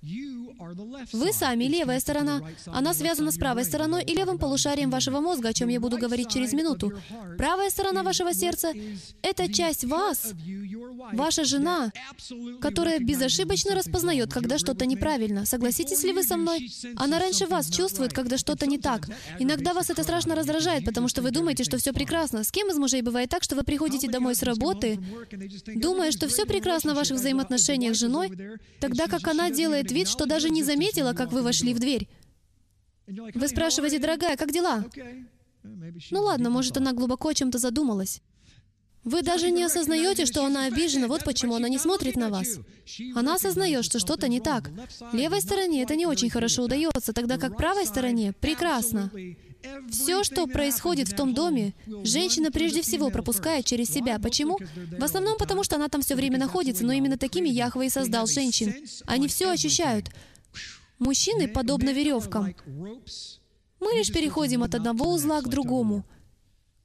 [1.12, 2.42] Вы сами левая сторона.
[2.66, 6.30] Она связана с правой стороной и левым полушарием вашего мозга, о чем я буду говорить
[6.30, 6.92] через минуту.
[7.36, 8.72] Правая сторона вашего сердца—
[9.22, 10.32] это часть вас,
[11.12, 11.92] ваша жена,
[12.60, 15.46] которая безошибочно распознает, когда что-то неправильно.
[15.46, 16.70] Согласитесь ли вы со мной?
[16.96, 19.08] Она раньше вас чувствует, когда что-то не так.
[19.38, 22.44] Иногда вас это страшно раздражает, потому что вы думаете, что все прекрасно.
[22.44, 24.98] С кем из мужей бывает так, что вы приходите домой с работы,
[25.74, 28.30] думая, что все прекрасно в ваших взаимоотношениях с женой,
[28.80, 32.08] тогда как она делает вид, что даже не заметила, как вы вошли в дверь.
[33.06, 34.84] Вы спрашиваете, дорогая, как дела?
[36.10, 38.20] Ну ладно, может, она глубоко о чем-то задумалась.
[39.06, 42.58] Вы даже не осознаете, что она обижена, вот почему она не смотрит на вас.
[43.14, 44.70] Она осознает, что что-то не так.
[45.12, 49.12] Левой стороне это не очень хорошо удается, тогда как правой стороне прекрасно.
[49.90, 54.18] Все, что происходит в том доме, женщина прежде всего пропускает через себя.
[54.18, 54.58] Почему?
[54.98, 58.26] В основном потому, что она там все время находится, но именно такими Яхве и создал
[58.26, 58.74] женщин.
[59.06, 60.10] Они все ощущают.
[60.98, 62.54] Мужчины подобно веревкам.
[63.80, 66.04] Мы лишь переходим от одного узла к другому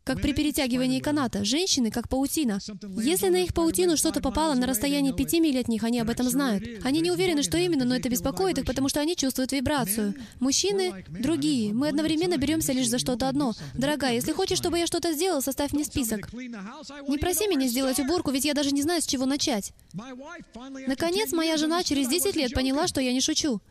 [0.04, 2.60] как при перетягивании каната, женщины как паутина.
[2.98, 6.30] Если на их паутину что-то попало на расстоянии пяти миль от них, они об этом
[6.30, 6.64] знают.
[6.84, 10.16] Они не уверены, что именно, но это беспокоит их, потому что они чувствуют вибрацию.
[10.40, 11.74] Мужчины— другие.
[11.74, 13.54] Мы одновременно беремся лишь за что-то одно.
[13.74, 16.32] Дорогая, если хочешь, чтобы я что-то сделал, составь мне список.
[16.34, 19.74] Не проси меня сделать уборку, ведь я даже не знаю, с чего начать.
[20.88, 23.62] Наконец, моя жена через 10 лет поняла, что я не шучу.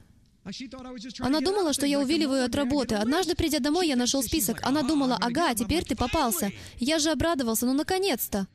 [1.20, 2.94] Она думала, что я увиливаю от работы.
[2.94, 4.60] Однажды, придя домой, я нашел список.
[4.62, 6.50] Она думала, ага, теперь ты попался.
[6.78, 8.46] Я же обрадовался, ну наконец-то.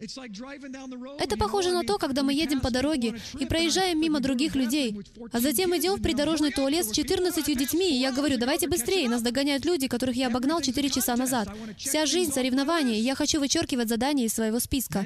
[0.00, 4.96] Это похоже на то, когда мы едем по дороге и проезжаем мимо других людей,
[5.32, 9.22] а затем идем в придорожный туалет с 14 детьми, и я говорю, давайте быстрее, нас
[9.22, 11.48] догоняют люди, которых я обогнал 4 часа назад.
[11.76, 15.04] Вся жизнь— соревнования, и я хочу вычеркивать задания из своего списка.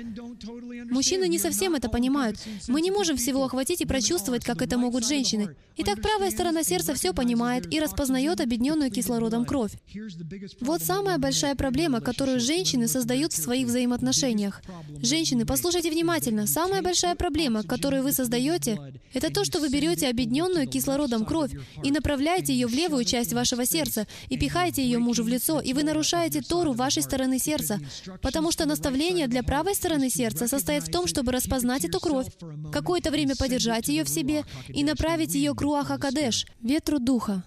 [0.90, 2.38] Мужчины не совсем это понимают.
[2.68, 5.56] Мы не можем всего охватить и прочувствовать, как это могут женщины.
[5.78, 9.72] Итак, правая сторона сердца все понимает и распознает объединенную кислородом кровь.
[10.60, 14.60] Вот самая большая проблема, которую женщины создают в своих взаимоотношениях.
[15.00, 16.46] Женщины, послушайте внимательно.
[16.46, 18.78] Самая большая проблема, которую вы создаете,
[19.12, 21.52] это то, что вы берете объединенную кислородом кровь
[21.82, 25.72] и направляете ее в левую часть вашего сердца и пихаете ее мужу в лицо, и
[25.72, 27.80] вы нарушаете Тору вашей стороны сердца.
[28.22, 32.26] Потому что наставление для правой стороны сердца состоит в том, чтобы распознать эту кровь,
[32.72, 37.44] какое-то время подержать ее в себе и направить ее к Руаха Кадеш, ветру Духа.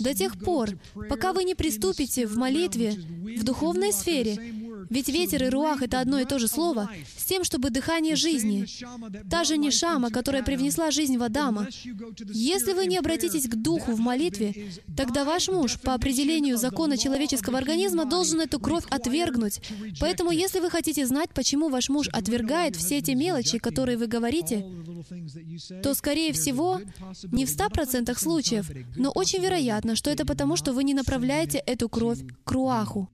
[0.00, 0.70] До тех пор,
[1.08, 4.38] пока вы не приступите в молитве в духовной сфере
[4.90, 8.66] ведь ветер и руах— это одно и то же слово, с тем, чтобы дыхание жизни.
[9.30, 11.68] Та же Нишама, которая привнесла жизнь в Адама.
[12.32, 17.58] Если вы не обратитесь к духу в молитве, тогда ваш муж, по определению закона человеческого
[17.58, 19.60] организма, должен эту кровь отвергнуть.
[20.00, 24.64] Поэтому, если вы хотите знать, почему ваш муж отвергает все те мелочи, которые вы говорите,
[25.82, 26.80] то, скорее всего,
[27.24, 31.88] не в 100% случаев, но очень вероятно, что это потому, что вы не направляете эту
[31.88, 33.08] кровь к руаху.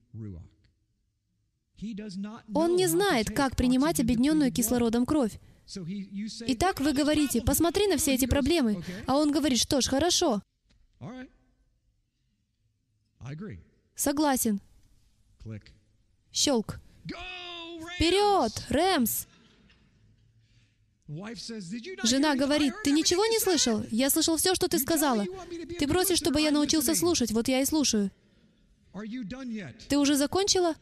[2.53, 5.39] Он не знает, как принимать объединенную кислородом кровь.
[6.47, 8.83] Итак, вы говорите, посмотри на все эти проблемы.
[9.07, 10.41] А он говорит, что ж, хорошо.
[13.95, 14.61] Согласен.
[16.31, 16.79] Щелк.
[17.95, 19.25] Вперед, Рэмс!
[22.03, 23.83] Жена говорит, ты ничего не слышал?
[23.91, 25.25] Я слышал все, что ты сказала.
[25.77, 28.11] Ты просишь, чтобы я научился слушать, вот я и слушаю.
[29.89, 30.75] Ты уже закончила?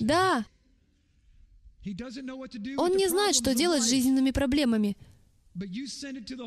[0.00, 0.44] Да.
[2.76, 4.96] Он не знает, что делать с жизненными проблемами.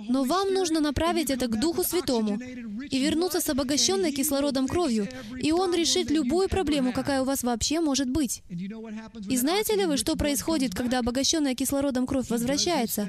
[0.10, 5.08] Но вам нужно направить это к Духу Святому и вернуться с обогащенной кислородом кровью,
[5.42, 8.44] и Он решит любую проблему, какая у вас вообще может быть.
[8.50, 13.08] И знаете ли вы, что происходит, когда обогащенная кислородом кровь возвращается?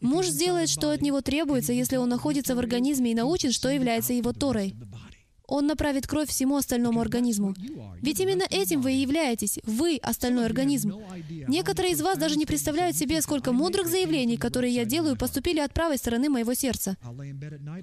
[0.00, 4.12] Муж сделает, что от него требуется, если он находится в организме и научен, что является
[4.12, 4.74] его Торой.
[5.48, 7.54] Он направит кровь всему остальному организму.
[8.02, 10.92] Ведь именно этим вы и являетесь, вы— остальной организм.
[11.48, 15.72] Некоторые из вас даже не представляют себе, сколько мудрых заявлений, которые я делаю, поступили от
[15.72, 16.96] правой стороны моего сердца.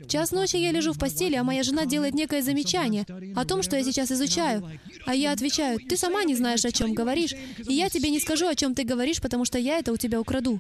[0.08, 3.06] Час ночи я лежу в постели, а моя жена делает некое замечание
[3.36, 4.70] о том, что я сейчас изучаю.
[5.06, 8.48] А я отвечаю, ты сама не знаешь, о чем говоришь, и я тебе не скажу,
[8.48, 10.60] о чем ты говоришь, потому что я это у тебя украду.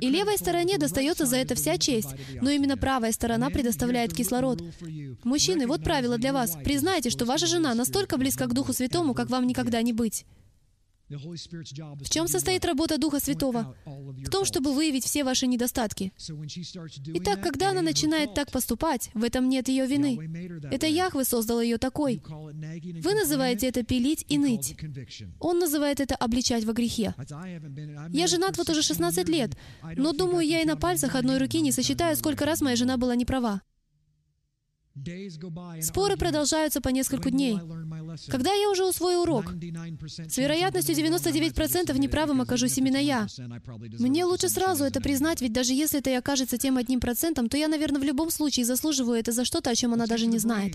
[0.00, 4.62] И левой стороне достается за это вся честь, но именно правая сторона предоставляет кислород.
[5.24, 6.56] Мужчины, вот правило для вас.
[6.64, 10.24] Признайте, что ваша жена настолько близка к Духу Святому, как вам никогда не быть.
[11.10, 13.74] В чем состоит работа Духа Святого?
[13.84, 16.12] В том, чтобы выявить все ваши недостатки.
[17.14, 20.18] Итак, когда она начинает так поступать, в этом нет ее вины.
[20.70, 22.22] Это Яхве создал ее такой.
[22.24, 24.76] Вы называете это пилить и ныть.
[25.40, 27.14] Он называет это обличать во грехе.
[28.10, 29.56] Я женат вот уже 16 лет,
[29.96, 33.16] но думаю, я и на пальцах одной руки не сосчитаю, сколько раз моя жена была
[33.16, 33.62] неправа.
[35.80, 37.58] Споры продолжаются по несколько дней.
[38.28, 39.52] Когда я уже усвою урок?
[40.28, 43.26] С вероятностью 99% неправым окажусь именно я.
[43.98, 47.56] Мне лучше сразу это признать, ведь даже если это и окажется тем одним процентом, то
[47.56, 50.74] я, наверное, в любом случае заслуживаю это за что-то, о чем она даже не знает.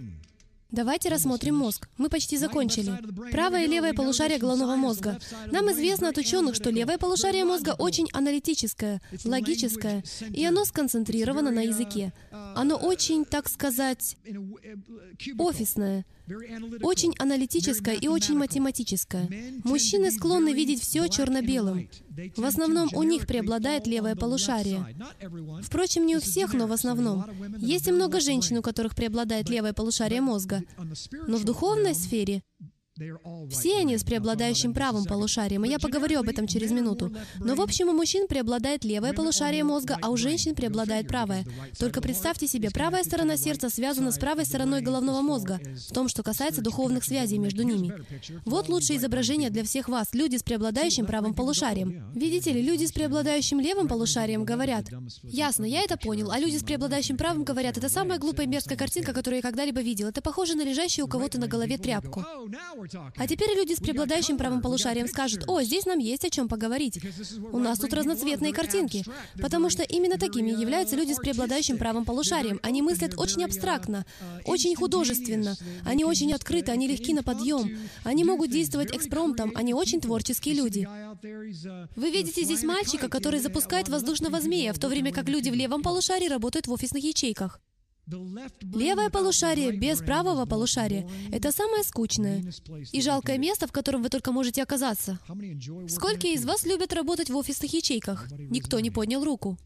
[0.72, 1.88] Давайте рассмотрим мозг.
[1.98, 2.92] Мы почти закончили.
[3.32, 5.20] Правое и левое полушарие головного мозга.
[5.52, 11.62] Нам известно от ученых, что левое полушарие мозга очень аналитическое, логическое, и оно сконцентрировано на
[11.62, 12.14] языке.
[12.32, 14.18] Оно очень, так сказать,
[15.38, 16.06] офисное,
[16.82, 19.30] очень аналитическое и очень математическое.
[19.64, 21.90] Мужчины склонны видеть все черно-белым.
[22.36, 24.86] В основном у них преобладает левое полушарие.
[25.62, 27.26] Впрочем, не у всех, но в основном.
[27.58, 30.64] Есть и много женщин, у которых преобладает левое полушарие мозга.
[31.28, 32.42] Но в духовной сфере
[33.50, 37.14] все они с преобладающим правым полушарием, и я поговорю об этом через минуту.
[37.40, 41.46] Но в общем у мужчин преобладает левое полушарие мозга, а у женщин преобладает правое.
[41.78, 46.24] Только представьте себе, правая сторона сердца связана с правой стороной головного мозга, в том, что
[46.24, 47.94] касается духовных связей между ними.
[48.46, 52.14] Вот лучшее изображение для всех вас, люди с преобладающим правым полушарием.
[52.14, 54.86] Видите ли, люди с преобладающим левым полушарием говорят,
[55.22, 59.12] «Ясно, я это понял», а люди с преобладающим правым говорят, «Это самая глупая мерзкая картинка,
[59.12, 60.08] которую я когда-либо видел.
[60.08, 62.24] Это похоже на лежащую у кого-то на голове тряпку».
[63.16, 67.00] А теперь люди с преобладающим правым полушарием скажут, «О, здесь нам есть о чем поговорить.
[67.52, 69.04] У нас тут разноцветные картинки».
[69.42, 72.60] Потому что именно такими являются люди с преобладающим правым полушарием.
[72.64, 74.06] Они мыслят очень абстрактно,
[74.46, 75.56] очень художественно.
[75.84, 77.78] Они очень открыты, они легки на подъем.
[78.04, 80.88] Они могут действовать экспромтом, они очень творческие люди.
[81.96, 85.82] Вы видите здесь мальчика, который запускает воздушного змея, в то время как люди в левом
[85.82, 87.60] полушарии работают в офисных ячейках.
[88.08, 92.44] Левое полушарие без правого полушария— это самое скучное
[92.92, 95.20] и жалкое место, в котором вы только можете оказаться.
[95.88, 98.28] Сколько из вас любят работать в офисных ячейках?
[98.32, 99.58] Никто не поднял руку.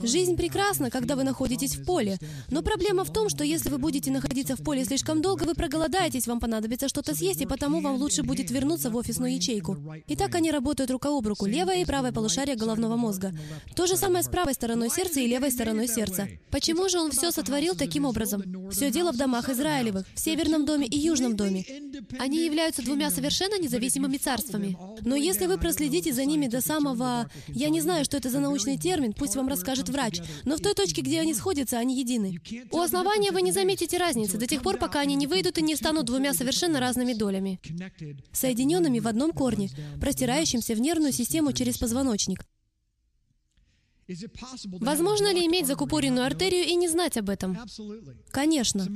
[0.00, 2.18] Жизнь прекрасна, когда вы находитесь в поле.
[2.50, 6.26] Но проблема в том, что если вы будете находиться в поле слишком долго, вы проголодаетесь,
[6.26, 9.78] вам понадобится что-то съесть, и потому вам лучше будет вернуться в офисную ячейку.
[10.06, 13.32] И так они работают рука об руку, левое и правое полушарие головного мозга.
[13.74, 16.28] То же самое с правой стороной сердца и левой стороной сердца.
[16.50, 18.70] Почему же он все сотворил таким образом?
[18.70, 21.64] Все дело в домах Израилевых, в Северном доме и Южном доме.
[22.18, 24.76] Они являются двумя совершенно независимыми царствами.
[25.02, 27.30] Но если вы проследите за ними до самого...
[27.48, 30.20] Я не знаю, что это за научный термин, пусть вам расскажет врач.
[30.44, 32.40] Но в той точке, где они сходятся, они едины.
[32.70, 35.76] У основания вы не заметите разницы до тех пор, пока они не выйдут и не
[35.76, 37.60] станут двумя совершенно разными долями,
[38.32, 39.70] соединенными в одном корне,
[40.00, 42.44] простирающимся в нервную систему через позвоночник.
[44.80, 47.58] Возможно ли иметь закупоренную артерию и не знать об этом?
[48.30, 48.86] Конечно.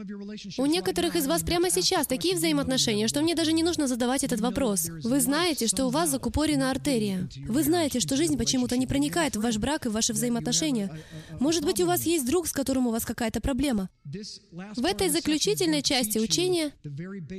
[0.59, 4.41] У некоторых из вас прямо сейчас такие взаимоотношения, что мне даже не нужно задавать этот
[4.41, 4.89] вопрос.
[5.03, 7.29] Вы знаете, что у вас закупорена артерия.
[7.49, 10.97] Вы знаете, что жизнь почему-то не проникает в ваш брак и в ваши взаимоотношения.
[11.41, 13.89] Может быть, у вас есть друг, с которым у вас какая-то проблема.
[14.05, 16.73] В этой заключительной части учения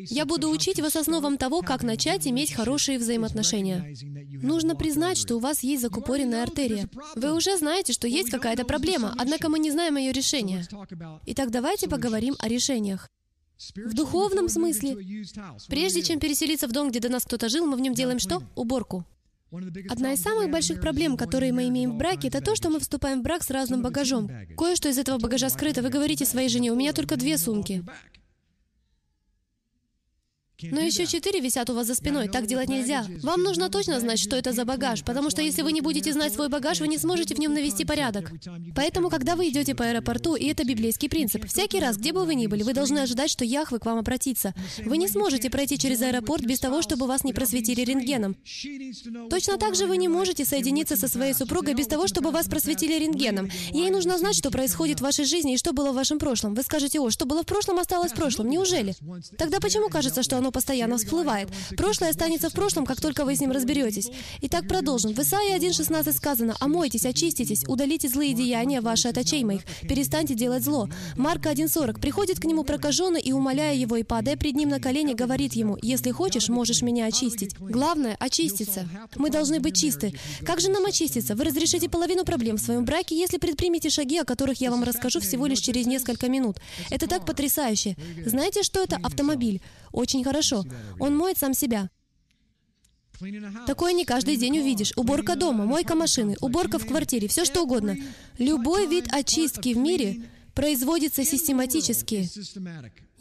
[0.09, 3.95] я буду учить вас основам того, как начать иметь хорошие взаимоотношения.
[4.41, 6.89] Нужно признать, что у вас есть закупоренная артерия.
[7.15, 10.65] Вы уже знаете, что есть какая-то проблема, однако мы не знаем ее решения.
[11.27, 13.07] Итак, давайте поговорим о решениях.
[13.75, 14.97] В духовном смысле,
[15.67, 18.41] прежде чем переселиться в дом, где до нас кто-то жил, мы в нем делаем что?
[18.55, 19.05] Уборку.
[19.89, 23.19] Одна из самых больших проблем, которые мы имеем в браке, это то, что мы вступаем
[23.19, 24.31] в брак с разным багажом.
[24.57, 25.81] Кое-что из этого багажа скрыто.
[25.81, 27.83] Вы говорите своей жене, у меня только две сумки.
[30.63, 32.27] Но еще четыре висят у вас за спиной.
[32.27, 33.05] Так делать нельзя.
[33.23, 36.33] Вам нужно точно знать, что это за багаж, потому что если вы не будете знать
[36.33, 38.31] свой багаж, вы не сможете в нем навести порядок.
[38.75, 42.35] Поэтому, когда вы идете по аэропорту, и это библейский принцип, всякий раз, где бы вы
[42.35, 44.53] ни были, вы должны ожидать, что Яхве к вам обратится.
[44.85, 48.35] Вы не сможете пройти через аэропорт без того, чтобы вас не просветили рентгеном.
[49.29, 52.93] Точно так же вы не можете соединиться со своей супругой без того, чтобы вас просветили
[52.99, 53.49] рентгеном.
[53.71, 56.53] Ей нужно знать, что происходит в вашей жизни и что было в вашем прошлом.
[56.53, 58.49] Вы скажете, о, что было в прошлом, осталось в прошлом.
[58.49, 58.93] Неужели?
[59.37, 61.49] Тогда почему кажется, что оно постоянно всплывает.
[61.77, 64.09] Прошлое останется в прошлом, как только вы с ним разберетесь.
[64.41, 65.13] Итак, продолжим.
[65.13, 70.63] В Исаии 1.16 сказано, «Омойтесь, очиститесь, удалите злые деяния ваши от очей моих, перестаньте делать
[70.63, 70.89] зло».
[71.15, 71.99] Марка 1.40.
[71.99, 75.77] Приходит к нему прокаженный и, умоляя его и падая пред ним на колени, говорит ему,
[75.81, 77.55] «Если хочешь, можешь меня очистить».
[77.59, 78.87] Главное— очиститься.
[79.15, 80.13] Мы должны быть чисты.
[80.45, 81.35] Как же нам очиститься?
[81.35, 85.19] Вы разрешите половину проблем в своем браке, если предпримете шаги, о которых я вам расскажу
[85.19, 86.57] всего лишь через несколько минут.
[86.89, 87.95] Это так потрясающе.
[88.25, 88.97] Знаете, что это?
[89.03, 89.61] Автомобиль.
[89.91, 90.40] Очень хорошо.
[90.99, 91.89] Он моет сам себя.
[93.67, 94.93] Такое не каждый день увидишь.
[94.95, 97.95] Уборка дома, мойка машины, уборка в квартире, все что угодно.
[98.37, 100.23] Любой вид очистки в мире
[100.55, 102.27] производится систематически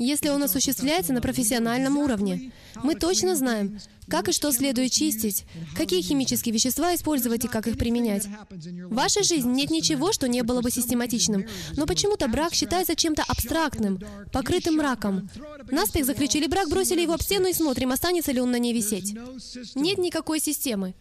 [0.04, 2.52] если он осуществляется на профессиональном уровне.
[2.82, 3.78] Мы точно знаем,
[4.08, 5.44] как и что следует чистить,
[5.76, 8.26] какие химические вещества использовать и как их применять.
[8.50, 11.44] В вашей жизни нет ничего, что не было бы систематичным,
[11.76, 14.00] но почему-то брак считается чем-то абстрактным,
[14.32, 15.28] покрытым мраком.
[15.70, 19.14] Наспех заключили брак, бросили его об стену и смотрим, останется ли он на ней висеть.
[19.74, 20.94] Нет никакой системы.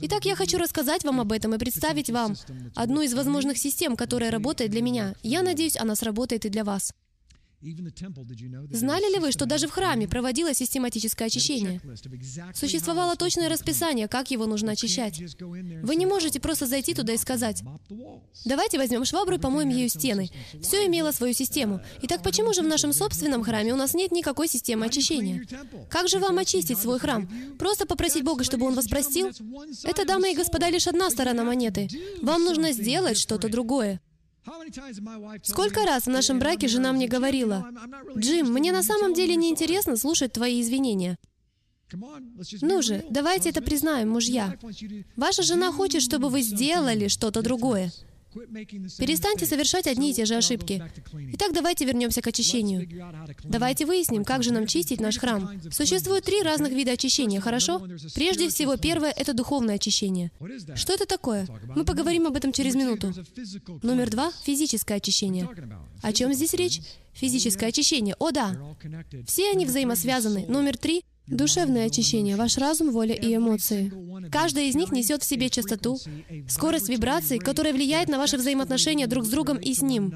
[0.00, 2.34] Итак, я хочу рассказать вам об этом и представить вам
[2.74, 5.14] одну из возможных систем, которая работает для меня.
[5.22, 6.92] Я надеюсь, она сработает и для вас.
[8.70, 11.80] Знали ли вы, что даже в храме проводилось систематическое очищение?
[12.54, 15.18] Существовало точное расписание, как его нужно очищать.
[15.40, 17.62] Вы не можете просто зайти туда и сказать,
[18.44, 20.28] «Давайте возьмем швабру и помоем ею стены».
[20.60, 21.80] Все имело свою систему.
[22.02, 25.46] Итак, почему же в нашем собственном храме у нас нет никакой системы очищения?
[25.88, 27.28] Как же вам очистить свой храм?
[27.58, 29.30] Просто попросить Бога, чтобы Он вас простил?
[29.84, 31.88] Это, дамы и господа, лишь одна сторона монеты.
[32.20, 34.00] Вам нужно сделать что-то другое.
[35.42, 37.66] Сколько раз в нашем браке жена мне говорила,
[38.16, 41.16] «Джим, мне на самом деле не интересно слушать твои извинения».
[42.62, 44.56] Ну же, давайте это признаем, мужья.
[45.16, 47.92] Ваша жена хочет, чтобы вы сделали что-то другое.
[48.98, 50.82] Перестаньте совершать одни и те же ошибки.
[51.34, 52.88] Итак, давайте вернемся к очищению.
[53.44, 55.60] Давайте выясним, как же нам чистить наш храм.
[55.70, 57.80] Существует три разных вида очищения, хорошо?
[58.14, 60.32] Прежде всего, первое— это духовное очищение.
[60.74, 61.46] Что это такое?
[61.74, 63.12] Мы поговорим об этом через минуту.
[63.82, 65.48] Номер два— физическое очищение.
[66.02, 66.80] О чем здесь речь?
[67.12, 68.16] Физическое очищение.
[68.18, 68.56] О, да.
[69.26, 70.46] Все они взаимосвязаны.
[70.48, 73.90] Номер три Душевное очищение, ваш разум, воля и эмоции.
[74.30, 75.98] Каждая из них несет в себе частоту,
[76.48, 80.12] скорость вибраций, которая влияет на ваши взаимоотношения друг с другом и с ним.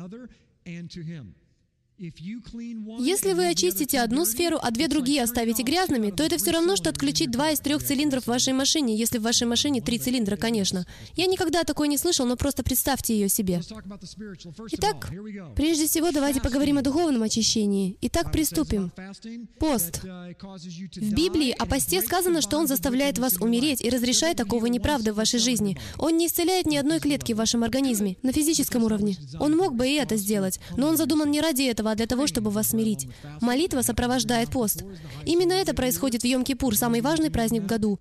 [1.99, 6.91] Если вы очистите одну сферу, а две другие оставите грязными, то это все равно, что
[6.91, 10.87] отключить два из трех цилиндров в вашей машине, если в вашей машине три цилиндра, конечно.
[11.16, 13.61] Я никогда такое не слышал, но просто представьте ее себе.
[14.73, 15.11] Итак,
[15.57, 17.97] прежде всего давайте поговорим о духовном очищении.
[18.03, 18.93] Итак, приступим.
[19.59, 20.03] Пост.
[20.05, 25.16] В Библии о посте сказано, что он заставляет вас умереть и разрешает такого неправды в
[25.16, 25.77] вашей жизни.
[25.99, 29.16] Он не исцеляет ни одной клетки в вашем организме, на физическом уровне.
[29.41, 32.27] Он мог бы и это сделать, но он задуман не ради этого, а для того,
[32.27, 33.09] чтобы вас смирить.
[33.40, 34.85] Молитва сопровождает пост.
[35.24, 37.98] Именно это происходит в Йом-Кипур, самый важный праздник в году.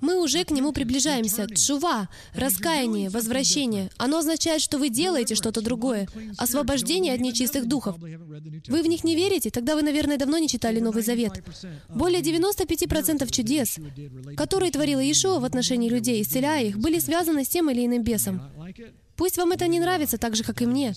[0.00, 1.46] Мы уже к нему приближаемся.
[1.46, 3.90] Тшува, раскаяние, возвращение.
[3.96, 6.08] Оно означает, что вы делаете что-то другое.
[6.38, 7.96] Освобождение от нечистых духов.
[7.98, 9.50] Вы в них не верите?
[9.50, 11.42] Тогда вы, наверное, давно не читали Новый Завет.
[11.88, 13.78] Более 95% чудес,
[14.36, 18.42] которые творила Иешуа в отношении людей, исцеляя их, были связаны с тем или иным бесом.
[19.16, 20.94] Пусть вам это не нравится так же, как и мне,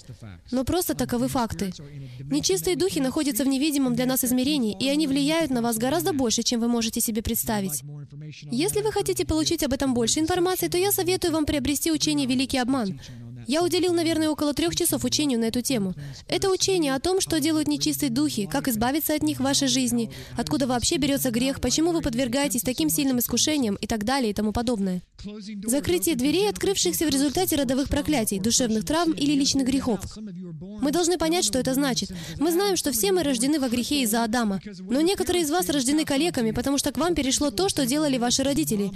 [0.52, 1.72] но просто таковы факты.
[2.20, 6.44] Нечистые духи находятся в невидимом для нас измерении, и они влияют на вас гораздо больше,
[6.44, 7.84] чем вы можете себе представить.
[8.52, 12.58] Если вы хотите получить об этом больше информации, то я советую вам приобрести учение «Великий
[12.58, 13.00] обман».
[13.48, 15.94] Я уделил, наверное, около трех часов учению на эту тему.
[16.28, 20.12] Это учение о том, что делают нечистые духи, как избавиться от них в вашей жизни,
[20.38, 24.52] откуда вообще берется грех, почему вы подвергаетесь таким сильным искушениям и так далее и тому
[24.52, 25.02] подобное.
[25.66, 30.00] Закрытие дверей, открывшихся в результате родовых проклятий, душевных травм или личных грехов.
[30.82, 32.12] Мы должны понять, что это значит.
[32.40, 34.62] Мы знаем, что все мы рождены во грехе из-за Адама.
[34.80, 38.44] Но некоторые из вас рождены калеками, потому что к вам перешло то, что делали ваши
[38.44, 38.92] родители.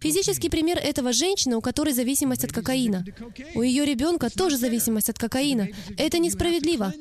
[0.00, 3.04] Физический пример этого– женщина, у которой зависимость от кокаина.
[3.54, 5.68] У ее ребенка тоже зависимость от кокаина.
[5.98, 6.94] Это несправедливо.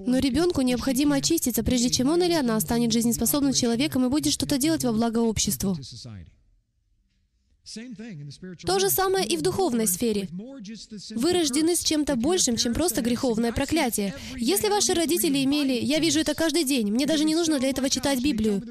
[0.00, 4.58] Но ребенку необходимо очиститься, прежде чем он или она станет жизнеспособным человеком и будет что-то
[4.58, 5.76] делать во благо обществу.
[8.66, 10.28] То же самое и в духовной сфере.
[11.14, 14.14] Вы рождены с чем-то большим, чем просто греховное проклятие.
[14.36, 15.72] Если ваши родители имели...
[15.72, 16.90] Я вижу это каждый день.
[16.90, 18.62] Мне даже не нужно для этого читать Библию.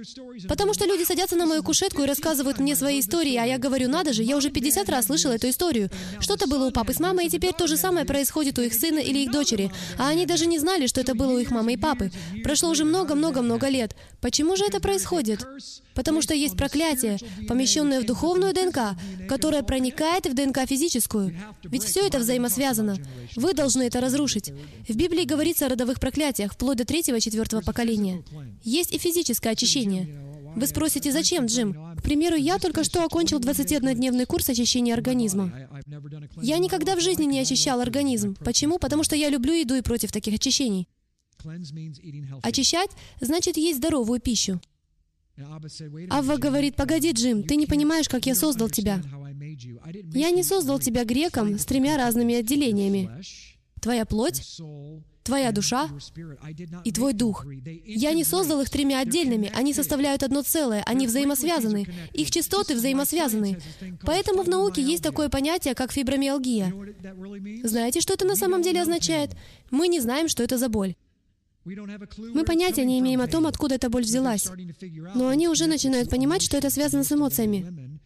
[0.47, 3.87] Потому что люди садятся на мою кушетку и рассказывают мне свои истории, а я говорю,
[3.87, 5.89] надо же, я уже 50 раз слышала эту историю.
[6.19, 8.99] Что-то было у папы с мамой, и теперь то же самое происходит у их сына
[8.99, 9.71] или их дочери.
[9.97, 12.11] А они даже не знали, что это было у их мамы и папы.
[12.43, 13.95] Прошло уже много-много-много лет.
[14.21, 15.45] Почему же это происходит?
[15.97, 17.17] Потому что есть проклятие,
[17.47, 18.95] помещенное в духовную ДНК,
[19.27, 21.35] которое проникает в ДНК физическую.
[21.63, 22.97] Ведь все это взаимосвязано.
[23.35, 24.53] Вы должны это разрушить.
[24.87, 28.23] В Библии говорится о родовых проклятиях, вплоть до третьего-четвертого поколения.
[28.63, 30.07] Есть и физическое очищение.
[30.55, 31.73] Вы спросите, зачем, Джим?
[31.97, 35.51] К примеру, я только что окончил 21-дневный курс очищения организма.
[36.43, 38.35] Я никогда в жизни не очищал организм.
[38.45, 38.77] Почему?
[38.77, 40.87] Потому что я люблю еду и против таких очищений.
[42.43, 44.61] Очищать значит есть здоровую пищу.
[46.09, 49.01] Авва говорит, «Погоди, Джим, ты не понимаешь, как я создал тебя.
[50.13, 53.09] Я не создал тебя греком с тремя разными отделениями.
[53.79, 54.41] Твоя плоть,
[55.23, 55.89] твоя душа
[56.83, 57.45] и твой дух.
[57.85, 63.59] Я не создал их тремя отдельными, они составляют одно целое, они взаимосвязаны, их частоты взаимосвязаны.
[64.03, 66.73] Поэтому в науке есть такое понятие, как фибромиалгия.
[67.63, 69.31] Знаете, что это на самом деле означает?
[69.69, 70.95] Мы не знаем, что это за боль.
[72.17, 74.49] Мы понятия не имеем о том, откуда эта боль взялась.
[75.15, 77.97] Но они уже начинают понимать, что это связано с эмоциями.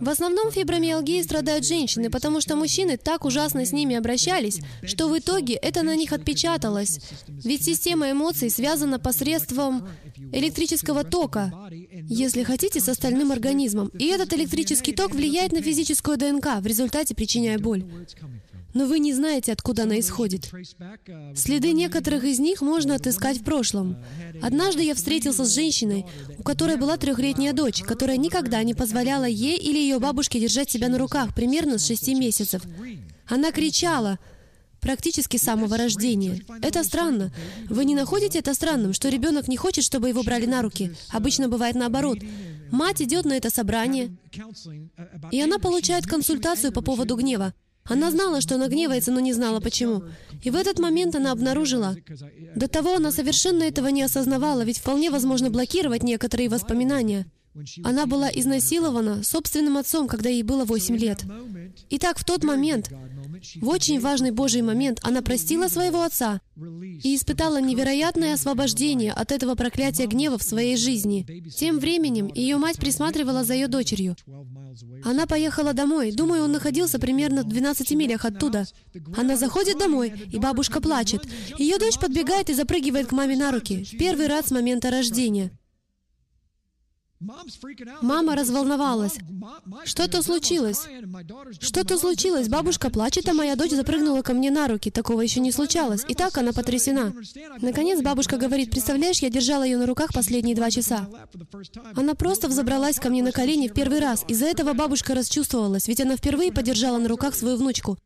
[0.00, 5.18] В основном фибромиалгией страдают женщины, потому что мужчины так ужасно с ними обращались, что в
[5.18, 7.00] итоге это на них отпечаталось.
[7.26, 9.88] Ведь система эмоций связана посредством
[10.32, 11.52] электрического тока,
[12.08, 13.88] если хотите, с остальным организмом.
[13.88, 17.84] И этот электрический ток влияет на физическую ДНК, в результате причиняя боль
[18.76, 20.52] но вы не знаете, откуда она исходит.
[21.34, 23.96] Следы некоторых из них можно отыскать в прошлом.
[24.42, 26.04] Однажды я встретился с женщиной,
[26.38, 30.88] у которой была трехлетняя дочь, которая никогда не позволяла ей или ее бабушке держать себя
[30.88, 32.60] на руках примерно с шести месяцев.
[33.26, 34.18] Она кричала,
[34.82, 36.42] практически с самого рождения.
[36.60, 37.32] Это странно.
[37.70, 40.94] Вы не находите это странным, что ребенок не хочет, чтобы его брали на руки?
[41.08, 42.18] Обычно бывает наоборот.
[42.70, 44.14] Мать идет на это собрание,
[45.32, 47.54] и она получает консультацию по поводу гнева.
[47.88, 50.04] Она знала, что она гневается, но не знала почему.
[50.42, 51.96] И в этот момент она обнаружила.
[52.54, 57.26] До того она совершенно этого не осознавала, ведь вполне возможно блокировать некоторые воспоминания.
[57.84, 61.24] Она была изнасилована собственным отцом, когда ей было 8 лет.
[61.88, 62.90] Итак, в тот момент,
[63.54, 66.40] в очень важный Божий момент, она простила своего отца
[67.02, 71.26] и испытала невероятное освобождение от этого проклятия гнева в своей жизни.
[71.56, 74.16] Тем временем ее мать присматривала за ее дочерью.
[75.04, 76.12] Она поехала домой.
[76.12, 78.66] Думаю, он находился примерно в 12 милях оттуда.
[79.16, 81.24] Она заходит домой, и бабушка плачет.
[81.58, 83.86] Ее дочь подбегает и запрыгивает к маме на руки.
[83.98, 85.50] Первый раз с момента рождения.
[88.02, 89.18] Мама разволновалась.
[89.84, 90.82] Что-то случилось.
[91.60, 92.48] Что-то случилось.
[92.48, 94.90] Бабушка плачет, а моя дочь запрыгнула ко мне на руки.
[94.90, 96.04] Такого еще не случалось.
[96.08, 97.14] И так она потрясена.
[97.60, 101.08] Наконец бабушка говорит, представляешь, я держала ее на руках последние два часа.
[101.94, 104.24] Она просто взобралась ко мне на колени в первый раз.
[104.28, 107.96] Из-за этого бабушка расчувствовалась, ведь она впервые подержала на руках свою внучку.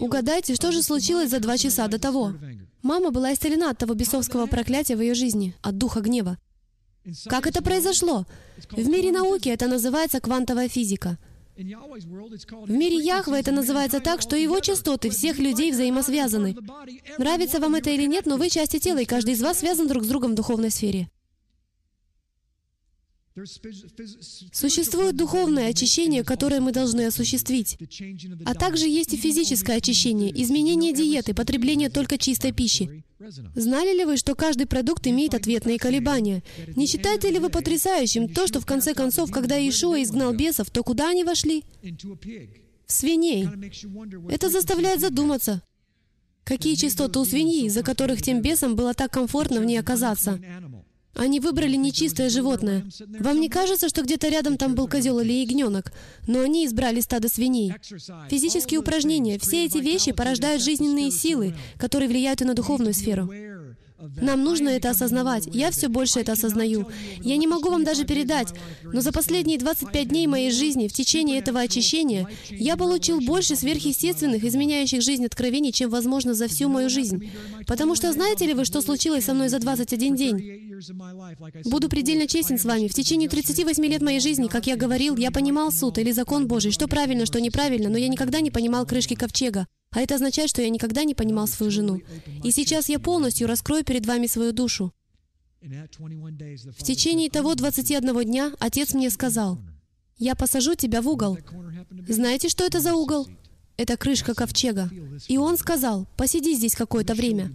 [0.00, 2.34] Угадайте, что же случилось за два часа до того?
[2.82, 6.38] Мама была исцелена от того бесовского проклятия в ее жизни, от духа гнева.
[7.26, 8.26] Как это произошло?
[8.70, 11.18] В мире науки это называется квантовая физика.
[11.56, 16.56] В мире Яхве это называется так, что его частоты всех людей взаимосвязаны.
[17.18, 20.04] Нравится вам это или нет, но вы части тела, и каждый из вас связан друг
[20.04, 21.10] с другом в духовной сфере.
[24.52, 27.78] Существует духовное очищение, которое мы должны осуществить.
[28.44, 33.04] А также есть и физическое очищение, изменение диеты, потребление только чистой пищи.
[33.54, 36.42] Знали ли вы, что каждый продукт имеет ответные колебания?
[36.76, 40.82] Не считаете ли вы потрясающим то, что в конце концов, когда Иешуа изгнал бесов, то
[40.82, 41.64] куда они вошли?
[42.86, 43.48] в свиней.
[44.28, 45.62] Это заставляет задуматься,
[46.44, 50.38] какие частоты у свиньи, из-за которых тем бесам было так комфортно в ней оказаться.
[51.14, 52.84] Они выбрали нечистое животное.
[53.20, 55.92] Вам не кажется, что где-то рядом там был козел или ягненок?
[56.26, 57.74] Но они избрали стадо свиней.
[58.30, 63.30] Физические упражнения, все эти вещи порождают жизненные силы, которые влияют и на духовную сферу.
[64.20, 65.48] Нам нужно это осознавать.
[65.52, 66.88] Я все больше это осознаю.
[67.20, 68.48] Я не могу вам даже передать,
[68.82, 74.42] но за последние 25 дней моей жизни, в течение этого очищения, я получил больше сверхъестественных,
[74.42, 77.30] изменяющих жизнь откровений, чем возможно за всю мою жизнь.
[77.66, 80.71] Потому что знаете ли вы, что случилось со мной за 21 день?
[81.64, 82.88] Буду предельно честен с вами.
[82.88, 86.72] В течение 38 лет моей жизни, как я говорил, я понимал суд или закон Божий,
[86.72, 89.66] что правильно, что неправильно, но я никогда не понимал крышки ковчега.
[89.90, 92.00] А это означает, что я никогда не понимал свою жену.
[92.42, 94.92] И сейчас я полностью раскрою перед вами свою душу.
[95.60, 99.58] В течение того 21 дня Отец мне сказал,
[100.18, 101.38] «Я посажу тебя в угол».
[102.08, 103.28] Знаете, что это за угол?
[103.76, 104.90] Это крышка ковчега.
[105.28, 107.52] И Он сказал, «Посиди здесь какое-то время».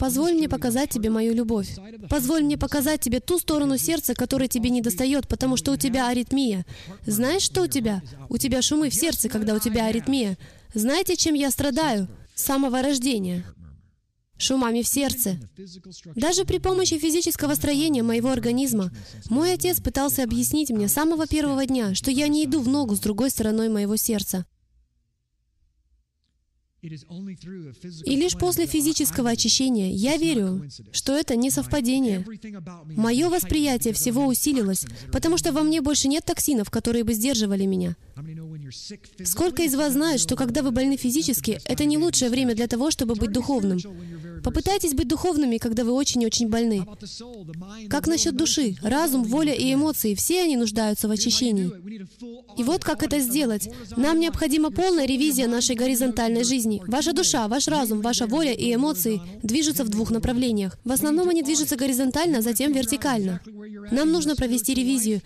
[0.00, 1.68] Позволь мне показать тебе мою любовь.
[2.08, 6.08] Позволь мне показать тебе ту сторону сердца, которой тебе не достает, потому что у тебя
[6.08, 6.64] аритмия.
[7.04, 8.02] Знаешь, что у тебя?
[8.30, 10.38] У тебя шумы в сердце, когда у тебя аритмия.
[10.72, 12.08] Знаете, чем я страдаю?
[12.34, 13.44] С самого рождения.
[14.38, 15.36] Шумами в сердце.
[16.16, 18.90] Даже при помощи физического строения моего организма
[19.28, 22.96] мой отец пытался объяснить мне с самого первого дня, что я не иду в ногу
[22.96, 24.46] с другой стороной моего сердца.
[26.82, 32.24] И лишь после физического очищения я верю, что это не совпадение.
[32.86, 37.96] Мое восприятие всего усилилось, потому что во мне больше нет токсинов, которые бы сдерживали меня.
[39.24, 42.90] Сколько из вас знает, что когда вы больны физически, это не лучшее время для того,
[42.90, 43.78] чтобы быть духовным?
[44.42, 46.86] Попытайтесь быть духовными, когда вы очень-очень больны.
[47.88, 48.76] Как насчет души?
[48.82, 51.70] Разум, воля и эмоции, все они нуждаются в очищении.
[52.56, 53.68] И вот как это сделать.
[53.96, 56.82] Нам необходима полная ревизия нашей горизонтальной жизни.
[56.86, 60.78] Ваша душа, ваш разум, ваша воля и эмоции движутся в двух направлениях.
[60.84, 63.40] В основном они движутся горизонтально, затем вертикально.
[63.90, 65.20] Нам нужно провести ревизию.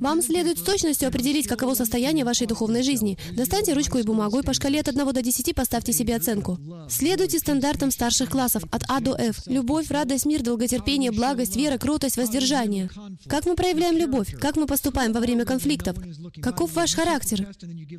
[0.00, 3.18] Вам следует с точностью определить, каково состояние вашей духовной жизни.
[3.32, 6.58] Достаньте ручку и бумагу и по шкале от 1 до 10 поставьте себе оценку.
[6.88, 9.42] Следуйте стандартам старших классов от А до F.
[9.46, 12.88] Любовь, радость, мир, долготерпение, благость, вера, крутость, воздержание.
[13.26, 14.34] Как мы проявляем любовь?
[14.40, 15.96] Как мы поступаем во время конфликтов?
[16.40, 17.46] Каков ваш характер?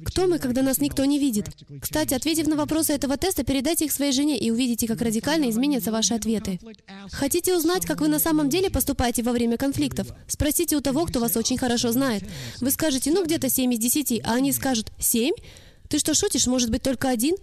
[0.06, 1.46] Кто мы, когда нас никто не видит?
[1.80, 5.92] Кстати, ответив на вопросы этого теста, передайте их своей жене и увидите, как радикально изменятся
[5.92, 6.60] ваши ответы.
[7.12, 10.08] Хотите узнать, как вы на самом деле поступаете во время конфликтов?
[10.28, 12.24] Спросите у того, кто вас очень очень хорошо знает.
[12.62, 15.34] Вы скажете, ну где-то 7 из 10, а они скажут, 7?
[15.90, 16.48] Ты что, шутишь?
[16.48, 17.36] Может быть, только один?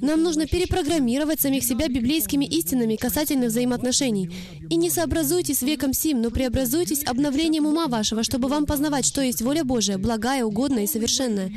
[0.00, 4.30] Нам нужно перепрограммировать самих себя библейскими истинами касательно взаимоотношений.
[4.70, 9.42] И не сообразуйтесь веком сим, но преобразуйтесь обновлением ума вашего, чтобы вам познавать, что есть
[9.42, 11.52] воля Божия, благая, угодная и совершенная.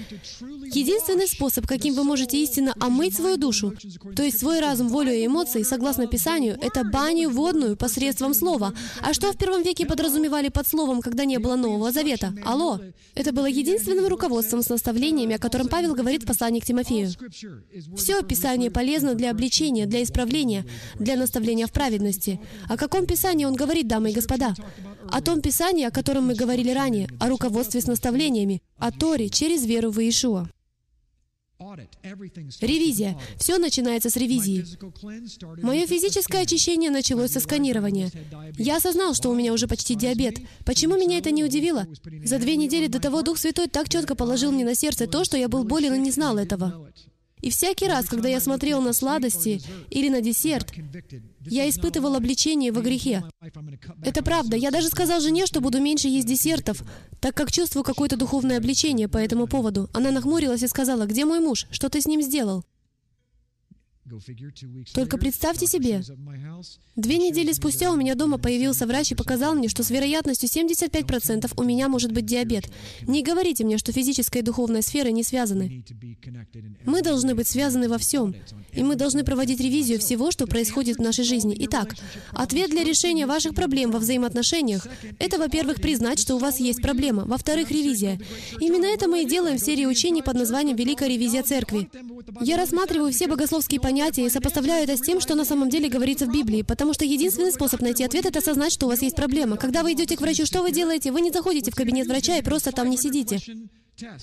[0.74, 3.74] Единственный способ, каким вы можете истинно омыть свою душу,
[4.16, 8.74] то есть свой разум, волю и эмоции, согласно Писанию, это баню водную посредством слова.
[9.02, 12.34] А что в первом веке подразумевали под словом, когда не было Нового Завета?
[12.46, 12.80] Алло!
[13.14, 17.11] Это было единственным руководством с наставлениями, о котором Павел говорит в послании к Тимофею.
[17.96, 20.66] Все Писание полезно для обличения, для исправления,
[21.00, 22.40] для наставления в праведности.
[22.70, 24.54] О каком Писании он говорит, дамы и господа?
[25.10, 29.66] О том Писании, о котором мы говорили ранее, о руководстве с наставлениями, о Торе через
[29.66, 30.48] веру в Иешуа.
[32.62, 33.18] Ревизия.
[33.38, 34.66] Все начинается с ревизии.
[35.62, 38.12] Мое физическое очищение началось со сканирования.
[38.58, 40.38] Я осознал, что у меня уже почти диабет.
[40.66, 41.88] Почему меня это не удивило?
[42.24, 45.38] За две недели до того Дух Святой так четко положил мне на сердце то, что
[45.38, 46.92] я был болен и не знал этого.
[47.42, 50.72] И всякий раз, когда я смотрел на сладости или на десерт,
[51.42, 53.24] я испытывал обличение во грехе.
[54.04, 54.56] Это правда.
[54.56, 56.84] Я даже сказал жене, что буду меньше есть десертов,
[57.20, 59.90] так как чувствую какое-то духовное обличение по этому поводу.
[59.94, 61.68] Она нахмурилась и сказала, «Где мой муж?
[61.72, 62.64] Что ты с ним сделал?»
[64.94, 66.02] Только представьте себе,
[66.96, 71.52] две недели спустя у меня дома появился врач и показал мне, что с вероятностью 75%
[71.56, 72.66] у меня может быть диабет.
[73.08, 75.84] Не говорите мне, что физическая и духовная сферы не связаны.
[76.86, 78.36] Мы должны быть связаны во всем,
[78.74, 81.56] и мы должны проводить ревизию всего, что происходит в нашей жизни.
[81.60, 81.96] Итак,
[82.32, 84.88] ответ для решения ваших проблем во взаимоотношениях—
[85.20, 88.20] это, во-первых, признать, что у вас есть проблема, во-вторых, ревизия.
[88.60, 91.90] Именно это мы и делаем в серии учений под названием «Великая ревизия Церкви».
[92.42, 95.88] Я рассматриваю все богословские понятия понятия и сопоставляю это с тем, что на самом деле
[95.88, 99.16] говорится в Библии, потому что единственный способ найти ответ— это осознать, что у вас есть
[99.16, 99.58] проблема.
[99.58, 101.12] Когда вы идете к врачу, что вы делаете?
[101.12, 103.40] Вы не заходите в кабинет врача и просто там не сидите.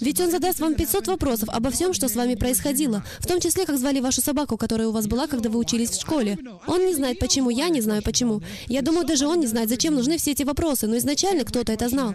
[0.01, 3.65] Ведь он задаст вам 500 вопросов обо всем, что с вами происходило, в том числе,
[3.65, 6.39] как звали вашу собаку, которая у вас была, когда вы учились в школе.
[6.67, 8.43] Он не знает почему, я не знаю почему.
[8.67, 11.89] Я думаю, даже он не знает, зачем нужны все эти вопросы, но изначально кто-то это
[11.89, 12.15] знал.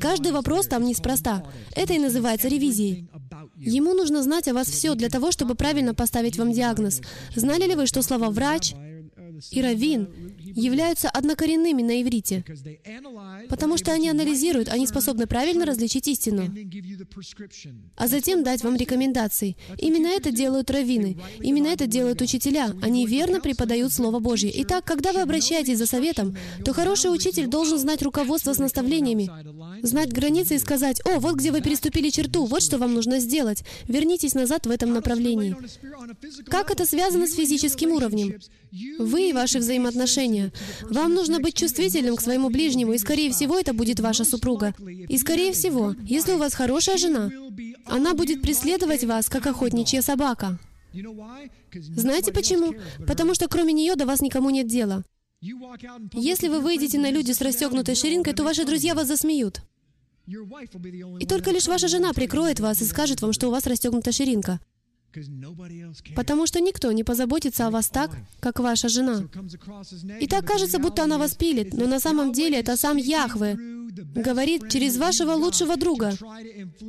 [0.00, 1.44] Каждый вопрос там неспроста.
[1.74, 3.08] Это и называется ревизией.
[3.56, 7.00] Ему нужно знать о вас все для того, чтобы правильно поставить вам диагноз.
[7.34, 8.74] Знали ли вы, что слова «врач»
[9.50, 10.08] и «раввин»
[10.40, 12.44] являются однокоренными на иврите,
[13.48, 16.52] потому что они анализируют, они способны правильно различить истину,
[17.96, 19.56] а затем дать вам рекомендации.
[19.78, 22.74] Именно это делают раввины, именно это делают учителя.
[22.82, 24.50] Они верно преподают Слово Божье.
[24.62, 29.30] Итак, когда вы обращаетесь за советом, то хороший учитель должен знать руководство с наставлениями,
[29.82, 33.64] знать границы и сказать, «О, вот где вы переступили черту, вот что вам нужно сделать.
[33.88, 35.56] Вернитесь назад в этом направлении».
[36.46, 38.40] Как это связано с физическим уровнем?
[38.98, 40.52] Вы и ваши взаимоотношения.
[40.82, 44.74] Вам нужно быть чувствительным к своему ближнему, и, скорее всего, это будет ваша супруга.
[45.08, 47.30] И, скорее всего, если у вас хорошая жена,
[47.86, 50.58] она будет преследовать вас, как охотничья собака.
[51.72, 52.74] Знаете почему?
[53.06, 55.04] Потому что кроме нее до вас никому нет дела.
[56.12, 59.60] Если вы выйдете на люди с расстегнутой ширинкой, то ваши друзья вас засмеют.
[60.26, 64.58] И только лишь ваша жена прикроет вас и скажет вам, что у вас расстегнута ширинка.
[66.16, 68.10] Потому что никто не позаботится о вас так,
[68.40, 69.24] как ваша жена.
[70.20, 73.56] И так кажется, будто она вас пилит, но на самом деле это сам Яхве
[74.14, 76.12] говорит через вашего лучшего друга,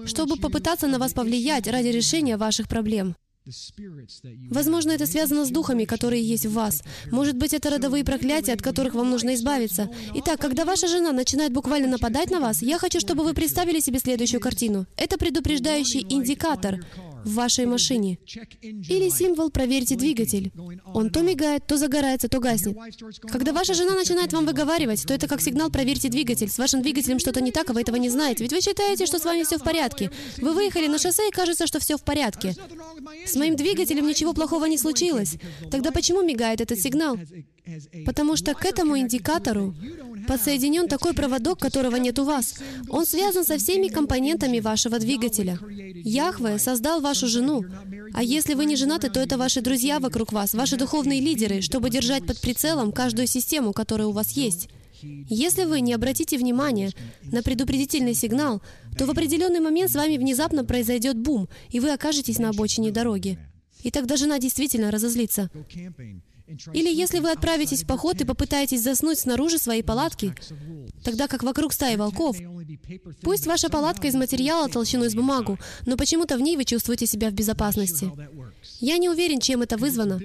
[0.06, 3.16] чтобы попытаться на вас повлиять ради решения ваших проблем.
[4.50, 6.82] Возможно, это связано с духами, которые есть в вас.
[7.12, 9.90] Может быть, это родовые проклятия, от которых вам нужно избавиться.
[10.16, 14.00] Итак, когда ваша жена начинает буквально нападать на вас, я хочу, чтобы вы представили себе
[14.00, 14.88] следующую картину.
[14.98, 16.84] Это предупреждающий индикатор
[17.26, 18.18] в вашей машине.
[18.62, 20.52] Или символ «Проверьте двигатель».
[20.94, 22.78] Он то мигает, то загорается, то гаснет.
[23.32, 26.50] Когда ваша жена начинает вам выговаривать, то это как сигнал «Проверьте двигатель».
[26.50, 28.44] С вашим двигателем что-то не так, а вы этого не знаете.
[28.44, 30.12] Ведь вы считаете, что с вами все в порядке.
[30.38, 32.56] Вы выехали на шоссе, и кажется, что все в порядке.
[33.26, 35.36] С моим двигателем ничего плохого не случилось.
[35.72, 37.18] Тогда почему мигает этот сигнал?
[38.06, 39.74] Потому что к этому индикатору
[40.28, 42.56] подсоединен такой проводок, которого нет у вас.
[42.90, 45.58] Он связан со всеми компонентами вашего двигателя.
[46.04, 47.64] Яхве создал вашу жену.
[48.14, 51.90] А если вы не женаты, то это ваши друзья вокруг вас, ваши духовные лидеры, чтобы
[51.90, 54.70] держать под прицелом каждую систему, которая у вас есть.
[55.02, 56.92] Если вы не обратите внимания
[57.24, 58.62] на предупредительный сигнал,
[58.98, 63.38] то в определенный момент с вами внезапно произойдет бум, и вы окажетесь на обочине дороги.
[63.84, 65.50] И тогда жена действительно разозлится.
[66.74, 70.34] Или если вы отправитесь в поход и попытаетесь заснуть снаружи своей палатки,
[71.04, 72.38] тогда как вокруг стаи волков,
[73.22, 77.30] пусть ваша палатка из материала толщиной с бумагу, но почему-то в ней вы чувствуете себя
[77.30, 78.12] в безопасности.
[78.80, 80.20] Я не уверен, чем это вызвано,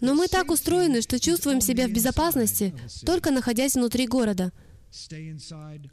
[0.00, 2.74] но мы так устроены, что чувствуем себя в безопасности,
[3.04, 4.52] только находясь внутри города.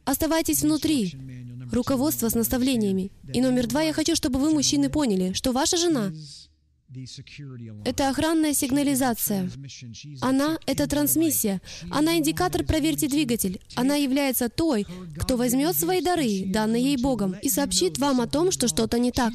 [0.05, 1.13] Оставайтесь внутри.
[1.71, 3.11] Руководство с наставлениями.
[3.31, 6.11] И номер два, я хочу, чтобы вы, мужчины, поняли, что ваша жена
[7.83, 9.49] это охранная сигнализация.
[10.21, 11.61] Она— это трансмиссия.
[11.91, 13.59] Она индикатор «Проверьте двигатель».
[13.75, 14.87] Она является той,
[15.17, 19.11] кто возьмет свои дары, данные ей Богом, и сообщит вам о том, что что-то не
[19.11, 19.33] так.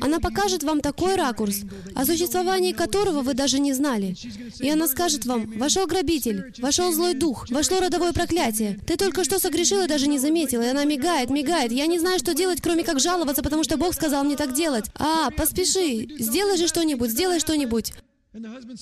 [0.00, 1.60] Она покажет вам такой ракурс,
[1.94, 4.16] о существовании которого вы даже не знали.
[4.60, 8.80] И она скажет вам, «Вошел грабитель, вошел злой дух, вошло родовое проклятие.
[8.86, 10.62] Ты только что согрешил и даже не заметил».
[10.62, 11.70] И она мигает, мигает.
[11.70, 14.86] Я не знаю, что делать, кроме как жаловаться, потому что Бог сказал мне так делать.
[14.94, 17.92] А, поспеши, сделай же что-нибудь что-нибудь, сделай что-нибудь.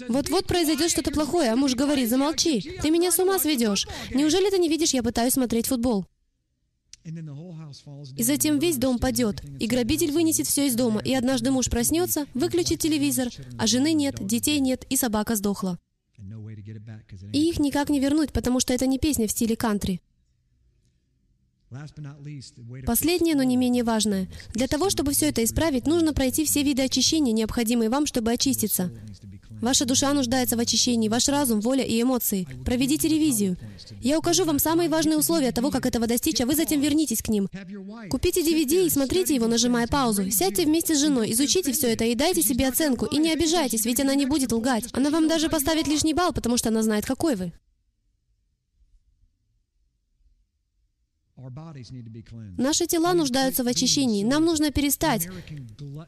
[0.08, 3.86] Вот-вот произойдет что-то плохое, а муж говорит, замолчи, ты меня с ума сведешь.
[4.14, 6.06] Неужели ты не видишь, я пытаюсь смотреть футбол?
[7.04, 12.26] И затем весь дом падет, и грабитель вынесет все из дома, и однажды муж проснется,
[12.32, 13.28] выключит телевизор,
[13.58, 15.78] а жены нет, детей нет, и собака сдохла.
[17.32, 20.00] И их никак не вернуть, потому что это не песня в стиле кантри.
[22.86, 24.28] Последнее, но не менее важное.
[24.54, 28.90] Для того, чтобы все это исправить, нужно пройти все виды очищения, необходимые вам, чтобы очиститься.
[29.62, 32.48] Ваша душа нуждается в очищении, ваш разум, воля и эмоции.
[32.64, 33.56] Проведите ревизию.
[34.00, 37.28] Я укажу вам самые важные условия того, как этого достичь, а вы затем вернитесь к
[37.28, 37.48] ним.
[38.10, 40.28] Купите DVD и смотрите его, нажимая паузу.
[40.32, 43.06] Сядьте вместе с женой, изучите все это и дайте себе оценку.
[43.06, 44.86] И не обижайтесь, ведь она не будет лгать.
[44.92, 47.52] Она вам даже поставит лишний балл, потому что она знает, какой вы.
[52.58, 54.24] Наши тела нуждаются в очищении.
[54.24, 55.28] Нам нужно перестать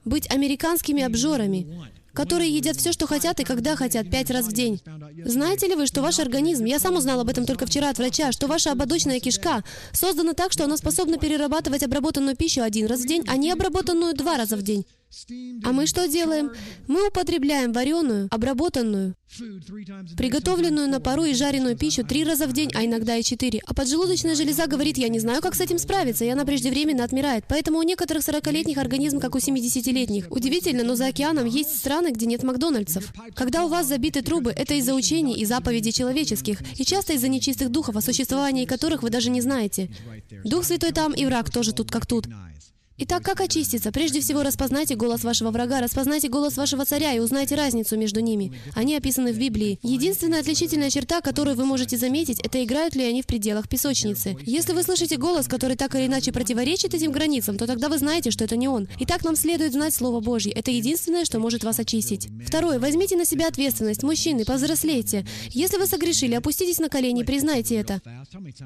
[0.05, 1.67] быть американскими обжорами,
[2.13, 4.81] которые едят все, что хотят и когда хотят, пять раз в день.
[5.25, 8.33] Знаете ли вы, что ваш организм, я сам узнал об этом только вчера от врача,
[8.33, 13.07] что ваша ободочная кишка создана так, что она способна перерабатывать обработанную пищу один раз в
[13.07, 14.87] день, а не обработанную два раза в день.
[15.65, 16.53] А мы что делаем?
[16.87, 19.15] Мы употребляем вареную, обработанную,
[20.17, 23.61] приготовленную на пару и жареную пищу три раза в день, а иногда и четыре.
[23.67, 27.45] А поджелудочная железа говорит, я не знаю, как с этим справиться, и она преждевременно отмирает.
[27.49, 30.31] Поэтому у некоторых 40-летних организм, как у 70-летних.
[30.31, 33.13] Удивительно, но за океаном есть страны, где нет Макдональдсов.
[33.35, 37.71] Когда у вас забиты трубы, это из-за учений и заповедей человеческих, и часто из-за нечистых
[37.71, 39.91] духов, о существовании которых вы даже не знаете.
[40.45, 42.27] Дух Святой там, и враг тоже тут как тут.
[42.97, 43.91] Итак, как очиститься?
[43.91, 48.53] Прежде всего, распознайте голос вашего врага, распознайте голос вашего царя и узнайте разницу между ними.
[48.77, 49.81] Они описаны в Библии.
[49.83, 54.37] Единственная отличительная черта, которую вы можете заметить, это играют ли они в пределах песочницы.
[54.43, 58.31] Если вы слышите голос, который так или иначе противоречит этим границам, то тогда вы знаете,
[58.31, 58.87] что это не он.
[59.01, 60.53] Итак, нам следует знать Слово Божье.
[60.53, 62.29] Это единственное, что может вас очистить.
[62.47, 62.79] Второе.
[62.79, 64.05] Возьмите на себя ответственность.
[64.05, 65.27] Мужчины, повзрослейте.
[65.51, 68.01] Если вы согрешили, опуститесь на колени и признайте это.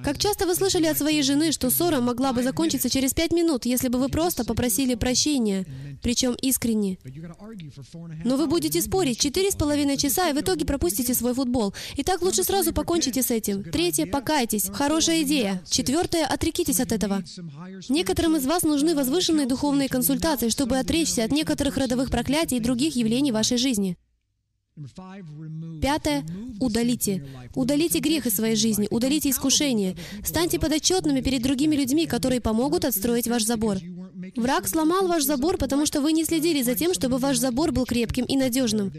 [0.05, 3.65] Как часто вы слышали от своей жены, что ссора могла бы закончиться через пять минут,
[3.65, 5.65] если бы вы просто попросили прощения,
[6.03, 6.99] причем искренне.
[8.25, 11.73] Но вы будете спорить четыре с половиной часа, и в итоге пропустите свой футбол.
[11.99, 13.63] Итак, лучше сразу покончите с этим.
[13.63, 14.71] Третье, покайтесь.
[14.73, 15.63] Хорошая идея.
[15.71, 17.23] Четвертое, отрекитесь от этого.
[17.89, 22.97] Некоторым из вас нужны возвышенные духовные консультации, чтобы отречься от некоторых родовых проклятий и других
[22.97, 23.97] явлений вашей жизни.
[25.83, 26.25] Пятое.
[26.61, 27.27] Удалите.
[27.55, 29.97] Удалите грех из своей жизни, удалите искушение.
[30.25, 33.79] Станьте подотчетными перед другими людьми, которые помогут отстроить ваш забор.
[34.37, 37.85] Враг сломал ваш забор, потому что вы не следили за тем, чтобы ваш забор был
[37.85, 38.93] крепким и надежным.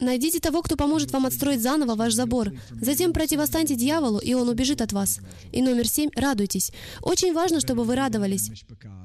[0.00, 2.52] Найдите того, кто поможет вам отстроить заново ваш забор.
[2.80, 5.20] Затем противостаньте дьяволу, и он убежит от вас.
[5.52, 6.72] И номер семь— радуйтесь.
[7.02, 8.50] Очень важно, чтобы вы радовались.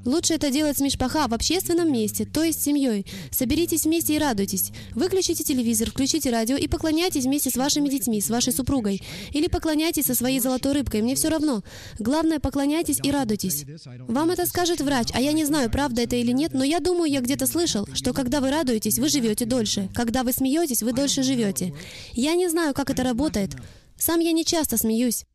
[0.05, 3.05] Лучше это делать с мишпаха в общественном месте, то есть с семьей.
[3.31, 4.71] Соберитесь вместе и радуйтесь.
[4.93, 9.01] Выключите телевизор, включите радио и поклоняйтесь вместе с вашими детьми, с вашей супругой.
[9.31, 11.63] Или поклоняйтесь со своей золотой рыбкой, мне все равно.
[11.99, 13.65] Главное, поклоняйтесь и радуйтесь.
[14.07, 17.11] Вам это скажет врач, а я не знаю, правда это или нет, но я думаю,
[17.11, 19.89] я где-то слышал, что когда вы радуетесь, вы живете дольше.
[19.93, 21.73] Когда вы смеетесь, вы дольше живете.
[22.13, 23.55] Я не знаю, как это работает.
[23.97, 25.25] Сам я не часто смеюсь.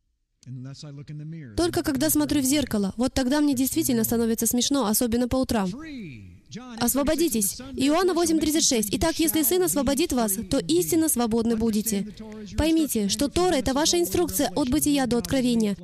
[1.57, 5.69] Только когда смотрю в зеркало, вот тогда мне действительно становится смешно, особенно по утрам.
[6.79, 7.59] Освободитесь.
[7.75, 8.89] Иоанна 8.36.
[8.93, 12.07] Итак, если Сын освободит вас, то истинно свободны будете.
[12.57, 15.75] Поймите, что Тора— это ваша инструкция от бытия до откровения.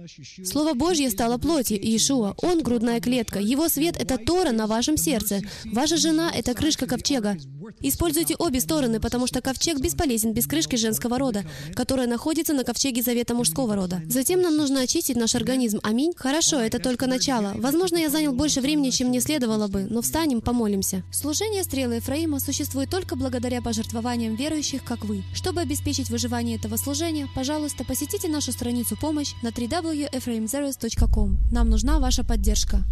[0.43, 2.35] Слово Божье стало плотью, Иешуа.
[2.41, 3.39] Он— грудная клетка.
[3.39, 5.41] Его свет— это Тора на вашем сердце.
[5.65, 7.37] Ваша жена— это крышка ковчега.
[7.81, 11.43] Используйте обе стороны, потому что ковчег бесполезен без крышки женского рода,
[11.75, 14.01] которая находится на ковчеге завета мужского рода.
[14.07, 15.79] Затем нам нужно очистить наш организм.
[15.83, 16.13] Аминь.
[16.15, 17.53] Хорошо, это только начало.
[17.55, 21.03] Возможно, я занял больше времени, чем мне следовало бы, но встанем, помолимся.
[21.11, 25.23] Служение Стрелы Ефраима существует только благодаря пожертвованиям верующих, как вы.
[25.33, 31.39] Чтобы обеспечить выживание этого служения, пожалуйста, посетите нашу страницу «Помощь» на www.ephraimzeros.com.
[31.51, 32.85] Нам нужна ваша поддержка.